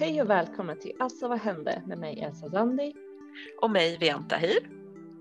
Hej 0.00 0.22
och 0.22 0.30
välkomna 0.30 0.74
till 0.74 0.92
Alltså 0.98 1.28
vad 1.28 1.38
hände 1.38 1.82
med 1.86 1.98
mig 1.98 2.20
Elsa 2.20 2.50
Zandi. 2.50 2.94
Och 3.62 3.70
mig 3.70 3.98
Vianta 3.98 4.36
Hir. 4.36 4.58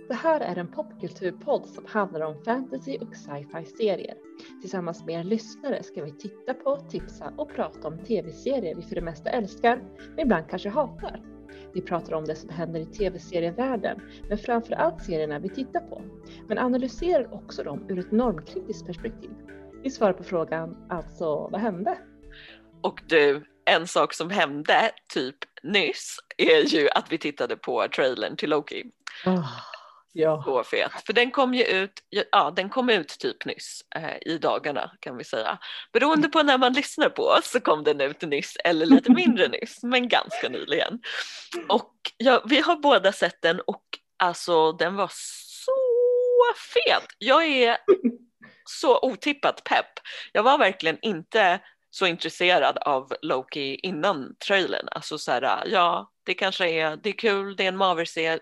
Det 0.08 0.14
här 0.14 0.40
är 0.40 0.56
en 0.56 0.68
popkulturpodd 0.68 1.66
som 1.68 1.86
handlar 1.88 2.22
om 2.22 2.44
fantasy 2.44 2.98
och 2.98 3.16
sci-fi 3.16 3.66
serier. 3.66 4.18
Tillsammans 4.62 5.06
med 5.06 5.20
er 5.20 5.24
lyssnare 5.24 5.84
ska 5.84 6.04
vi 6.04 6.12
titta 6.12 6.54
på, 6.54 6.78
tipsa 6.90 7.34
och 7.38 7.54
prata 7.56 7.88
om 7.88 7.98
tv-serier 7.98 8.76
vi 8.76 8.82
för 8.82 8.96
det 8.96 9.02
mesta 9.02 9.30
älskar, 9.30 9.84
men 10.10 10.20
ibland 10.20 10.50
kanske 10.50 10.70
hatar. 10.70 11.22
Vi 11.74 11.82
pratar 11.82 12.14
om 12.14 12.26
det 12.26 12.36
som 12.36 12.50
händer 12.50 12.80
i 12.80 12.86
tv-serievärlden, 12.86 14.02
men 14.30 14.38
framför 14.38 14.74
allt 14.74 15.04
serierna 15.04 15.40
vi 15.40 15.50
tittar 15.50 15.80
på. 15.80 16.02
Men 16.48 16.58
analyserar 16.58 17.34
också 17.34 17.64
dem 17.64 17.86
ur 17.90 18.00
ett 18.00 18.12
normkritiskt 18.12 18.86
perspektiv. 18.86 19.32
Vi 19.84 19.90
svarar 19.90 20.14
på 20.14 20.24
frågan, 20.24 20.78
alltså 20.90 21.50
vad 21.52 21.62
hände? 21.62 21.98
Och 22.82 23.04
du, 23.08 23.44
en 23.70 23.88
sak 23.88 24.14
som 24.14 24.30
hände 24.30 24.92
typ 25.14 25.36
nyss 25.64 26.18
är 26.38 26.62
ju 26.62 26.90
att 26.90 27.12
vi 27.12 27.18
tittade 27.18 27.56
på 27.56 27.88
trailern 27.88 28.36
till 28.36 28.50
Loki. 28.50 28.84
Oh, 29.26 29.48
ja. 30.14 30.44
Så 30.46 30.64
fet. 30.64 30.92
För 31.06 31.14
den 31.14 31.32
kom 31.32 31.54
ju 31.54 31.64
ut, 31.64 32.04
ja 32.10 32.54
den 32.56 32.70
kom 32.70 32.90
ut 32.90 33.08
typ 33.20 33.46
nyss 33.46 33.82
eh, 33.96 34.34
i 34.34 34.38
dagarna 34.38 34.92
kan 35.00 35.18
vi 35.18 35.24
säga. 35.24 35.60
Beroende 35.94 36.30
på 36.30 36.44
när 36.44 36.58
man 36.58 36.74
lyssnar 36.74 37.10
på 37.10 37.24
oss 37.24 37.52
så 37.52 37.60
kom 37.60 37.84
den 37.84 38.02
ut 38.02 38.22
nyss 38.22 38.58
eller 38.64 38.86
lite 38.86 39.12
mindre 39.12 39.48
nyss 39.62 39.84
men 39.84 40.08
ganska 40.08 40.50
nyligen. 40.50 41.00
Och 41.70 41.94
ja, 42.18 42.44
vi 42.46 42.60
har 42.60 42.76
båda 42.76 43.12
sett 43.12 43.42
den 43.42 43.60
och 43.60 43.84
alltså 44.18 44.72
den 44.72 44.96
var 44.96 45.12
så 45.12 45.72
fet. 46.74 47.08
Jag 47.18 47.46
är 47.46 47.78
så 48.70 49.00
otippat 49.02 49.64
pepp. 49.64 50.00
Jag 50.32 50.44
var 50.44 50.58
verkligen 50.58 50.98
inte 51.02 51.60
så 51.90 52.06
intresserad 52.06 52.78
av 52.78 53.14
Loki 53.22 53.76
innan 53.76 54.36
trailern. 54.48 54.88
Alltså 54.92 55.18
så 55.18 55.32
här, 55.32 55.64
ja, 55.72 56.12
det 56.26 56.34
kanske 56.34 56.70
är, 56.70 56.98
det 56.98 57.10
är 57.10 57.14
kul, 57.14 57.56
det 57.56 57.64
är 57.64 57.68
en 57.68 57.78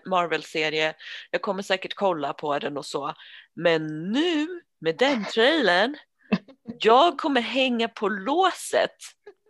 Marvel-serie, 0.06 0.94
jag 1.30 1.42
kommer 1.42 1.62
säkert 1.62 1.94
kolla 1.94 2.32
på 2.32 2.58
den 2.58 2.76
och 2.76 2.86
så. 2.86 3.14
Men 3.54 4.12
nu 4.12 4.46
med 4.80 4.96
den 4.98 5.24
trailern, 5.24 5.96
jag 6.80 7.18
kommer 7.18 7.40
hänga 7.40 7.88
på 7.88 8.08
låset 8.08 8.96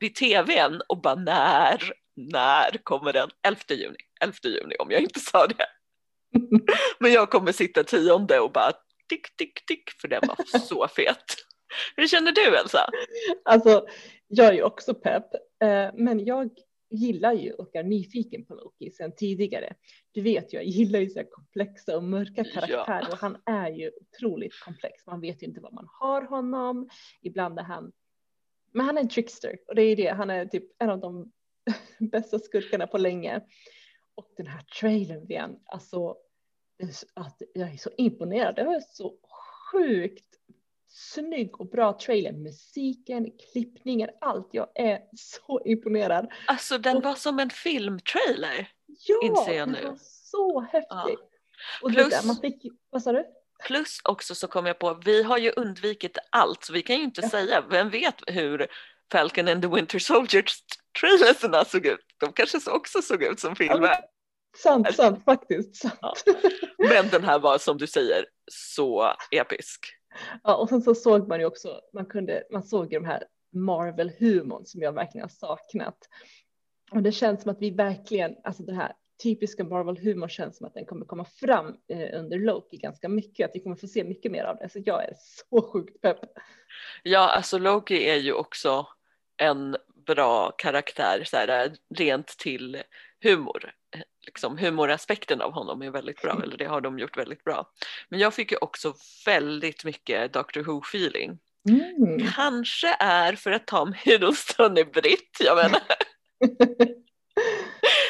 vid 0.00 0.14
tvn 0.14 0.80
och 0.88 1.00
bara 1.00 1.14
när, 1.14 1.92
när 2.16 2.84
kommer 2.84 3.12
den? 3.12 3.30
11 3.42 3.60
juni, 3.70 3.96
11 4.20 4.34
juni 4.44 4.76
om 4.78 4.90
jag 4.90 5.00
inte 5.00 5.20
sa 5.20 5.46
det. 5.46 5.66
Men 6.98 7.12
jag 7.12 7.30
kommer 7.30 7.52
sitta 7.52 7.84
tionde 7.84 8.40
och 8.40 8.52
bara 8.52 8.72
tick, 9.08 9.36
tick, 9.36 9.66
tick 9.66 9.90
för 10.00 10.08
den 10.08 10.22
var 10.28 10.58
så 10.58 10.88
fet. 10.88 11.47
Hur 11.96 12.06
känner 12.06 12.32
du 12.32 12.56
Elsa? 12.56 12.90
Alltså, 13.44 13.86
jag 14.28 14.46
är 14.46 14.52
ju 14.52 14.62
också 14.62 14.94
pepp, 14.94 15.34
eh, 15.62 15.90
men 15.94 16.24
jag 16.24 16.50
gillar 16.90 17.32
ju 17.32 17.52
och 17.52 17.76
är 17.76 17.82
nyfiken 17.82 18.44
på 18.44 18.54
Loki 18.54 18.90
sedan 18.90 19.12
tidigare. 19.16 19.74
Du 20.12 20.22
vet 20.22 20.54
ju, 20.54 20.56
jag 20.56 20.66
gillar 20.66 21.00
ju 21.00 21.10
så 21.10 21.18
här 21.18 21.26
komplexa 21.30 21.96
och 21.96 22.04
mörka 22.04 22.44
karaktärer 22.44 23.02
ja. 23.02 23.12
och 23.12 23.18
han 23.18 23.36
är 23.44 23.70
ju 23.70 23.90
otroligt 24.00 24.60
komplex. 24.64 25.06
Man 25.06 25.20
vet 25.20 25.42
ju 25.42 25.46
inte 25.46 25.60
vad 25.60 25.72
man 25.72 25.88
har 25.90 26.22
honom. 26.22 26.88
Ibland 27.22 27.58
är 27.58 27.62
han, 27.62 27.92
men 28.72 28.86
han 28.86 28.98
är 28.98 29.02
en 29.02 29.08
trickster 29.08 29.58
och 29.68 29.74
det 29.74 29.82
är 29.82 29.96
det. 29.96 30.08
Han 30.08 30.30
är 30.30 30.46
typ 30.46 30.64
en 30.78 30.90
av 30.90 31.00
de 31.00 31.32
bästa 31.98 32.38
skurkarna 32.38 32.86
på 32.86 32.98
länge. 32.98 33.40
Och 34.14 34.32
den 34.36 34.46
här 34.46 34.62
trailern 34.80 35.30
igen, 35.30 35.60
alltså 35.64 36.16
att 37.14 37.42
jag 37.54 37.72
är 37.72 37.76
så 37.76 37.90
imponerad. 37.96 38.56
Det 38.56 38.64
var 38.64 38.80
så 38.80 39.14
sjukt 39.72 40.37
snygg 40.88 41.60
och 41.60 41.68
bra 41.68 41.98
trailer. 41.98 42.32
Musiken, 42.32 43.26
klippningen, 43.52 44.10
allt. 44.20 44.48
Jag 44.52 44.68
är 44.74 45.00
så 45.16 45.60
imponerad. 45.64 46.32
Alltså 46.46 46.78
den 46.78 47.00
var 47.00 47.14
som 47.14 47.38
en 47.38 47.50
filmtrailer. 47.50 48.68
Ja, 48.86 49.20
inser 49.22 49.52
jag 49.52 49.68
den 49.68 49.76
nu. 49.82 49.88
var 49.88 49.98
så 50.00 50.60
häftig. 50.60 50.86
Ja. 50.88 51.18
Och 51.82 51.90
Plus, 51.92 52.10
där, 52.10 52.26
man 52.26 52.36
fick, 52.36 52.62
vad 52.90 53.02
sa 53.02 53.12
du? 53.12 53.24
Plus 53.66 54.00
också 54.04 54.34
så 54.34 54.48
kom 54.48 54.66
jag 54.66 54.78
på, 54.78 55.00
vi 55.04 55.22
har 55.22 55.38
ju 55.38 55.50
undvikit 55.50 56.18
allt 56.30 56.64
så 56.64 56.72
vi 56.72 56.82
kan 56.82 56.96
ju 56.96 57.02
inte 57.02 57.20
ja. 57.20 57.28
säga, 57.28 57.64
vem 57.70 57.90
vet 57.90 58.14
hur 58.26 58.66
Falcon 59.12 59.48
and 59.48 59.62
the 59.62 59.68
Winter 59.68 59.98
Soldier 59.98 60.44
trailerserna 61.00 61.64
såg 61.64 61.86
ut. 61.86 62.06
De 62.18 62.32
kanske 62.32 62.70
också 62.70 63.02
såg 63.02 63.22
ut 63.22 63.40
som 63.40 63.56
filmer. 63.56 63.88
Ja, 63.88 64.08
sant, 64.62 64.94
sant 64.94 65.24
faktiskt. 65.24 65.76
Sant. 65.76 66.22
Ja. 66.26 66.34
Men 66.88 67.08
den 67.08 67.24
här 67.24 67.38
var 67.38 67.58
som 67.58 67.78
du 67.78 67.86
säger 67.86 68.26
så 68.52 69.14
episk. 69.30 69.97
Ja, 70.42 70.56
och 70.56 70.68
sen 70.68 70.82
så 70.82 70.94
såg 70.94 71.28
man 71.28 71.40
ju 71.40 71.46
också, 71.46 71.80
man 71.92 72.06
kunde, 72.06 72.44
man 72.50 72.62
såg 72.62 72.92
ju 72.92 72.98
de 72.98 73.06
här 73.06 73.24
Marvel-humorn 73.52 74.64
som 74.64 74.82
jag 74.82 74.92
verkligen 74.92 75.24
har 75.24 75.28
saknat. 75.28 75.98
Och 76.90 77.02
det 77.02 77.12
känns 77.12 77.42
som 77.42 77.50
att 77.50 77.60
vi 77.60 77.70
verkligen, 77.70 78.36
alltså 78.44 78.62
det 78.62 78.74
här 78.74 78.92
typiska 79.22 79.64
Marvel-humor 79.64 80.28
känns 80.28 80.56
som 80.56 80.66
att 80.66 80.74
den 80.74 80.86
kommer 80.86 81.06
komma 81.06 81.24
fram 81.24 81.76
eh, 81.88 82.20
under 82.20 82.38
Loki 82.38 82.76
ganska 82.76 83.08
mycket, 83.08 83.48
att 83.48 83.54
vi 83.54 83.60
kommer 83.60 83.76
få 83.76 83.86
se 83.86 84.04
mycket 84.04 84.32
mer 84.32 84.44
av 84.44 84.56
det. 84.56 84.68
Så 84.68 84.82
jag 84.84 85.04
är 85.04 85.14
så 85.16 85.62
sjukt 85.72 86.00
pepp. 86.00 86.18
Ja, 87.02 87.28
alltså 87.28 87.58
Loki 87.58 88.08
är 88.08 88.16
ju 88.16 88.32
också 88.32 88.86
en 89.36 89.76
bra 90.06 90.50
karaktär 90.50 91.22
så 91.24 91.36
här, 91.36 91.72
rent 91.94 92.26
till 92.26 92.82
humor 93.22 93.72
liksom, 94.28 94.58
humoraspekten 94.58 95.40
av 95.40 95.52
honom 95.52 95.82
är 95.82 95.90
väldigt 95.90 96.22
bra, 96.22 96.40
eller 96.42 96.56
det 96.56 96.64
har 96.64 96.80
de 96.80 96.98
gjort 96.98 97.16
väldigt 97.16 97.44
bra. 97.44 97.70
Men 98.08 98.20
jag 98.20 98.34
fick 98.34 98.52
ju 98.52 98.58
också 98.60 98.94
väldigt 99.26 99.84
mycket 99.84 100.32
Doctor 100.32 100.62
Who-feeling. 100.62 101.38
Mm. 101.68 102.28
Kanske 102.34 102.96
är 103.00 103.32
för 103.32 103.50
att 103.50 103.66
Tom 103.66 103.92
Hiddleston 103.92 104.78
är 104.78 104.84
britt, 104.84 105.36
jag 105.40 105.56
menar. 105.56 105.82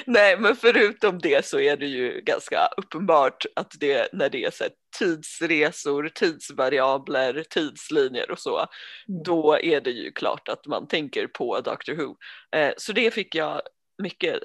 Nej, 0.07 0.39
men 0.39 0.57
förutom 0.57 1.19
det 1.19 1.45
så 1.45 1.61
är 1.61 1.77
det 1.77 1.87
ju 1.87 2.21
ganska 2.21 2.69
uppenbart 2.77 3.45
att 3.57 3.75
det 3.81 4.09
när 4.13 4.29
det 4.29 4.45
är 4.45 4.51
så 4.51 4.65
tidsresor, 4.99 6.11
tidsvariabler, 6.15 7.45
tidslinjer 7.51 8.31
och 8.31 8.39
så, 8.39 8.59
mm. 8.59 9.23
då 9.25 9.59
är 9.63 9.81
det 9.81 9.91
ju 9.91 10.13
klart 10.13 10.49
att 10.49 10.67
man 10.67 10.89
tänker 10.89 11.27
på 11.27 11.61
Doctor 11.61 11.95
Who. 11.95 12.17
Eh, 12.57 12.73
så 12.77 12.93
det 12.93 13.15
fick 13.15 13.35
jag 13.35 13.61
mycket 13.99 14.41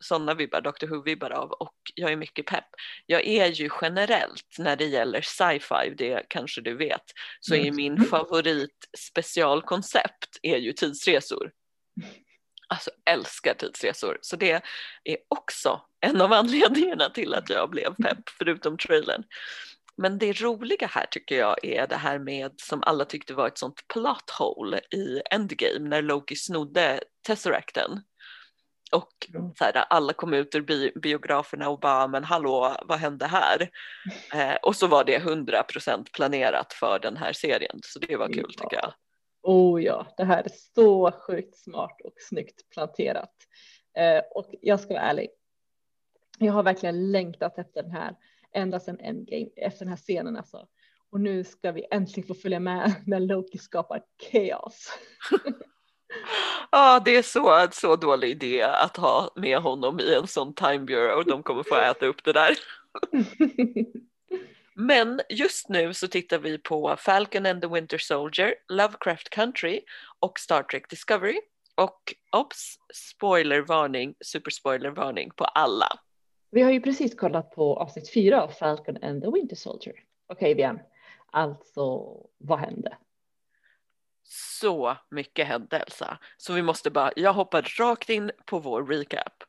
sådana 0.00 0.34
vibbar, 0.34 0.60
Doctor 0.60 0.86
Who-vibbar 0.86 1.30
av 1.30 1.52
och 1.52 1.76
jag 1.94 2.12
är 2.12 2.16
mycket 2.16 2.46
pepp. 2.46 2.64
Jag 3.06 3.26
är 3.26 3.46
ju 3.46 3.70
generellt 3.82 4.56
när 4.58 4.76
det 4.76 4.84
gäller 4.84 5.20
sci-fi, 5.20 5.94
det 5.96 6.26
kanske 6.28 6.60
du 6.60 6.76
vet, 6.76 7.04
så 7.40 7.54
är 7.54 7.60
mm. 7.60 7.76
min 7.76 8.04
favorit 8.04 8.88
specialkoncept 8.98 10.38
är 10.42 10.56
ju 10.56 10.72
tidsresor. 10.72 11.52
Alltså 12.68 12.90
älskar 13.04 13.54
tidsresor, 13.54 14.18
så 14.20 14.36
det 14.36 14.62
är 15.04 15.16
också 15.28 15.82
en 16.00 16.20
av 16.20 16.32
anledningarna 16.32 17.10
till 17.10 17.34
att 17.34 17.50
jag 17.50 17.70
blev 17.70 17.94
pepp, 17.94 18.28
förutom 18.38 18.78
trailern. 18.78 19.24
Men 19.96 20.18
det 20.18 20.40
roliga 20.40 20.86
här 20.86 21.06
tycker 21.10 21.38
jag 21.38 21.64
är 21.64 21.86
det 21.86 21.96
här 21.96 22.18
med 22.18 22.52
som 22.56 22.82
alla 22.82 23.04
tyckte 23.04 23.34
var 23.34 23.46
ett 23.46 23.58
sånt 23.58 23.88
plot 23.88 24.30
hole 24.30 24.80
i 24.90 25.20
Endgame 25.30 25.88
när 25.88 26.02
Loki 26.02 26.36
snodde 26.36 27.00
Tesseracten 27.26 27.90
och 28.92 29.12
så 29.58 29.64
här, 29.64 29.84
alla 29.90 30.12
kom 30.12 30.34
ut 30.34 30.54
ur 30.54 30.60
bi 30.60 30.92
biograferna 30.94 31.68
och 31.68 31.80
bara, 31.80 32.06
men 32.06 32.24
hallå, 32.24 32.76
vad 32.84 32.98
hände 32.98 33.26
här? 33.26 33.70
Eh, 34.34 34.54
och 34.62 34.76
så 34.76 34.86
var 34.86 35.04
det 35.04 35.18
100% 35.18 36.06
planerat 36.12 36.72
för 36.72 36.98
den 36.98 37.16
här 37.16 37.32
serien, 37.32 37.80
så 37.82 37.98
det 37.98 38.16
var 38.16 38.26
kul 38.26 38.50
ja. 38.56 38.62
tycker 38.62 38.76
jag. 38.76 38.92
Oh 39.42 39.82
ja, 39.82 40.06
det 40.16 40.24
här 40.24 40.42
är 40.42 40.50
så 40.74 41.12
sjukt 41.12 41.56
smart 41.56 42.00
och 42.04 42.14
snyggt 42.18 42.70
planterat. 42.70 43.34
Eh, 43.96 44.22
och 44.34 44.54
jag 44.60 44.80
ska 44.80 44.94
vara 44.94 45.02
ärlig, 45.02 45.28
jag 46.38 46.52
har 46.52 46.62
verkligen 46.62 47.12
längtat 47.12 47.58
efter 47.58 47.82
den 47.82 47.92
här 47.92 48.16
ända 48.54 48.80
sedan 48.80 49.00
Endgame, 49.00 49.48
efter 49.56 49.78
den 49.78 49.88
här 49.88 49.96
scenen 49.96 50.36
alltså. 50.36 50.66
Och 51.10 51.20
nu 51.20 51.44
ska 51.44 51.72
vi 51.72 51.86
äntligen 51.90 52.28
få 52.28 52.34
följa 52.34 52.60
med 52.60 52.94
när 53.06 53.20
Loki 53.20 53.58
skapar 53.58 54.02
kaos. 54.30 54.98
Ja, 56.70 57.02
det 57.04 57.16
är 57.16 57.22
så, 57.22 57.68
så 57.72 57.96
dålig 57.96 58.30
idé 58.30 58.62
att 58.62 58.96
ha 58.96 59.30
med 59.36 59.58
honom 59.58 60.00
i 60.00 60.14
en 60.14 60.26
sån 60.26 60.54
time 60.54 60.78
bureau. 60.78 61.22
De 61.22 61.42
kommer 61.42 61.62
få 61.62 61.76
äta 61.76 62.06
upp 62.06 62.24
det 62.24 62.32
där. 62.32 62.56
Men 64.74 65.20
just 65.28 65.68
nu 65.68 65.94
så 65.94 66.08
tittar 66.08 66.38
vi 66.38 66.58
på 66.58 66.96
Falcon 66.98 67.46
and 67.46 67.62
the 67.62 67.68
Winter 67.68 67.98
Soldier, 67.98 68.54
Lovecraft 68.68 69.30
Country 69.30 69.80
och 70.18 70.38
Star 70.38 70.62
Trek 70.62 70.90
Discovery. 70.90 71.40
Och 71.74 72.14
ops, 72.36 72.76
spoilervarning, 72.94 74.14
superspoilervarning 74.24 75.30
på 75.36 75.44
alla. 75.44 75.98
Vi 76.50 76.62
har 76.62 76.70
ju 76.70 76.80
precis 76.80 77.14
kollat 77.14 77.50
på 77.50 77.76
avsnitt 77.76 78.12
fyra 78.14 78.42
av 78.42 78.48
Falcon 78.48 79.04
and 79.04 79.22
the 79.22 79.30
Winter 79.30 79.56
Soldier. 79.56 79.94
Okej, 80.26 80.52
okay, 80.52 80.54
Bian. 80.54 80.78
Alltså, 81.30 82.16
vad 82.38 82.58
hände? 82.58 82.96
Så 84.24 84.96
mycket 85.10 85.46
hände 85.46 85.78
Elsa. 85.78 86.18
Så 86.36 86.52
vi 86.52 86.62
måste 86.62 86.90
bara, 86.90 87.12
jag 87.16 87.32
hoppar 87.32 87.62
rakt 87.78 88.10
in 88.10 88.30
på 88.46 88.58
vår 88.58 88.86
recap. 88.86 89.42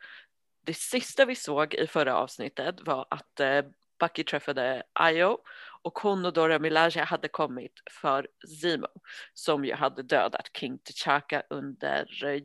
Det 0.65 0.73
sista 0.73 1.25
vi 1.25 1.35
såg 1.35 1.73
i 1.73 1.87
förra 1.87 2.15
avsnittet 2.17 2.75
var 2.81 3.07
att 3.09 3.39
eh, 3.39 3.65
Bucky 3.99 4.23
träffade 4.23 4.83
Io 5.09 5.37
och 5.81 5.99
hon 5.99 6.25
och 6.25 6.33
Dora 6.33 6.59
Milaje 6.59 7.03
hade 7.03 7.27
kommit 7.27 7.73
för 7.91 8.27
Zemo 8.61 8.87
som 9.33 9.65
ju 9.65 9.73
hade 9.73 10.03
dödat 10.03 10.49
King 10.57 10.77
T'Chaka 10.77 11.41
under 11.49 12.25
eh, 12.25 12.41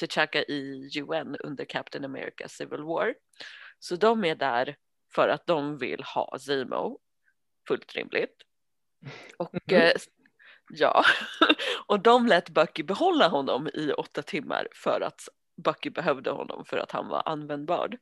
T'Chaka 0.00 0.44
i 0.48 0.90
UN 1.00 1.36
under 1.36 1.64
Captain 1.64 2.04
America 2.04 2.48
Civil 2.48 2.82
War. 2.82 3.14
Så 3.78 3.96
de 3.96 4.24
är 4.24 4.34
där 4.34 4.76
för 5.14 5.28
att 5.28 5.46
de 5.46 5.78
vill 5.78 6.02
ha 6.02 6.38
Zemo. 6.38 6.98
Fullt 7.68 7.94
rimligt. 7.94 8.42
Och 9.36 9.72
mm. 9.72 9.82
eh, 9.82 9.92
ja, 10.70 11.04
och 11.86 12.00
de 12.00 12.26
lät 12.26 12.50
Bucky 12.50 12.82
behålla 12.82 13.28
honom 13.28 13.68
i 13.74 13.92
åtta 13.92 14.22
timmar 14.22 14.68
för 14.74 15.00
att 15.00 15.28
Bucky 15.64 15.90
behövde 15.90 16.30
honom 16.30 16.64
för 16.64 16.76
att 16.76 16.92
han 16.92 17.08
var 17.08 17.22
användbar. 17.26 17.98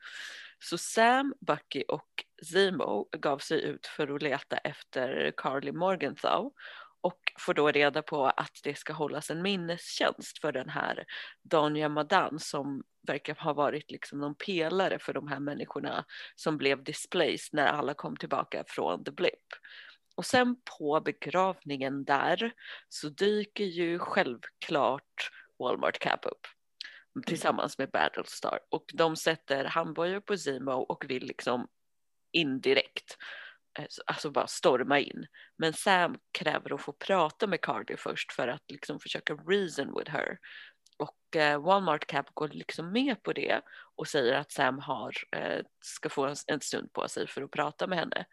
Så 0.59 0.79
Sam, 0.79 1.35
Bucky 1.41 1.83
och 1.89 2.25
Zemo 2.53 3.09
gav 3.19 3.39
sig 3.39 3.65
ut 3.65 3.87
för 3.87 4.15
att 4.15 4.23
leta 4.23 4.57
efter 4.57 5.33
Carly 5.37 5.73
Morgenthau 5.73 6.53
och 7.01 7.33
får 7.39 7.55
då 7.55 7.71
reda 7.71 8.03
på 8.03 8.27
att 8.27 8.61
det 8.65 8.79
ska 8.79 8.93
hållas 8.93 9.31
en 9.31 9.43
minnestjänst 9.43 10.39
för 10.41 10.53
den 10.53 10.69
här 10.69 11.05
Danja 11.43 11.89
Madan 11.89 12.39
som 12.39 12.83
verkar 13.07 13.35
ha 13.35 13.53
varit 13.53 13.91
liksom 13.91 14.19
någon 14.19 14.35
pelare 14.35 14.99
för 14.99 15.13
de 15.13 15.29
här 15.29 15.41
människorna 15.41 16.05
som 16.35 16.59
blev 16.59 16.85
displaced 16.85 17.49
när 17.53 17.67
alla 17.67 17.95
kom 17.95 18.17
tillbaka 18.17 18.65
från 18.67 19.05
the 19.05 19.11
blip. 19.11 19.49
Och 20.15 20.27
sen 20.27 20.57
på 20.79 21.01
begravningen 21.01 22.05
där 22.05 22.53
så 22.89 23.09
dyker 23.09 23.65
ju 23.65 23.99
självklart 23.99 25.31
Walmart 25.59 25.99
Cap 25.99 26.27
upp 26.27 26.47
tillsammans 27.27 27.79
med 27.79 27.91
Battlestar 27.91 28.59
och 28.71 28.85
de 28.95 29.17
sätter 29.17 29.65
handbojor 29.65 30.21
på 30.21 30.37
Zemo 30.37 30.73
och 30.73 31.05
vill 31.09 31.27
liksom 31.27 31.69
indirekt 32.33 33.17
Eh, 33.79 33.87
alltså 34.07 34.31
bara 34.31 34.47
storma 34.47 35.01
in. 35.01 35.27
Men 35.59 35.73
Sam 35.73 36.17
kräver 36.39 36.75
att 36.75 36.81
få 36.83 36.93
prata 36.93 37.47
med 37.47 37.61
Cardi 37.61 37.97
först 37.97 38.33
för 38.33 38.49
att 38.49 38.71
liksom 38.71 39.01
försöka 39.01 39.35
reason 39.35 39.99
with 39.99 40.11
her. 40.11 40.39
Eh, 41.37 41.59
Walmart 41.59 42.07
Cap 42.07 42.35
går 42.35 42.49
liksom 42.49 42.93
med 42.93 43.23
på 43.23 43.33
det 43.33 43.61
och 43.97 44.09
säger 44.09 44.35
att 44.35 44.53
Sam 44.53 44.79
har, 44.79 45.15
eh, 45.33 45.65
ska 45.81 46.09
få 46.09 46.27
en, 46.27 46.37
en, 46.47 46.61
stund 46.61 46.93
på 46.93 47.09
sig 47.09 47.27
för 47.27 47.43
att 47.43 47.51
prata 47.51 47.87
med 47.87 47.99
henne. 47.99 48.25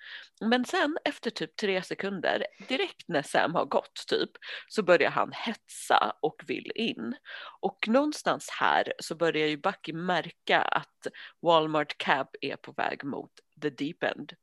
Men 0.42 0.66
sen 0.66 0.98
efter 1.06 1.30
typ 1.30 1.56
tre 1.56 1.82
sekunder, 1.82 2.46
direkt 2.68 3.08
när 3.08 3.22
Sam 3.22 3.56
har 3.56 3.66
gått 3.66 4.04
typ, 4.08 4.30
så 4.68 4.84
börjar 4.84 5.12
han 5.12 5.32
hetsa 5.32 6.16
och 6.22 6.44
vill 6.48 6.72
in. 6.76 7.16
Och 7.60 7.88
någonstans 7.88 8.50
här 8.50 8.94
så 9.00 9.16
börjar 9.16 9.48
ju 9.48 9.58
Bucky 9.58 9.94
märka 9.94 10.62
att 10.62 11.08
Walmart 11.42 11.98
Cap 11.98 12.30
är 12.42 12.56
på 12.56 12.72
väg 12.72 13.04
mot 13.04 13.32
the 13.62 13.70
deep 13.70 14.04
end. 14.04 14.34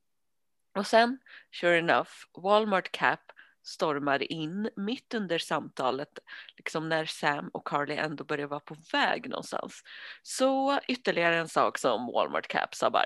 Och 0.74 0.86
sen, 0.86 1.18
sure 1.60 1.78
enough, 1.78 2.10
Walmart 2.42 2.92
Cap 2.92 3.20
stormar 3.68 4.32
in 4.32 4.70
mitt 4.76 5.14
under 5.14 5.38
samtalet, 5.38 6.18
liksom 6.56 6.88
när 6.88 7.04
Sam 7.04 7.48
och 7.48 7.66
Carly 7.66 7.94
ändå 7.94 8.24
börjar 8.24 8.46
vara 8.46 8.60
på 8.60 8.76
väg 8.92 9.28
någonstans. 9.28 9.82
Så 10.22 10.80
ytterligare 10.88 11.36
en 11.36 11.48
sak 11.48 11.78
som 11.78 12.06
Walmart 12.06 12.48
Cap 12.48 12.74
sa 12.74 12.90
bara. 12.90 13.04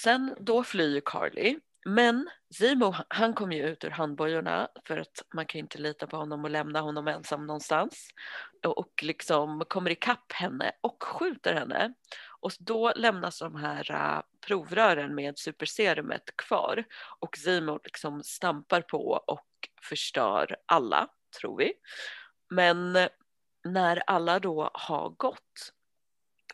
Sen 0.00 0.34
då 0.40 0.64
flyr 0.64 1.02
Carly, 1.04 1.58
men 1.84 2.30
Zimo 2.54 2.94
han 3.08 3.34
kommer 3.34 3.56
ju 3.56 3.62
ut 3.62 3.84
ur 3.84 3.90
handbojorna 3.90 4.68
för 4.86 4.98
att 4.98 5.22
man 5.34 5.46
kan 5.46 5.58
inte 5.58 5.78
lita 5.78 6.06
på 6.06 6.16
honom 6.16 6.44
och 6.44 6.50
lämna 6.50 6.80
honom 6.80 7.08
ensam 7.08 7.46
någonstans 7.46 8.08
och 8.66 8.92
liksom 9.02 9.64
kommer 9.68 9.90
ikapp 9.90 10.32
henne 10.32 10.72
och 10.80 11.02
skjuter 11.02 11.54
henne 11.54 11.94
och 12.42 12.52
då 12.58 12.92
lämnas 12.96 13.38
de 13.38 13.56
här 13.56 13.90
uh, 13.90 14.22
provrören 14.46 15.14
med 15.14 15.38
superserumet 15.38 16.36
kvar 16.36 16.84
och 17.18 17.36
Zimo 17.36 17.80
liksom 17.84 18.22
stampar 18.22 18.80
på 18.80 19.22
och 19.26 19.48
förstör 19.82 20.56
alla, 20.66 21.08
tror 21.40 21.58
vi. 21.58 21.72
Men 22.50 22.98
när 23.64 24.02
alla 24.06 24.38
då 24.38 24.70
har 24.74 25.08
gått 25.10 25.72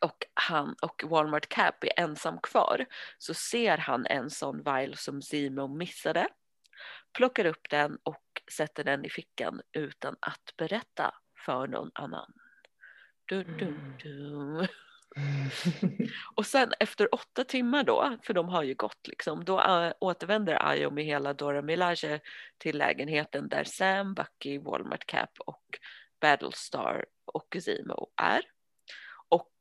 och 0.01 0.27
han 0.35 0.75
och 0.83 1.05
Walmart 1.07 1.49
Cap 1.49 1.85
är 1.85 2.01
ensam 2.01 2.39
kvar 2.41 2.87
så 3.19 3.35
ser 3.35 3.79
han 3.79 4.07
en 4.07 4.31
sån 4.31 4.63
vial 4.63 4.97
som 4.97 5.23
Zimo 5.23 5.69
missade, 5.69 6.29
plockar 7.17 7.45
upp 7.45 7.71
den 7.71 7.99
och 8.03 8.43
sätter 8.53 8.85
den 8.85 9.05
i 9.05 9.11
fickan 9.11 9.61
utan 9.73 10.17
att 10.21 10.57
berätta 10.57 11.15
för 11.45 11.67
någon 11.67 11.91
annan. 11.95 12.33
Du, 13.25 13.45
du, 13.45 13.77
du. 14.03 14.69
och 16.35 16.47
sen 16.47 16.73
efter 16.81 17.15
åtta 17.15 17.45
timmar 17.45 17.85
då, 17.85 18.17
för 18.23 18.35
de 18.35 18.49
har 18.49 18.63
ju 18.63 18.75
gått 18.75 19.09
liksom, 19.09 19.45
då 19.45 19.61
äh, 19.61 19.93
återvänder 20.01 20.67
Ayo 20.69 20.91
med 20.91 21.05
hela 21.05 21.35
Dora 21.35 21.63
Milaje 21.63 22.21
till 22.59 22.79
lägenheten 22.79 23.49
där 23.49 23.65
Sam, 23.65 24.15
Bucky, 24.15 24.59
Walmart 24.59 25.07
Cap 25.07 25.31
och 25.39 25.79
Battlestar 26.21 27.05
och 27.25 27.57
Zemo 27.65 28.11
är. 28.17 28.43
Och 29.29 29.53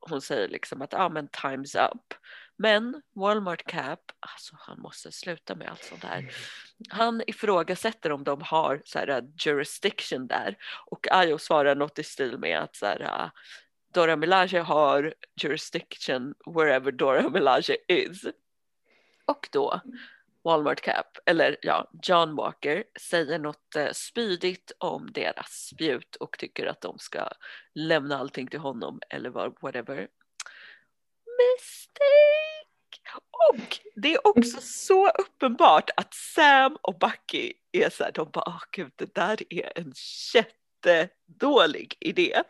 hon 0.00 0.20
säger 0.20 0.48
liksom 0.48 0.82
att 0.82 0.92
ja 0.92 1.04
ah, 1.04 1.08
men 1.08 1.28
time's 1.28 1.90
up. 1.90 2.14
Men 2.58 3.02
Walmart 3.14 3.62
Cap, 3.66 4.00
alltså 4.20 4.56
han 4.58 4.80
måste 4.80 5.12
sluta 5.12 5.54
med 5.54 5.70
allt 5.70 5.84
sånt 5.84 6.02
där. 6.02 6.30
Han 6.88 7.22
ifrågasätter 7.26 8.12
om 8.12 8.24
de 8.24 8.42
har 8.42 8.82
så 8.84 8.98
här, 8.98 9.08
äh, 9.08 9.24
jurisdiction 9.38 10.26
där 10.26 10.56
och 10.86 11.06
Ayo 11.12 11.38
svarar 11.38 11.74
något 11.74 11.98
i 11.98 12.02
stil 12.02 12.38
med 12.38 12.58
att 12.58 12.76
så 12.76 12.86
här, 12.86 13.00
äh, 13.00 13.30
Dora 13.92 14.16
Milaje 14.16 14.60
har 14.60 15.14
jurisdiction 15.42 16.34
wherever 16.46 16.92
Dora 16.92 17.30
Milaje 17.30 17.76
is. 17.88 18.26
Och 19.24 19.48
då 19.52 19.80
Walmart 20.46 20.80
Cap, 20.80 21.18
eller 21.26 21.56
ja, 21.62 21.90
John 22.02 22.36
Walker 22.36 22.84
säger 23.00 23.38
något 23.38 23.76
eh, 23.76 23.92
spydigt 23.92 24.72
om 24.78 25.12
deras 25.12 25.50
spjut 25.50 26.16
och 26.16 26.38
tycker 26.38 26.66
att 26.66 26.80
de 26.80 26.98
ska 26.98 27.28
lämna 27.74 28.18
allting 28.18 28.46
till 28.46 28.60
honom 28.60 29.00
eller 29.10 29.30
whatever. 29.30 30.08
Mistake! 31.38 32.66
Och 33.50 33.78
det 33.94 34.14
är 34.14 34.26
också 34.26 34.60
så 34.60 35.08
uppenbart 35.08 35.90
att 35.96 36.14
Sam 36.14 36.76
och 36.82 36.98
Bucky 36.98 37.52
är 37.72 37.90
så 37.90 38.04
här, 38.04 38.12
de 38.12 38.30
bara, 38.30 38.44
åh 38.46 38.56
oh, 38.56 38.62
gud, 38.70 38.92
det 38.96 39.14
där 39.14 39.42
är 39.50 39.78
en 39.78 39.92
jättedålig 40.34 41.96
idé. 42.00 42.42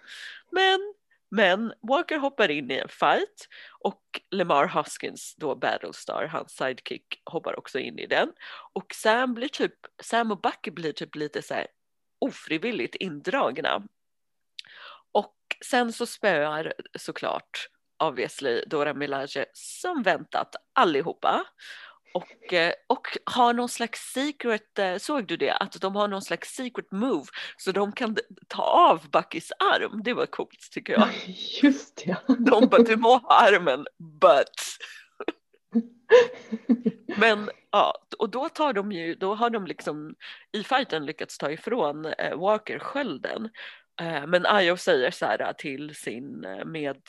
Men 0.50 0.94
men 1.30 1.72
Walker 1.88 2.18
hoppar 2.18 2.50
in 2.50 2.70
i 2.70 2.74
en 2.74 2.88
fight 2.88 3.48
och 3.78 4.02
Lemar 4.30 4.66
Huskins, 4.66 5.34
då 5.36 5.54
Battlestar, 5.54 6.26
hans 6.26 6.52
sidekick, 6.52 7.22
hoppar 7.24 7.58
också 7.58 7.78
in 7.78 7.98
i 7.98 8.06
den. 8.06 8.32
Och 8.72 8.94
Sam 8.94 9.34
blir 9.34 9.48
typ, 9.48 9.74
Sam 10.02 10.30
och 10.30 10.40
Bucky 10.40 10.70
blir 10.70 10.92
typ 10.92 11.14
lite 11.14 11.42
så 11.42 11.54
här 11.54 11.66
ofrivilligt 12.18 12.94
indragna. 12.94 13.82
Och 15.12 15.36
sen 15.64 15.92
så 15.92 16.06
spöar 16.06 16.72
såklart 16.98 17.68
obviously 17.98 18.62
Dora 18.66 18.94
Milaje 18.94 19.46
som 19.52 20.02
väntat 20.02 20.56
allihopa 20.72 21.44
och, 22.16 22.52
eh, 22.52 22.72
och 22.86 23.06
har 23.24 23.52
någon 23.52 23.68
slags 23.68 24.12
secret, 24.12 24.78
eh, 24.78 24.96
såg 24.96 25.26
du 25.26 25.36
det? 25.36 25.50
Att 25.50 25.80
de 25.80 25.96
har 25.96 26.08
någon 26.08 26.22
slags 26.22 26.54
secret 26.54 26.92
move 26.92 27.26
så 27.56 27.72
de 27.72 27.92
kan 27.92 28.16
ta 28.48 28.62
av 28.62 29.10
Buckys 29.10 29.52
arm. 29.52 30.02
Det 30.04 30.14
var 30.14 30.26
coolt 30.26 30.68
tycker 30.72 30.92
jag. 30.92 31.08
Just 31.62 32.04
det. 32.04 32.16
De 32.38 32.68
bara, 32.68 32.82
du 32.82 32.96
må 32.96 33.16
ha 33.16 33.48
armen, 33.48 33.86
but. 34.20 34.78
Men 37.18 37.50
ja, 37.70 37.94
och 38.18 38.30
då 38.30 38.48
tar 38.48 38.72
de 38.72 38.92
ju, 38.92 39.14
då 39.14 39.34
har 39.34 39.50
de 39.50 39.66
liksom 39.66 40.14
i 40.52 40.62
fighten 40.62 41.06
lyckats 41.06 41.38
ta 41.38 41.50
ifrån 41.50 42.06
eh, 42.06 42.36
Walker 42.38 42.78
skölden. 42.78 43.50
Eh, 44.00 44.26
men 44.26 44.46
Ayo 44.46 44.76
säger 44.76 45.10
så 45.10 45.26
här 45.26 45.52
till 45.52 45.94
sin 45.94 46.44
eh, 46.44 46.64
med 46.64 47.00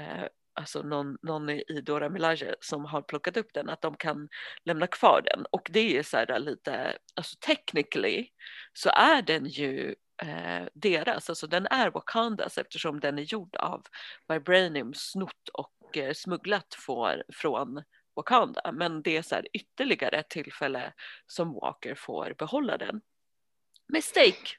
eh, 0.00 0.24
alltså 0.56 0.82
någon, 0.82 1.18
någon 1.22 1.50
i 1.50 1.80
Dora 1.84 2.08
Milaje 2.08 2.54
som 2.60 2.84
har 2.84 3.02
plockat 3.02 3.36
upp 3.36 3.52
den, 3.54 3.68
att 3.68 3.82
de 3.82 3.96
kan 3.96 4.28
lämna 4.64 4.86
kvar 4.86 5.22
den. 5.24 5.46
Och 5.50 5.68
det 5.70 5.98
är 5.98 6.02
så 6.02 6.16
här 6.16 6.38
lite, 6.38 6.98
alltså 7.14 7.36
technically 7.40 8.28
så 8.72 8.88
är 8.88 9.22
den 9.22 9.46
ju 9.46 9.94
eh, 10.22 10.66
deras, 10.74 11.28
alltså 11.30 11.46
den 11.46 11.66
är 11.66 11.90
Wakandas 11.90 12.58
eftersom 12.58 13.00
den 13.00 13.18
är 13.18 13.22
gjord 13.22 13.56
av 13.56 13.86
Vibranium, 14.28 14.94
snott 14.94 15.48
och 15.52 15.96
eh, 15.96 16.12
smugglat 16.14 16.74
för, 16.86 17.24
från 17.28 17.82
Wakanda. 18.14 18.72
Men 18.72 19.02
det 19.02 19.16
är 19.16 19.22
så 19.22 19.34
här 19.34 19.46
ytterligare 19.52 20.16
ett 20.16 20.30
tillfälle 20.30 20.92
som 21.26 21.52
Walker 21.52 21.94
får 21.94 22.34
behålla 22.38 22.78
den. 22.78 23.00
Mistake, 23.88 24.56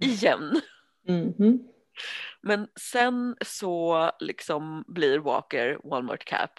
igen. 0.00 0.60
Mm 1.08 1.32
-hmm. 1.32 1.75
Men 2.40 2.68
sen 2.80 3.36
så 3.44 4.10
liksom 4.20 4.84
blir 4.88 5.18
Walker, 5.18 5.78
Walmart 5.84 6.24
Cap, 6.24 6.50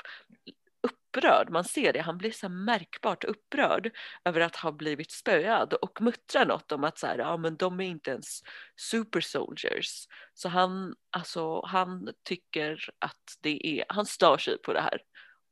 upprörd. 0.82 1.50
Man 1.50 1.64
ser 1.64 1.94
det, 1.94 2.02
han 2.02 2.18
blir 2.18 2.32
så 2.32 2.50
märkbart 2.50 3.24
upprörd 3.24 3.92
över 4.26 4.42
att 4.42 4.56
ha 4.56 4.72
blivit 4.72 5.12
spöad 5.12 5.74
och 5.74 6.02
muttrar 6.02 6.46
något 6.46 6.72
om 6.72 6.84
att 6.84 7.00
så 7.00 7.08
här, 7.08 7.18
ja, 7.18 7.38
men 7.38 7.58
de 7.58 7.80
är 7.80 7.86
inte 7.86 8.12
ens 8.12 8.42
super 8.76 9.22
soldiers. 9.22 10.08
Så 10.34 10.50
han, 10.50 10.96
alltså, 11.10 11.66
han 11.66 12.10
tycker 12.24 12.90
att 13.00 13.38
det 13.42 13.68
är, 13.68 13.86
han 13.90 14.06
stör 14.06 14.38
sig 14.38 14.58
på 14.58 14.74
det 14.74 14.82
här. 14.82 15.02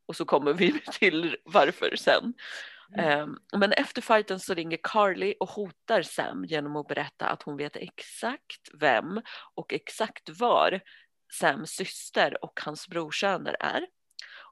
Och 0.06 0.16
så 0.16 0.24
kommer 0.24 0.52
vi 0.52 0.72
till 0.92 1.36
varför 1.44 1.96
sen. 1.96 2.34
Mm. 2.94 3.20
Ehm, 3.20 3.38
men 3.56 3.72
efter 3.72 4.02
fighten 4.02 4.40
så 4.40 4.54
ringer 4.54 4.78
Carly 4.82 5.34
och 5.40 5.48
hotar 5.48 6.02
Sam 6.02 6.44
genom 6.44 6.76
att 6.76 6.88
berätta 6.88 7.26
att 7.26 7.42
hon 7.42 7.56
vet 7.56 7.76
exakt 7.76 8.68
vem 8.80 9.22
och 9.54 9.72
exakt 9.72 10.28
var 10.40 10.80
Sams 11.40 11.70
syster 11.70 12.44
och 12.44 12.60
hans 12.64 12.88
brorsöner 12.88 13.56
är. 13.60 13.86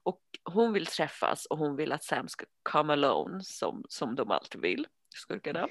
Och 0.03 0.21
hon 0.43 0.73
vill 0.73 0.85
träffas 0.85 1.45
och 1.45 1.57
hon 1.57 1.75
vill 1.75 1.91
att 1.91 2.03
Sam 2.03 2.27
ska 2.27 2.45
come 2.63 2.93
alone 2.93 3.43
som, 3.43 3.83
som 3.89 4.15
de 4.15 4.31
alltid 4.31 4.61
vill, 4.61 4.87
skurkarna. 5.15 5.67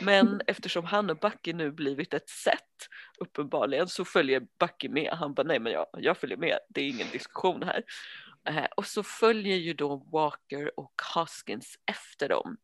Men 0.00 0.42
eftersom 0.46 0.84
han 0.84 1.10
och 1.10 1.18
Bucky 1.18 1.52
nu 1.52 1.70
blivit 1.70 2.14
ett 2.14 2.28
set 2.28 2.88
uppenbarligen 3.18 3.88
så 3.88 4.04
följer 4.04 4.46
Bucky 4.58 4.88
med. 4.88 5.12
Han 5.12 5.34
bara 5.34 5.46
nej 5.46 5.58
men 5.58 5.72
jag, 5.72 5.86
jag 5.92 6.18
följer 6.18 6.36
med, 6.36 6.58
det 6.68 6.80
är 6.80 6.88
ingen 6.88 7.10
diskussion 7.12 7.62
här. 7.62 7.84
Eh, 8.48 8.66
och 8.76 8.86
så 8.86 9.02
följer 9.02 9.56
ju 9.56 9.74
då 9.74 9.96
Walker 9.96 10.80
och 10.80 11.02
Hoskins 11.14 11.78
efter 11.86 12.28
dem 12.28 12.56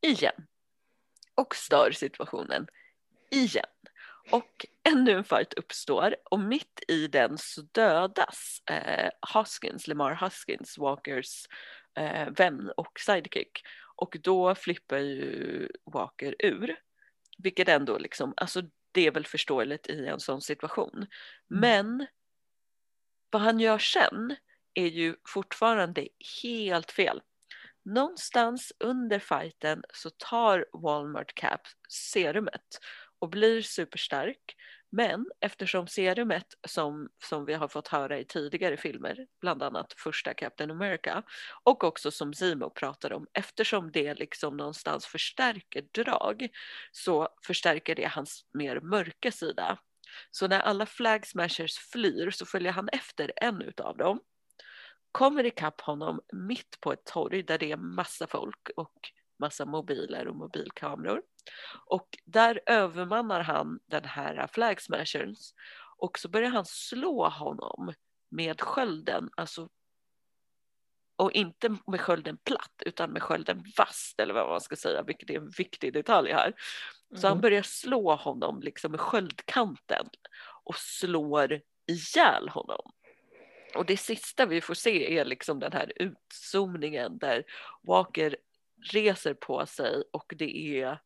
igen. 0.00 0.46
Och 1.34 1.54
stör 1.54 1.90
situationen 1.90 2.66
igen. 3.30 3.66
Och 4.30 4.66
ännu 4.88 5.12
en 5.12 5.24
fight 5.24 5.54
uppstår 5.54 6.16
och 6.24 6.40
mitt 6.40 6.80
i 6.88 7.06
den 7.06 7.38
så 7.38 7.60
dödas 7.60 8.62
eh, 8.70 9.10
Hoskins, 9.34 9.86
Lamar 9.86 10.14
Hoskins, 10.14 10.78
Walkers 10.78 11.46
eh, 11.98 12.28
vän 12.30 12.72
och 12.76 13.00
sidekick. 13.00 13.62
Och 13.96 14.16
då 14.22 14.54
flippar 14.54 14.98
ju 14.98 15.68
Walker 15.84 16.36
ur. 16.38 16.76
Vilket 17.38 17.68
ändå 17.68 17.98
liksom, 17.98 18.34
alltså 18.36 18.62
det 18.92 19.06
är 19.06 19.10
väl 19.10 19.26
förståeligt 19.26 19.86
i 19.86 20.06
en 20.06 20.20
sån 20.20 20.42
situation. 20.42 20.96
Mm. 20.96 21.08
Men 21.48 22.06
vad 23.30 23.42
han 23.42 23.60
gör 23.60 23.78
sen 23.78 24.36
är 24.74 24.86
ju 24.86 25.16
fortfarande 25.28 26.08
helt 26.42 26.90
fel. 26.90 27.22
Någonstans 27.84 28.72
under 28.78 29.18
fighten 29.18 29.82
så 29.94 30.10
tar 30.10 30.66
Walmart 30.72 31.34
Cap 31.34 31.60
serumet 31.88 32.78
och 33.18 33.30
blir 33.30 33.62
superstark. 33.62 34.56
Men 34.90 35.26
eftersom 35.40 35.86
serumet 35.86 36.46
som, 36.68 37.08
som 37.24 37.44
vi 37.44 37.54
har 37.54 37.68
fått 37.68 37.88
höra 37.88 38.18
i 38.18 38.24
tidigare 38.24 38.76
filmer, 38.76 39.26
bland 39.40 39.62
annat 39.62 39.94
första 39.96 40.34
Captain 40.34 40.70
America 40.70 41.22
och 41.64 41.84
också 41.84 42.10
som 42.10 42.34
Zimo 42.34 42.70
pratar 42.70 43.12
om, 43.12 43.26
eftersom 43.32 43.92
det 43.92 44.14
liksom 44.14 44.56
någonstans 44.56 45.06
förstärker 45.06 45.84
drag 46.04 46.48
så 46.92 47.28
förstärker 47.46 47.94
det 47.94 48.06
hans 48.06 48.44
mer 48.54 48.80
mörka 48.80 49.32
sida. 49.32 49.78
Så 50.30 50.48
när 50.48 50.60
alla 50.60 50.86
flag 50.86 51.26
smashers 51.26 51.78
flyr 51.78 52.30
så 52.30 52.46
följer 52.46 52.72
han 52.72 52.88
efter 52.88 53.32
en 53.36 53.62
utav 53.62 53.96
dem 53.96 54.20
kommer 55.16 55.44
ikapp 55.44 55.80
honom 55.80 56.20
mitt 56.32 56.80
på 56.80 56.92
ett 56.92 57.04
torg 57.04 57.42
där 57.42 57.58
det 57.58 57.72
är 57.72 57.76
massa 57.76 58.26
folk 58.26 58.68
och 58.76 59.12
massa 59.38 59.64
mobiler 59.64 60.28
och 60.28 60.36
mobilkameror. 60.36 61.22
Och 61.86 62.08
där 62.24 62.60
övermannar 62.66 63.40
han 63.40 63.78
den 63.86 64.04
här 64.04 64.46
flag 64.46 64.82
smashers 64.82 65.52
och 65.96 66.18
så 66.18 66.28
börjar 66.28 66.50
han 66.50 66.64
slå 66.64 67.28
honom 67.28 67.92
med 68.28 68.60
skölden, 68.60 69.30
alltså 69.36 69.68
och 71.16 71.32
inte 71.32 71.76
med 71.86 72.00
skölden 72.00 72.36
platt 72.36 72.82
utan 72.86 73.10
med 73.10 73.22
skölden 73.22 73.64
vast 73.76 74.20
eller 74.20 74.34
vad 74.34 74.48
man 74.48 74.60
ska 74.60 74.76
säga, 74.76 75.02
vilket 75.02 75.30
är 75.30 75.36
en 75.36 75.50
viktig 75.50 75.92
detalj 75.92 76.32
här. 76.32 76.54
Så 77.10 77.26
mm. 77.26 77.28
han 77.28 77.40
börjar 77.40 77.62
slå 77.62 78.14
honom 78.14 78.60
liksom 78.60 78.90
med 78.90 79.00
sköldkanten 79.00 80.06
och 80.64 80.76
slår 80.76 81.60
ihjäl 81.86 82.48
honom. 82.48 82.92
Och 83.74 83.86
det 83.86 83.96
sista 83.96 84.46
vi 84.46 84.60
får 84.60 84.74
se 84.74 85.18
är 85.18 85.24
liksom 85.24 85.60
den 85.60 85.72
här 85.72 85.92
utzoomningen 85.96 87.18
där 87.18 87.44
Walker 87.82 88.36
reser 88.92 89.34
på 89.34 89.66
sig 89.66 90.02
och 90.12 90.34
det 90.36 90.80
är 90.80 91.00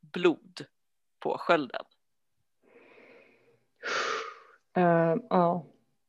blod 0.00 0.64
på 1.20 1.38
skölden. 1.38 1.84
Uh, 4.78 5.16
ja, 5.30 5.66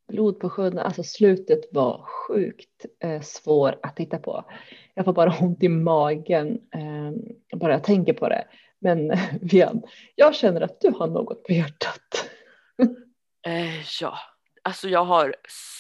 blod 0.08 0.40
på 0.40 0.50
skölden, 0.50 0.80
alltså 0.80 1.04
slutet 1.04 1.60
var 1.72 2.06
sjukt 2.06 2.86
uh, 3.06 3.22
svår 3.22 3.80
att 3.84 3.96
titta 3.96 4.20
på. 4.20 4.46
Jag 4.94 5.06
får 5.06 5.14
bara 5.14 5.38
ont 5.40 5.64
i 5.64 5.70
magen 5.70 6.48
uh, 6.76 7.12
bara 7.58 7.74
jag 7.74 7.84
tänker 7.84 8.14
på 8.14 8.30
det. 8.30 8.48
Men 8.80 9.12
Vian, 9.42 9.82
jag 10.16 10.36
känner 10.36 10.62
att 10.62 10.82
du 10.82 10.90
har 10.90 11.08
något 11.08 11.44
på 11.44 11.54
hjärtat. 11.54 12.30
Ja, 14.02 14.18
alltså 14.62 14.90
jag 14.90 15.06
har 15.06 15.36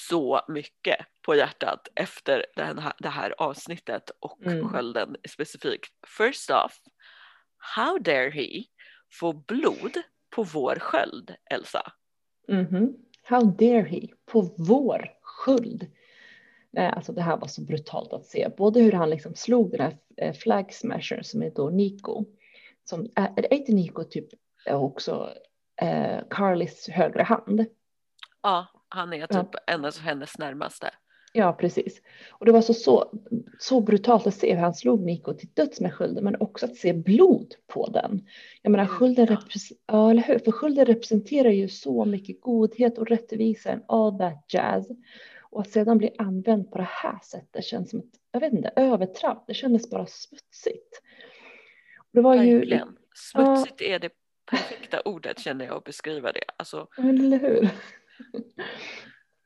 så 0.08 0.42
mycket 0.48 0.98
på 1.25 1.36
hjärtat 1.36 1.88
efter 1.96 2.46
den 2.56 2.80
här, 2.80 2.94
det 3.00 3.10
här 3.10 3.36
avsnittet 3.38 4.12
och 4.20 4.46
mm. 4.46 4.70
skölden 4.70 5.15
specifikt. 5.30 5.94
First 6.18 6.50
off, 6.50 6.82
how 7.58 7.98
dare 7.98 8.30
he 8.30 8.63
få 9.20 9.34
blod 9.34 9.98
på 10.36 10.44
vår 10.44 10.75
sköld, 10.80 11.36
Elsa? 11.51 11.92
Mm 12.48 12.65
-hmm. 12.65 12.94
How 13.24 13.42
dare 13.46 13.88
he 13.89 14.08
på 14.25 14.56
vår 14.58 15.12
sköld? 15.22 15.92
Nej, 16.72 16.88
alltså 16.88 17.13
det 17.13 17.22
här 17.22 17.38
var 17.38 17.48
så 17.48 17.62
brutalt 17.62 18.13
att 18.13 18.25
se, 18.25 18.50
både 18.58 18.80
hur 18.80 18.92
han 18.92 19.10
liksom 19.10 19.36
slog 19.36 19.72
den 19.72 19.82
här 19.82 19.98
eh, 20.18 20.34
flag 20.34 20.74
smasher 20.74 21.22
som 21.22 21.44
är 21.44 21.50
då 21.50 21.70
Nico, 21.70 22.25
som 22.84 23.12
är, 23.15 23.32
är 23.36 23.53
inte 23.53 23.72
Nico 23.72 24.03
typ 24.03 24.27
också 24.70 25.34
eh, 25.82 26.20
Carlys 26.30 26.89
högra 26.89 27.24
hand? 27.24 27.65
Ja, 28.42 28.68
han 28.89 29.13
är 29.13 29.27
typ 29.27 29.50
ja. 29.51 29.60
en 29.68 29.86
av 29.86 30.00
hennes 30.00 30.38
närmaste. 30.38 30.92
Ja, 31.36 31.54
precis. 31.54 32.02
Och 32.32 32.46
det 32.46 32.52
var 32.52 32.62
så, 32.62 32.74
så, 32.74 33.20
så 33.60 33.82
brutalt 33.82 34.28
att 34.28 34.34
se 34.34 34.54
hur 34.54 34.62
han 34.62 34.74
slog 34.74 35.02
Nico 35.02 35.34
till 35.34 35.50
döds 35.54 35.82
med 35.82 35.94
skölden, 35.94 36.24
men 36.24 36.42
också 36.42 36.66
att 36.66 36.75
se 36.75 36.94
blod 36.94 37.56
på 37.68 37.88
den. 37.88 38.28
Jag 38.62 38.72
menar, 38.72 38.86
skölden, 38.86 39.28
ja. 39.30 39.40
ja, 39.88 40.12
eller 40.12 40.22
hur? 40.22 40.40
För 40.40 40.52
skölden 40.52 40.86
representerar 40.86 41.50
ju 41.50 41.70
så 41.70 42.06
mycket 42.06 42.42
godhet 42.42 42.98
och 42.98 43.08
rättvisa, 43.08 43.72
and 43.72 43.82
all 43.88 44.18
that 44.18 44.46
jazz. 44.48 44.88
Och 45.42 45.62
att 45.62 45.70
sedan 45.70 45.98
bli 45.98 46.12
använd 46.18 46.72
på 46.72 46.78
det 46.78 46.90
här 46.90 47.20
sättet 47.24 47.66
känns 47.66 47.90
som 47.90 48.00
ett, 48.00 48.20
jag 48.32 48.40
vet 48.40 48.54
inte, 48.54 48.72
övertramp. 48.75 49.44
Det 49.48 49.54
kändes 49.54 49.90
bara 49.90 50.06
smutsigt. 50.06 51.02
Och 51.98 52.10
det 52.12 52.22
var 52.22 52.38
Verkligen. 52.38 52.88
Ju, 52.88 52.96
Smutsigt 53.16 53.82
ja. 53.82 53.88
är 53.88 54.00
det 54.00 54.10
perfekta 54.52 55.02
ordet 55.06 55.40
känner 55.40 55.66
jag 55.66 55.78
att 55.78 55.84
beskriva 55.84 56.32
det. 56.32 56.44
Alltså, 56.58 56.88
eller 56.98 57.40
hur? 57.40 57.70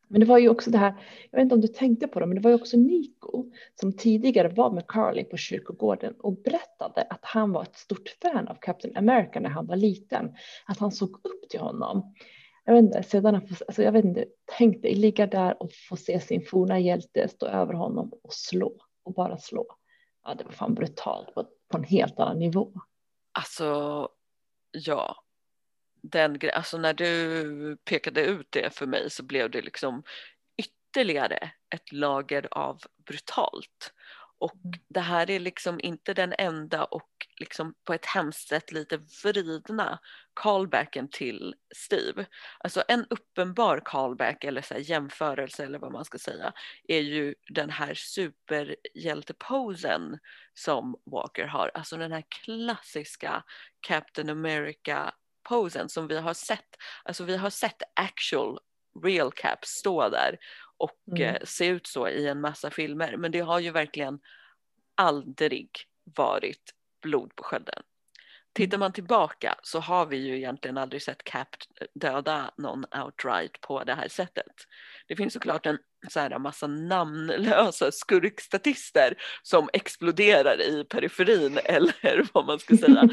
Men 0.08 0.20
det 0.20 0.26
var 0.26 0.38
ju 0.38 0.50
också 0.50 0.72
det 0.72 0.78
här, 0.78 0.94
jag 1.32 1.38
vet 1.38 1.44
inte 1.44 1.56
om 1.56 1.62
du 1.62 1.68
tänkte 1.68 2.08
på 2.08 2.20
det, 2.20 2.26
men 2.26 2.36
det 2.36 2.42
var 2.42 2.52
ju 2.52 2.56
också 2.56 2.78
Nico 2.78 3.52
som 3.76 3.94
tidigare 3.94 4.48
var 4.48 4.72
med 4.72 4.88
Carly 4.88 5.24
på 5.24 5.38
kyrkogården 5.38 6.14
och 6.20 6.34
berättade 6.42 7.02
att 7.10 7.26
han 7.26 7.52
var 7.52 7.64
ett 7.64 7.76
stort 7.76 8.16
fan 8.22 8.48
av 8.48 8.56
Captain 8.62 8.98
America 8.98 9.40
när 9.40 9.50
han 9.50 9.68
var 9.68 9.76
liten, 9.76 10.36
att 10.66 10.78
han 10.78 10.92
såg 10.92 11.10
upp 11.10 11.50
till 11.50 11.60
honom. 11.60 12.14
Jag 12.66 12.74
vet 12.74 12.84
inte, 12.84 13.04
sedan 13.04 13.36
alltså 13.36 13.84
jag 13.84 13.92
vet 13.92 14.06
inte, 14.06 14.26
tänk 14.58 14.82
dig 14.82 14.96
ligga 14.96 15.28
där 15.28 15.64
och 15.64 15.70
få 15.90 15.96
se 15.96 16.20
sin 16.20 16.46
forna 16.46 16.80
hjälte 16.80 17.28
stå 17.28 17.46
över 17.46 17.74
honom 17.74 18.12
och 18.24 18.34
slå 18.34 18.74
och 19.04 19.14
bara 19.14 19.38
slå. 19.38 19.66
Ja, 20.24 20.34
det 20.34 20.44
var 20.44 20.52
fan 20.52 20.74
brutalt 20.74 21.34
på, 21.34 21.44
på 21.72 21.78
en 21.78 21.84
helt 21.84 22.20
annan 22.20 22.40
nivå. 22.40 22.72
Alltså, 23.32 24.10
ja, 24.72 25.16
den 26.02 26.40
alltså 26.54 26.78
när 26.78 26.94
du 26.94 27.78
pekade 27.86 28.22
ut 28.22 28.48
det 28.50 28.76
för 28.76 28.86
mig 28.86 29.10
så 29.10 29.24
blev 29.24 29.52
det 29.52 29.62
liksom 29.62 30.04
ytterligare 30.58 31.52
ett 31.76 31.92
lager 31.92 32.48
av 32.52 32.82
brutalt. 33.06 33.94
Och 34.40 34.56
mm. 34.56 34.80
det 34.88 35.00
här 35.00 35.30
är 35.30 35.40
liksom 35.40 35.80
inte 35.80 36.14
den 36.14 36.34
enda 36.38 36.84
och 36.84 37.10
liksom 37.40 37.74
på 37.84 37.94
ett 37.94 38.06
hemskt 38.06 38.48
sätt 38.48 38.72
lite 38.72 39.00
vridna 39.24 40.00
callbacken 40.34 41.10
till 41.10 41.56
Steve. 41.76 42.26
Alltså 42.60 42.84
en 42.88 43.06
uppenbar 43.10 43.82
callback 43.86 44.44
eller 44.44 44.62
så 44.62 44.76
jämförelse 44.78 45.66
eller 45.66 45.80
vad 45.80 45.92
man 45.92 46.06
ska 46.06 46.18
säga 46.18 46.54
är 46.88 47.00
ju 47.00 47.36
den 47.50 47.70
här 47.70 47.94
superhjälteposen 47.94 50.20
som 50.54 50.96
Walker 51.12 51.46
har. 51.46 51.72
Alltså 51.74 51.98
den 51.98 52.12
här 52.12 52.24
klassiska 52.30 53.44
Captain 53.80 54.30
America 54.30 55.14
posen 55.48 55.90
som 55.90 56.08
vi 56.08 56.18
har 56.18 56.34
sett, 56.34 56.76
alltså 57.04 57.24
vi 57.24 57.38
har 57.38 57.50
sett 57.50 57.82
actual 57.94 58.60
real 59.04 59.32
caps 59.32 59.70
stå 59.70 60.10
där 60.10 60.38
och 60.78 61.18
mm. 61.18 61.36
eh, 61.36 61.42
se 61.44 61.66
ut 61.66 61.88
så 61.88 62.08
i 62.08 62.28
en 62.28 62.42
massa 62.42 62.72
filmer. 62.72 63.18
Men 63.18 63.32
det 63.32 63.40
har 63.40 63.60
ju 63.60 63.72
verkligen 63.72 64.20
aldrig 64.96 65.70
varit 66.04 66.74
blod 67.02 67.36
på 67.36 67.44
skölden. 67.44 67.84
Tittar 68.58 68.78
man 68.78 68.94
tillbaka 68.94 69.56
så 69.64 69.80
har 69.80 70.06
vi 70.06 70.18
ju 70.18 70.38
egentligen 70.38 70.78
aldrig 70.78 71.02
sett 71.02 71.24
Cap 71.24 71.48
döda 71.94 72.52
någon 72.58 72.86
outright 73.04 73.62
på 73.62 73.84
det 73.84 73.94
här 73.94 74.08
sättet. 74.08 74.54
Det 75.08 75.16
finns 75.16 75.34
såklart 75.34 75.66
en 75.66 75.78
så 76.10 76.20
här 76.20 76.40
massa 76.40 76.68
namnlösa 76.68 77.92
skurkstatister 77.92 79.18
som 79.44 79.70
exploderar 79.74 80.62
i 80.62 80.84
periferin 80.84 81.60
eller 81.66 82.28
vad 82.34 82.46
man 82.46 82.60
ska 82.60 82.78
säga. 82.78 83.10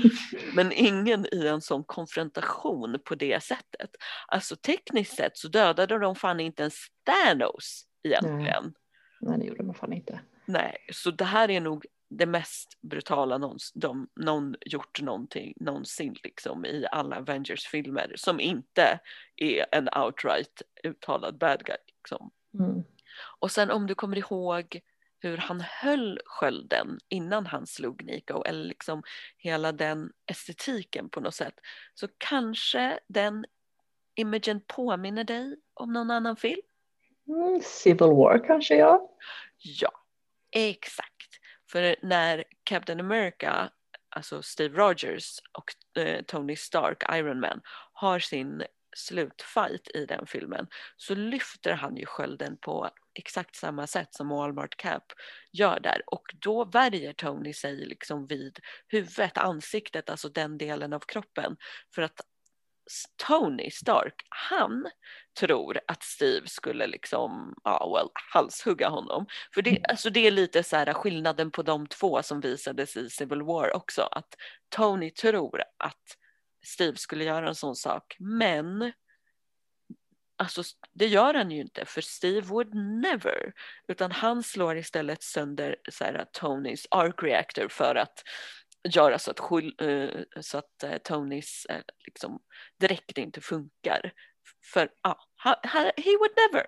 Men 0.54 0.72
ingen 0.72 1.26
i 1.34 1.46
en 1.46 1.60
sån 1.60 1.84
konfrontation 1.84 2.98
på 3.04 3.14
det 3.14 3.42
sättet. 3.42 3.90
Alltså 4.26 4.56
tekniskt 4.56 5.16
sett 5.16 5.36
så 5.36 5.48
dödade 5.48 5.98
de 5.98 6.16
fan 6.16 6.40
inte 6.40 6.62
ens 6.62 6.74
Thanos 7.04 7.84
egentligen. 8.02 8.64
Nej, 8.64 8.72
Nej 9.20 9.38
det 9.38 9.44
gjorde 9.44 9.64
de 9.64 9.74
fan 9.74 9.92
inte. 9.92 10.20
Nej, 10.46 10.76
så 10.92 11.10
det 11.10 11.24
här 11.24 11.50
är 11.50 11.60
nog 11.60 11.86
det 12.16 12.26
mest 12.26 12.78
brutala 12.80 13.38
någon, 13.38 13.58
de, 13.74 14.08
någon 14.16 14.56
gjort 14.60 15.02
någonting 15.02 15.54
någonsin 15.56 16.16
liksom 16.22 16.64
i 16.64 16.86
alla 16.90 17.16
Avengers-filmer 17.16 18.12
som 18.16 18.40
inte 18.40 19.00
är 19.36 19.66
en 19.72 19.88
outright 19.96 20.62
uttalad 20.82 21.38
bad 21.38 21.64
guy. 21.64 21.76
Liksom. 21.86 22.30
Mm. 22.58 22.84
Och 23.38 23.50
sen 23.50 23.70
om 23.70 23.86
du 23.86 23.94
kommer 23.94 24.18
ihåg 24.18 24.80
hur 25.18 25.36
han 25.36 25.60
höll 25.60 26.20
skölden 26.24 26.98
innan 27.08 27.46
han 27.46 27.66
slog 27.66 28.04
Nico 28.04 28.42
eller 28.44 28.64
liksom 28.64 29.02
hela 29.36 29.72
den 29.72 30.12
estetiken 30.26 31.08
på 31.08 31.20
något 31.20 31.34
sätt 31.34 31.54
så 31.94 32.08
kanske 32.18 32.98
den 33.08 33.44
imagen 34.14 34.60
påminner 34.66 35.24
dig 35.24 35.56
om 35.74 35.92
någon 35.92 36.10
annan 36.10 36.36
film? 36.36 36.62
Mm, 37.28 37.60
Civil 37.62 38.08
War 38.08 38.46
kanske 38.46 38.76
ja. 38.76 39.10
Ja, 39.58 39.90
exakt. 40.50 41.13
För 41.74 41.96
när 42.02 42.44
Captain 42.64 43.00
America, 43.00 43.70
alltså 44.08 44.42
Steve 44.42 44.78
Rogers 44.78 45.38
och 45.52 46.00
eh, 46.02 46.22
Tony 46.22 46.56
Stark, 46.56 47.02
Iron 47.12 47.40
Man, 47.40 47.60
har 47.92 48.18
sin 48.18 48.62
slutfight 48.96 49.88
i 49.94 50.06
den 50.06 50.26
filmen 50.26 50.66
så 50.96 51.14
lyfter 51.14 51.72
han 51.72 51.96
ju 51.96 52.06
skölden 52.06 52.56
på 52.56 52.90
exakt 53.14 53.56
samma 53.56 53.86
sätt 53.86 54.14
som 54.14 54.28
Walmart 54.28 54.76
Cap 54.76 55.04
gör 55.52 55.80
där. 55.80 56.02
Och 56.06 56.34
då 56.34 56.64
värjer 56.64 57.12
Tony 57.12 57.52
sig 57.52 57.76
liksom 57.76 58.26
vid 58.26 58.58
huvudet, 58.88 59.38
ansiktet, 59.38 60.10
alltså 60.10 60.28
den 60.28 60.58
delen 60.58 60.92
av 60.92 61.00
kroppen. 61.00 61.56
För 61.94 62.02
att 62.02 62.20
Tony 63.16 63.70
Stark, 63.70 64.14
han 64.28 64.86
tror 65.34 65.80
att 65.88 66.02
Steve 66.02 66.48
skulle 66.48 66.86
liksom, 66.86 67.54
ja 67.64 67.92
well, 67.96 68.08
halshugga 68.32 68.88
honom. 68.88 69.26
För 69.54 69.62
det, 69.62 69.70
mm. 69.70 69.82
alltså 69.88 70.10
det 70.10 70.26
är 70.26 70.30
lite 70.30 70.62
så 70.62 70.76
här 70.76 70.92
skillnaden 70.92 71.50
på 71.50 71.62
de 71.62 71.86
två 71.86 72.22
som 72.22 72.40
visades 72.40 72.96
i 72.96 73.10
Civil 73.10 73.42
War 73.42 73.76
också, 73.76 74.02
att 74.02 74.34
Tony 74.68 75.10
tror 75.10 75.62
att 75.78 76.02
Steve 76.66 76.96
skulle 76.96 77.24
göra 77.24 77.48
en 77.48 77.54
sån 77.54 77.76
sak, 77.76 78.16
men 78.18 78.92
Alltså 80.36 80.62
det 80.92 81.06
gör 81.06 81.34
han 81.34 81.50
ju 81.50 81.60
inte 81.60 81.84
för 81.84 82.00
Steve 82.00 82.40
would 82.40 82.74
never. 82.74 83.52
Utan 83.88 84.12
han 84.12 84.42
slår 84.42 84.76
istället 84.76 85.22
sönder 85.22 85.76
så 85.90 86.04
här, 86.04 86.26
Tonys 86.32 86.86
arc 86.90 87.22
reactor 87.22 87.68
för 87.68 87.94
att 87.94 88.22
göra 88.88 89.18
så 89.18 89.30
att, 89.30 89.40
uh, 89.82 90.22
så 90.40 90.58
att 90.58 90.84
uh, 90.84 90.96
Tonys 90.96 91.66
uh, 91.70 91.76
liksom, 92.06 92.38
direkt 92.80 93.18
inte 93.18 93.40
funkar. 93.40 94.12
För 94.64 94.82
uh, 94.84 95.14
he 95.96 96.16
would 96.18 96.32
never 96.36 96.66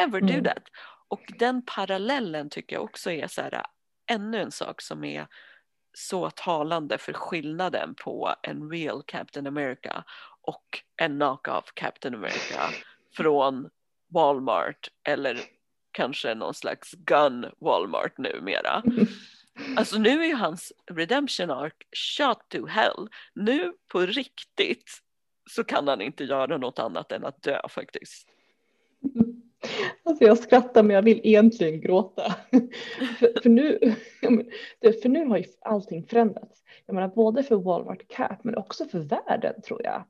ever 0.00 0.18
mm. 0.18 0.36
do 0.36 0.50
that. 0.50 0.62
Och 1.08 1.32
den 1.38 1.62
parallellen 1.66 2.50
tycker 2.50 2.76
jag 2.76 2.84
också 2.84 3.10
är 3.10 3.26
så 3.26 3.42
här, 3.42 3.62
ännu 4.10 4.40
en 4.40 4.50
sak 4.50 4.82
som 4.82 5.04
är 5.04 5.26
så 5.98 6.30
talande 6.30 6.98
för 6.98 7.12
skillnaden 7.12 7.94
på 7.94 8.34
en 8.42 8.70
real 8.70 9.02
Captain 9.06 9.46
America 9.46 10.04
och 10.40 10.82
en 10.96 11.16
knock-off 11.16 11.72
Captain 11.74 12.14
America 12.14 12.70
från 13.16 13.68
Walmart 14.14 14.88
eller 15.08 15.40
kanske 15.92 16.34
någon 16.34 16.54
slags 16.54 16.92
gun 16.92 17.46
Walmart 17.60 18.18
numera. 18.18 18.82
Alltså 19.76 19.98
nu 19.98 20.20
är 20.20 20.26
ju 20.26 20.34
hans 20.34 20.72
redemption 20.90 21.50
arc 21.50 21.74
shot 21.92 22.48
to 22.48 22.66
hell. 22.66 23.08
Nu 23.34 23.72
på 23.92 24.00
riktigt 24.00 25.02
så 25.50 25.64
kan 25.64 25.88
han 25.88 26.00
inte 26.00 26.24
göra 26.24 26.56
något 26.56 26.78
annat 26.78 27.12
än 27.12 27.24
att 27.24 27.42
dö 27.42 27.60
faktiskt. 27.68 28.28
Alltså 30.02 30.24
jag 30.24 30.38
skrattar 30.38 30.82
men 30.82 30.96
jag 30.96 31.02
vill 31.02 31.20
egentligen 31.24 31.80
gråta. 31.80 32.34
för, 33.18 33.42
för, 33.42 33.48
nu, 33.48 33.94
för 35.02 35.08
nu 35.08 35.26
har 35.26 35.36
ju 35.36 35.44
allting 35.60 36.06
förändrats. 36.06 36.62
Jag 36.86 36.94
menar 36.94 37.08
både 37.08 37.42
för 37.42 37.56
Walmart 37.56 38.08
Cap 38.08 38.44
men 38.44 38.56
också 38.56 38.84
för 38.84 38.98
världen 38.98 39.62
tror 39.62 39.82
jag. 39.84 40.04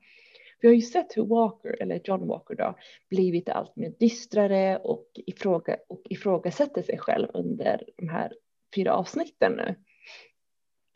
Vi 0.61 0.69
har 0.69 0.75
ju 0.75 0.83
sett 0.83 1.17
hur 1.17 1.27
Walker, 1.27 1.83
eller 1.83 2.01
John 2.05 2.27
Walker 2.27 2.55
då, 2.55 2.75
blivit 3.11 3.49
allt 3.49 3.77
mer 3.77 3.93
dystrare 3.99 4.79
och, 4.79 5.07
ifråga, 5.15 5.77
och 5.89 6.03
ifrågasätter 6.05 6.83
sig 6.83 6.99
själv 6.99 7.29
under 7.35 7.83
de 7.97 8.09
här 8.09 8.33
fyra 8.75 8.95
avsnitten 8.95 9.53
nu. 9.53 9.75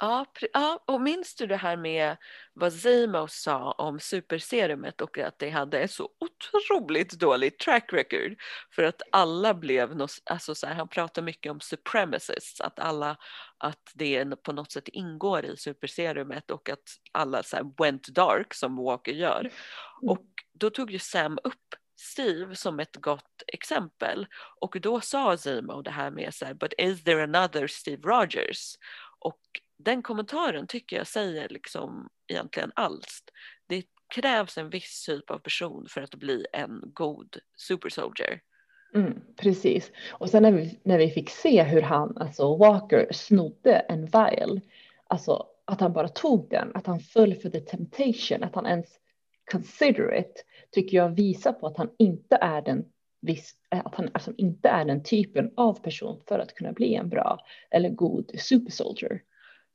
Ja, 0.02 0.26
ja, 0.52 0.84
och 0.86 1.00
minns 1.00 1.34
du 1.34 1.46
det 1.46 1.56
här 1.56 1.76
med 1.76 2.16
vad 2.52 2.72
Zemo 2.72 3.28
sa 3.28 3.72
om 3.72 4.00
superserumet 4.00 5.00
och 5.00 5.18
att 5.18 5.38
det 5.38 5.50
hade 5.50 5.78
ett 5.80 5.90
så 5.90 6.08
otroligt 6.18 7.12
dåligt 7.12 7.58
track 7.58 7.92
record 7.92 8.36
för 8.74 8.82
att 8.82 9.02
alla 9.12 9.54
blev, 9.54 10.06
alltså 10.24 10.54
så 10.54 10.66
här, 10.66 10.74
han 10.74 10.88
pratar 10.88 11.22
mycket 11.22 11.52
om 11.52 11.60
supremacists, 11.60 12.60
att 12.60 12.78
alla, 12.78 13.16
att 13.58 13.90
det 13.94 14.42
på 14.42 14.52
något 14.52 14.72
sätt 14.72 14.88
ingår 14.88 15.44
i 15.44 15.56
superserumet 15.56 16.50
och 16.50 16.68
att 16.68 16.96
alla 17.12 17.42
så 17.42 17.56
här 17.56 17.72
went 17.78 18.08
dark 18.08 18.54
som 18.54 18.76
Walker 18.76 19.12
gör. 19.12 19.40
Mm. 19.40 19.52
Och 20.10 20.26
då 20.52 20.70
tog 20.70 20.90
ju 20.90 20.98
Sam 20.98 21.38
upp 21.44 21.74
Steve 21.96 22.56
som 22.56 22.80
ett 22.80 22.96
gott 22.96 23.42
exempel 23.46 24.26
och 24.60 24.76
då 24.80 25.00
sa 25.00 25.36
Zemo 25.36 25.82
det 25.82 25.90
här 25.90 26.10
med 26.10 26.34
så 26.34 26.44
här, 26.44 26.54
but 26.54 26.72
is 26.78 27.04
there 27.04 27.22
another 27.22 27.66
Steve 27.66 28.02
Rogers? 28.08 28.76
Och 29.18 29.40
den 29.84 30.02
kommentaren 30.02 30.66
tycker 30.66 30.96
jag 30.96 31.06
säger 31.06 31.48
liksom 31.48 32.08
egentligen 32.28 32.72
allt. 32.74 33.32
Det 33.66 33.84
krävs 34.14 34.58
en 34.58 34.70
viss 34.70 35.04
typ 35.06 35.30
av 35.30 35.38
person 35.38 35.86
för 35.88 36.00
att 36.00 36.14
bli 36.14 36.46
en 36.52 36.80
god 36.84 37.36
super 37.56 37.88
soldier. 37.88 38.40
Mm, 38.94 39.20
precis. 39.36 39.92
Och 40.10 40.30
sen 40.30 40.42
när 40.42 40.52
vi, 40.52 40.80
när 40.82 40.98
vi 40.98 41.10
fick 41.10 41.30
se 41.30 41.62
hur 41.62 41.82
han, 41.82 42.18
alltså 42.18 42.56
Walker, 42.56 43.08
snodde 43.12 43.74
en 43.74 44.06
vial, 44.06 44.60
alltså 45.06 45.46
att 45.64 45.80
han 45.80 45.92
bara 45.92 46.08
tog 46.08 46.50
den, 46.50 46.70
att 46.74 46.86
han 46.86 47.00
föll 47.00 47.34
för 47.34 47.50
the 47.50 47.60
temptation, 47.60 48.44
att 48.44 48.54
han 48.54 48.66
ens 48.66 48.86
consider 49.50 50.18
it, 50.18 50.44
tycker 50.70 50.96
jag 50.96 51.08
visar 51.08 51.52
på 51.52 51.66
att 51.66 51.76
han 51.76 51.90
inte 51.98 52.36
är 52.36 52.62
den 52.62 52.84
viss, 53.20 53.54
eh, 53.70 53.80
att 53.84 53.94
han 53.94 54.10
alltså 54.12 54.32
inte 54.36 54.68
är 54.68 54.84
den 54.84 55.02
typen 55.02 55.52
av 55.56 55.82
person 55.82 56.20
för 56.28 56.38
att 56.38 56.54
kunna 56.54 56.72
bli 56.72 56.94
en 56.94 57.08
bra 57.08 57.38
eller 57.70 57.88
god 57.88 58.30
super 58.38 58.70
soldier. 58.70 59.22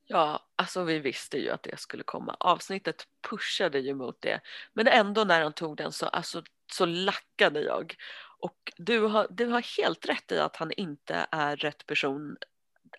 Ja, 0.07 0.45
alltså 0.55 0.83
vi 0.83 0.99
visste 0.99 1.37
ju 1.37 1.49
att 1.49 1.63
det 1.63 1.79
skulle 1.79 2.03
komma. 2.03 2.37
Avsnittet 2.39 3.07
pushade 3.29 3.79
ju 3.79 3.93
mot 3.95 4.21
det. 4.21 4.41
Men 4.73 4.87
ändå 4.87 5.23
när 5.23 5.41
han 5.41 5.53
tog 5.53 5.77
den 5.77 5.91
så, 5.91 6.05
alltså, 6.05 6.43
så 6.73 6.85
lackade 6.85 7.61
jag. 7.61 7.95
Och 8.39 8.73
du 8.77 8.99
har, 8.99 9.27
du 9.29 9.45
har 9.45 9.77
helt 9.77 10.05
rätt 10.05 10.31
i 10.31 10.39
att 10.39 10.55
han 10.55 10.71
inte 10.71 11.27
är 11.31 11.55
rätt 11.55 11.85
person 11.85 12.37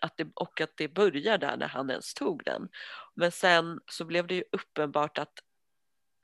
att 0.01 0.17
det, 0.17 0.27
och 0.35 0.61
att 0.61 0.77
det 0.77 0.87
börjar 0.87 1.37
där 1.37 1.57
när 1.57 1.67
han 1.67 1.89
ens 1.89 2.13
tog 2.13 2.43
den. 2.43 2.69
Men 3.15 3.31
sen 3.31 3.79
så 3.91 4.05
blev 4.05 4.27
det 4.27 4.35
ju 4.35 4.43
uppenbart 4.51 5.17
att 5.17 5.33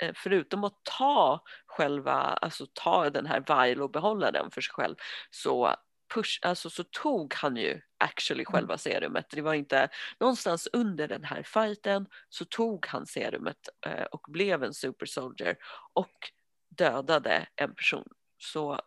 eh, 0.04 0.12
förutom 0.16 0.64
att 0.64 0.84
ta 0.84 1.44
själva, 1.66 2.14
alltså 2.14 2.66
ta 2.74 3.10
den 3.10 3.26
här 3.26 3.44
vial 3.48 3.82
och 3.82 3.92
behålla 3.92 4.32
den 4.32 4.52
för 4.52 4.62
sig 4.62 4.74
själv 4.74 4.96
så 5.32 5.76
push, 6.14 6.40
alltså 6.42 6.70
så 6.70 6.84
tog 6.84 7.34
han 7.34 7.56
ju 7.56 7.82
actually 7.98 8.44
mm. 8.44 8.52
själva 8.52 8.78
serumet. 8.78 9.26
Det 9.30 9.42
var 9.42 9.54
inte 9.54 9.90
någonstans 10.20 10.70
under 10.74 11.08
den 11.08 11.24
här 11.24 11.44
fighten 11.44 12.08
så 12.30 12.46
tog 12.46 12.86
han 12.86 13.06
serumet 13.06 13.70
eh, 13.86 14.04
och 14.04 14.26
blev 14.28 14.64
en 14.64 14.74
super 14.74 15.06
soldier 15.06 15.58
och 15.94 16.32
dödade 16.70 17.48
en 17.56 17.76
person. 17.76 18.08
Så 18.38 18.80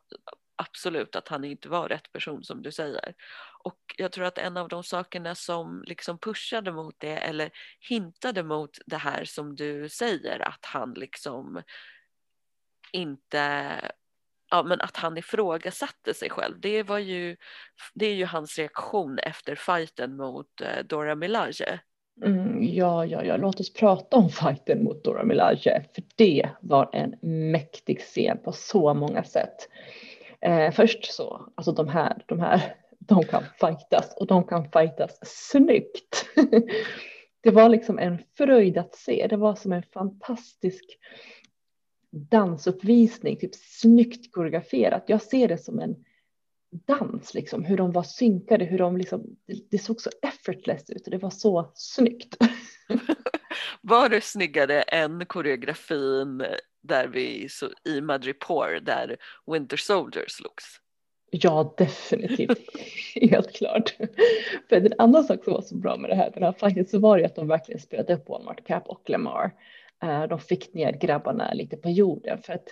absolut 0.56 1.16
att 1.16 1.28
han 1.28 1.44
inte 1.44 1.68
var 1.68 1.88
rätt 1.88 2.12
person 2.12 2.44
som 2.44 2.62
du 2.62 2.72
säger. 2.72 3.14
Och 3.64 3.80
jag 3.96 4.12
tror 4.12 4.24
att 4.24 4.38
en 4.38 4.56
av 4.56 4.68
de 4.68 4.84
sakerna 4.84 5.34
som 5.34 5.82
liksom 5.86 6.18
pushade 6.18 6.72
mot 6.72 6.94
det 6.98 7.16
eller 7.16 7.50
hintade 7.80 8.42
mot 8.42 8.78
det 8.86 8.96
här 8.96 9.24
som 9.24 9.56
du 9.56 9.88
säger 9.88 10.48
att 10.48 10.64
han 10.64 10.94
liksom 10.94 11.62
inte 12.92 13.80
ja, 14.50 14.62
men 14.62 14.80
att 14.80 14.96
han 14.96 15.18
ifrågasatte 15.18 16.14
sig 16.14 16.30
själv. 16.30 16.60
Det, 16.60 16.82
var 16.82 16.98
ju, 16.98 17.36
det 17.94 18.06
är 18.06 18.14
ju 18.14 18.24
hans 18.24 18.58
reaktion 18.58 19.18
efter 19.18 19.54
fighten 19.54 20.16
mot 20.16 20.60
eh, 20.60 20.84
Dora 20.84 21.14
Milaje. 21.14 21.80
Mm, 22.24 22.62
ja, 22.62 23.06
ja, 23.06 23.24
ja, 23.24 23.36
låt 23.36 23.60
oss 23.60 23.72
prata 23.72 24.16
om 24.16 24.30
fighten 24.30 24.84
mot 24.84 25.04
Dora 25.04 25.24
Milaje, 25.24 25.84
för 25.94 26.04
det 26.16 26.48
var 26.60 26.90
en 26.92 27.14
mäktig 27.50 28.00
scen 28.00 28.38
på 28.44 28.52
så 28.52 28.94
många 28.94 29.24
sätt. 29.24 29.68
Eh, 30.40 30.70
först 30.70 31.12
så, 31.12 31.48
alltså 31.54 31.72
de 31.72 31.88
här, 31.88 32.22
de 32.26 32.40
här, 32.40 32.74
de 32.98 33.24
kan 33.24 33.42
fightas 33.60 34.14
och 34.16 34.26
de 34.26 34.44
kan 34.44 34.64
fightas 34.64 35.18
snyggt. 35.22 36.26
det 37.42 37.50
var 37.50 37.68
liksom 37.68 37.98
en 37.98 38.18
fröjd 38.36 38.78
att 38.78 38.94
se. 38.94 39.26
Det 39.30 39.36
var 39.36 39.54
som 39.54 39.72
en 39.72 39.82
fantastisk 39.82 40.84
dansuppvisning, 42.16 43.36
typ 43.36 43.54
snyggt 43.54 44.32
koreograferat. 44.32 45.04
Jag 45.06 45.22
ser 45.22 45.48
det 45.48 45.58
som 45.58 45.78
en 45.78 45.94
dans, 46.70 47.34
liksom, 47.34 47.64
hur 47.64 47.76
de 47.76 47.92
var 47.92 48.02
synkade, 48.02 48.64
hur 48.64 48.78
de 48.78 48.96
liksom, 48.96 49.36
det, 49.70 49.78
såg 49.78 50.00
så 50.00 50.10
effortless 50.22 50.90
ut 50.90 51.04
och 51.06 51.10
det 51.10 51.18
var 51.18 51.30
så 51.30 51.72
snyggt. 51.74 52.36
var 53.80 54.08
det 54.08 54.20
snyggare 54.20 54.82
än 54.82 55.26
koreografin 55.26 56.44
där 56.82 57.08
vi 57.08 57.48
så, 57.48 57.68
i 57.84 58.00
Madripoor 58.00 58.80
där 58.80 59.16
Winter 59.46 59.76
Soldier 59.76 60.24
slogs? 60.28 60.64
Ja, 61.30 61.74
definitivt. 61.78 62.58
Helt 63.30 63.52
klart. 63.52 63.96
För 64.68 64.76
en 64.76 64.92
annan 64.98 65.24
sak 65.24 65.44
som 65.44 65.52
var 65.52 65.62
så 65.62 65.76
bra 65.76 65.96
med 65.96 66.10
det 66.10 66.16
här, 66.16 66.30
den 66.34 66.42
här 66.42 66.52
fighten, 66.52 66.86
så 66.86 66.98
var 66.98 67.18
det 67.18 67.24
att 67.24 67.36
de 67.36 67.48
verkligen 67.48 67.80
spelade 67.80 68.14
upp 68.14 68.28
Walmart 68.28 68.66
Cap 68.66 68.86
och 68.86 69.10
Lamar. 69.10 69.52
Eh, 70.02 70.22
de 70.22 70.38
fick 70.38 70.74
ner 70.74 70.92
grabbarna 70.92 71.52
lite 71.52 71.76
på 71.76 71.90
jorden 71.90 72.42
för 72.42 72.52
att 72.52 72.68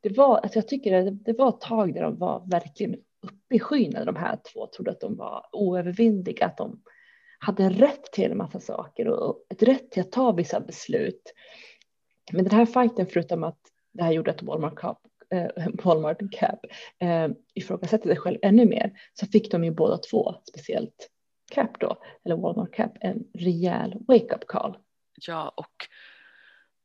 det 0.00 0.16
var, 0.16 0.38
alltså 0.38 0.58
jag 0.58 0.68
tycker 0.68 0.94
att 0.94 1.24
det 1.24 1.32
var 1.32 1.48
ett 1.48 1.60
tag 1.60 1.94
där 1.94 2.02
de 2.02 2.18
var 2.18 2.42
verkligen 2.46 2.94
uppe 3.22 3.54
i 3.54 3.60
skyn 3.60 3.90
när 3.90 4.04
de 4.04 4.16
här 4.16 4.38
två 4.52 4.66
trodde 4.66 4.90
att 4.90 5.00
de 5.00 5.16
var 5.16 5.46
oövervinnliga, 5.52 6.46
att 6.46 6.56
de 6.56 6.82
hade 7.38 7.68
rätt 7.70 8.04
till 8.12 8.30
en 8.30 8.38
massa 8.38 8.60
saker 8.60 9.08
och 9.08 9.46
ett 9.50 9.62
rätt 9.62 9.90
till 9.90 10.02
att 10.02 10.12
ta 10.12 10.32
vissa 10.32 10.60
beslut. 10.60 11.32
Men 12.32 12.44
den 12.44 12.54
här 12.54 12.66
fighten, 12.66 13.06
förutom 13.06 13.44
att 13.44 13.60
det 13.92 14.02
här 14.02 14.12
gjorde 14.12 14.30
att 14.30 14.42
Walmart 14.42 14.74
Cup 14.74 14.98
eh, 15.30 15.66
Walmart 15.84 16.18
Cap 16.32 16.60
eh, 16.98 17.28
ifrågasätter 17.54 18.08
sig 18.08 18.16
själv 18.16 18.38
ännu 18.42 18.66
mer 18.66 18.92
så 19.14 19.26
fick 19.26 19.50
de 19.50 19.64
ju 19.64 19.70
båda 19.70 19.98
två, 19.98 20.34
speciellt 20.48 21.10
Cap 21.50 21.80
då, 21.80 21.96
eller 22.24 22.36
Walmart 22.36 22.74
Cap, 22.74 22.92
en 23.00 23.24
rejäl 23.34 23.94
wake-up 24.08 24.46
call. 24.46 24.76
Ja, 25.26 25.54
och 25.56 25.86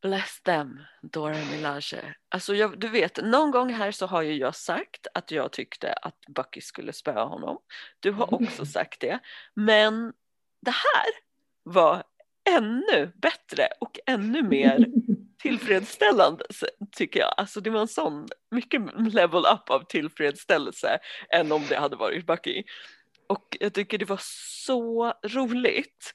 bless 0.03 0.41
them, 0.41 0.79
Dora 1.01 1.37
Milaje. 1.51 2.15
Alltså 2.29 2.55
jag, 2.55 2.79
du 2.79 2.87
vet, 2.87 3.23
någon 3.23 3.51
gång 3.51 3.73
här 3.73 3.91
så 3.91 4.05
har 4.05 4.21
ju 4.21 4.33
jag 4.33 4.55
sagt 4.55 5.07
att 5.13 5.31
jag 5.31 5.51
tyckte 5.51 5.93
att 5.93 6.25
Bucky 6.27 6.61
skulle 6.61 6.93
spöa 6.93 7.23
honom. 7.23 7.57
Du 7.99 8.11
har 8.11 8.27
mm. 8.27 8.43
också 8.43 8.65
sagt 8.65 8.99
det. 8.99 9.19
Men 9.53 10.13
det 10.61 10.71
här 10.71 11.05
var 11.63 12.03
ännu 12.49 13.11
bättre 13.15 13.67
och 13.79 13.99
ännu 14.05 14.43
mer 14.43 14.85
tillfredsställande 15.41 16.45
tycker 16.91 17.19
jag. 17.19 17.33
Alltså 17.37 17.61
det 17.61 17.69
var 17.69 17.81
en 17.81 17.87
sån 17.87 18.27
mycket 18.51 18.81
level 19.13 19.43
up 19.53 19.69
av 19.69 19.85
tillfredsställelse 19.89 20.99
än 21.29 21.51
om 21.51 21.63
det 21.69 21.75
hade 21.75 21.95
varit 21.95 22.25
Bucky. 22.25 22.63
Och 23.27 23.57
jag 23.59 23.73
tycker 23.73 23.97
det 23.97 24.05
var 24.05 24.21
så 24.65 25.13
roligt 25.25 26.13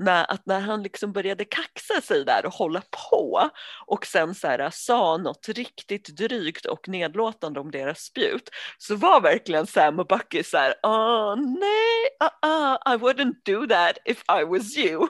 när, 0.00 0.30
att 0.30 0.46
när 0.46 0.60
han 0.60 0.82
liksom 0.82 1.12
började 1.12 1.44
kaxa 1.44 2.00
sig 2.00 2.24
där 2.24 2.46
och 2.46 2.52
hålla 2.52 2.82
på 3.10 3.50
och 3.86 4.06
sen 4.06 4.34
så 4.34 4.46
här, 4.46 4.70
sa 4.72 5.16
något 5.16 5.48
riktigt 5.48 6.16
drygt 6.16 6.66
och 6.66 6.88
nedlåtande 6.88 7.60
om 7.60 7.70
deras 7.70 7.98
spjut 7.98 8.50
så 8.78 8.96
var 8.96 9.20
verkligen 9.20 9.66
Sam 9.66 9.98
och 9.98 10.06
Bucky 10.06 10.42
så 10.42 10.56
här, 10.56 10.74
oh, 10.82 11.36
nej, 11.36 12.06
uh, 12.22 12.50
uh, 12.50 12.94
I 12.94 12.96
wouldn't 12.96 13.34
do 13.44 13.66
that 13.66 13.98
if 14.04 14.22
I 14.40 14.44
was 14.44 14.76
you. 14.76 15.08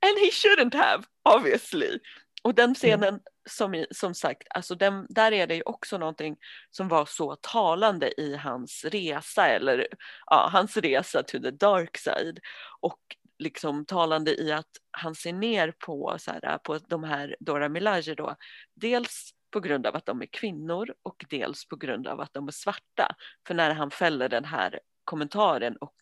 And 0.00 0.18
he 0.18 0.30
shouldn't 0.30 0.76
have, 0.76 1.04
obviously. 1.36 1.98
Och 2.42 2.54
den 2.54 2.64
mm. 2.64 2.74
scenen 2.74 3.20
som, 3.50 3.84
som 3.90 4.14
sagt, 4.14 4.42
alltså 4.50 4.74
den, 4.74 5.06
där 5.08 5.32
är 5.32 5.46
det 5.46 5.54
ju 5.54 5.62
också 5.62 5.98
någonting 5.98 6.36
som 6.70 6.88
var 6.88 7.06
så 7.06 7.36
talande 7.36 8.20
i 8.20 8.36
hans 8.36 8.84
resa 8.84 9.48
eller 9.48 9.86
ja, 10.26 10.48
hans 10.52 10.76
resa 10.76 11.22
to 11.22 11.38
the 11.38 11.50
dark 11.50 11.96
side 11.98 12.38
och 12.80 12.98
liksom 13.38 13.84
talande 13.84 14.40
i 14.40 14.52
att 14.52 14.70
han 14.90 15.14
ser 15.14 15.32
ner 15.32 15.74
på, 15.78 16.16
så 16.18 16.30
här, 16.30 16.58
på 16.58 16.78
de 16.78 17.04
här 17.04 17.36
Dora 17.40 17.68
Milaje 17.68 18.14
då, 18.14 18.36
dels 18.74 19.30
på 19.50 19.60
grund 19.60 19.86
av 19.86 19.96
att 19.96 20.06
de 20.06 20.22
är 20.22 20.26
kvinnor 20.26 20.94
och 21.02 21.24
dels 21.30 21.68
på 21.68 21.76
grund 21.76 22.06
av 22.06 22.20
att 22.20 22.32
de 22.32 22.48
är 22.48 22.52
svarta. 22.52 23.14
För 23.46 23.54
när 23.54 23.70
han 23.70 23.90
fäller 23.90 24.28
den 24.28 24.44
här 24.44 24.80
kommentaren 25.04 25.76
och 25.76 25.94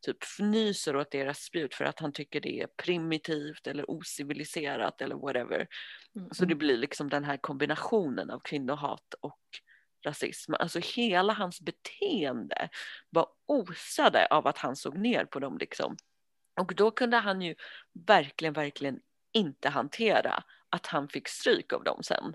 typ 0.00 0.22
fnyser 0.22 0.96
åt 0.96 1.10
deras 1.10 1.38
spjut 1.38 1.74
för 1.74 1.84
att 1.84 2.00
han 2.00 2.12
tycker 2.12 2.40
det 2.40 2.60
är 2.60 2.66
primitivt 2.66 3.66
eller 3.66 3.90
ociviliserat 3.90 5.00
eller 5.00 5.14
whatever. 5.14 5.66
Mm. 6.16 6.30
Så 6.32 6.44
det 6.44 6.54
blir 6.54 6.76
liksom 6.76 7.08
den 7.08 7.24
här 7.24 7.36
kombinationen 7.36 8.30
av 8.30 8.40
kvinnohat 8.40 9.14
och 9.20 9.40
rasism. 10.04 10.54
Alltså 10.54 10.78
hela 10.78 11.32
hans 11.32 11.60
beteende 11.60 12.68
var 13.10 13.26
osade 13.46 14.26
av 14.26 14.46
att 14.46 14.58
han 14.58 14.76
såg 14.76 14.98
ner 14.98 15.24
på 15.24 15.40
dem 15.40 15.58
liksom. 15.58 15.96
Och 16.60 16.74
då 16.74 16.90
kunde 16.90 17.16
han 17.16 17.42
ju 17.42 17.54
verkligen, 18.06 18.54
verkligen 18.54 19.00
inte 19.32 19.68
hantera 19.68 20.44
att 20.68 20.86
han 20.86 21.08
fick 21.08 21.28
stryk 21.28 21.72
av 21.72 21.84
dem 21.84 22.02
sen. 22.02 22.34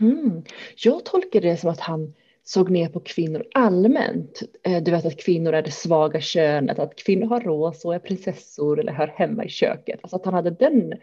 Mm. 0.00 0.42
Jag 0.76 1.04
tolkar 1.04 1.40
det 1.40 1.56
som 1.56 1.70
att 1.70 1.80
han 1.80 2.14
såg 2.44 2.70
ner 2.70 2.88
på 2.88 3.00
kvinnor 3.00 3.44
allmänt. 3.54 4.42
Eh, 4.62 4.82
du 4.82 4.90
vet 4.90 5.06
att 5.06 5.20
kvinnor 5.20 5.52
är 5.52 5.62
det 5.62 5.70
svaga 5.70 6.20
könet, 6.20 6.78
att 6.78 6.96
kvinnor 6.96 7.26
har 7.26 7.40
rås 7.40 7.84
och 7.84 7.94
är 7.94 7.98
prinsessor 7.98 8.80
eller 8.80 8.92
hör 8.92 9.06
hemma 9.06 9.44
i 9.44 9.48
köket. 9.48 10.00
Alltså 10.02 10.16
att 10.16 10.24
han 10.24 10.34
hade 10.34 10.50
den 10.50 10.94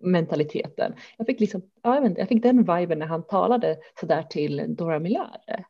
mentaliteten. 0.00 0.94
Jag 1.16 1.26
fick, 1.26 1.40
liksom, 1.40 1.62
jag, 1.82 2.00
vet 2.00 2.10
inte, 2.10 2.20
jag 2.20 2.28
fick 2.28 2.42
den 2.42 2.58
viben 2.58 2.98
när 2.98 3.06
han 3.06 3.26
talade 3.26 3.76
sådär 4.00 4.22
till 4.22 4.64
Dora 4.68 4.98
Milare. 4.98 5.64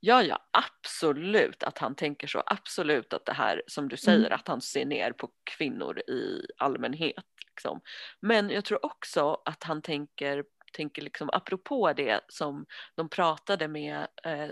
Ja, 0.00 0.22
ja, 0.22 0.48
absolut 0.50 1.62
att 1.62 1.78
han 1.78 1.94
tänker 1.94 2.26
så. 2.26 2.42
Absolut 2.46 3.12
att 3.12 3.26
det 3.26 3.32
här 3.32 3.62
som 3.66 3.88
du 3.88 3.96
säger, 3.96 4.18
mm. 4.18 4.32
att 4.32 4.48
han 4.48 4.60
ser 4.60 4.84
ner 4.84 5.12
på 5.12 5.30
kvinnor 5.44 5.98
i 5.98 6.46
allmänhet. 6.58 7.24
Liksom. 7.46 7.80
Men 8.20 8.50
jag 8.50 8.64
tror 8.64 8.84
också 8.86 9.42
att 9.44 9.64
han 9.64 9.82
tänker 9.82 10.44
tänker 10.72 11.02
liksom 11.02 11.30
apropå 11.32 11.92
det 11.92 12.20
som 12.28 12.66
de 12.94 13.08
pratade 13.08 13.68
med 13.68 14.06
eh, 14.24 14.50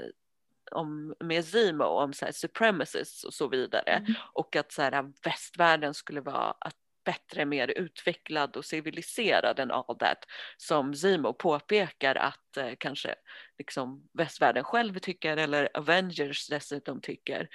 om, 0.71 1.15
med 1.21 1.45
Zimo 1.45 1.85
om 1.85 2.13
så 2.13 2.25
här, 2.25 2.33
supremacists 2.33 3.25
och 3.25 3.35
så 3.35 3.49
vidare 3.49 3.93
mm. 3.93 4.15
och 4.33 4.57
att 4.57 4.73
så 4.73 4.83
här, 4.83 5.13
västvärlden 5.25 5.95
skulle 5.95 6.21
vara 6.21 6.55
att 6.61 6.77
bättre, 7.09 7.45
mer 7.45 7.69
utvecklad 7.69 8.57
och 8.57 8.65
civiliserad 8.65 9.59
än 9.59 9.71
all 9.71 9.99
that 9.99 10.19
som 10.57 10.95
Zimo 10.95 11.33
påpekar 11.33 12.15
att 12.15 12.57
eh, 12.57 12.73
kanske 12.79 13.15
liksom 13.59 14.09
västvärlden 14.13 14.65
själv 14.65 14.99
tycker 14.99 15.37
eller 15.37 15.69
Avengers 15.75 16.49
dessutom 16.49 17.01
tycker. 17.01 17.49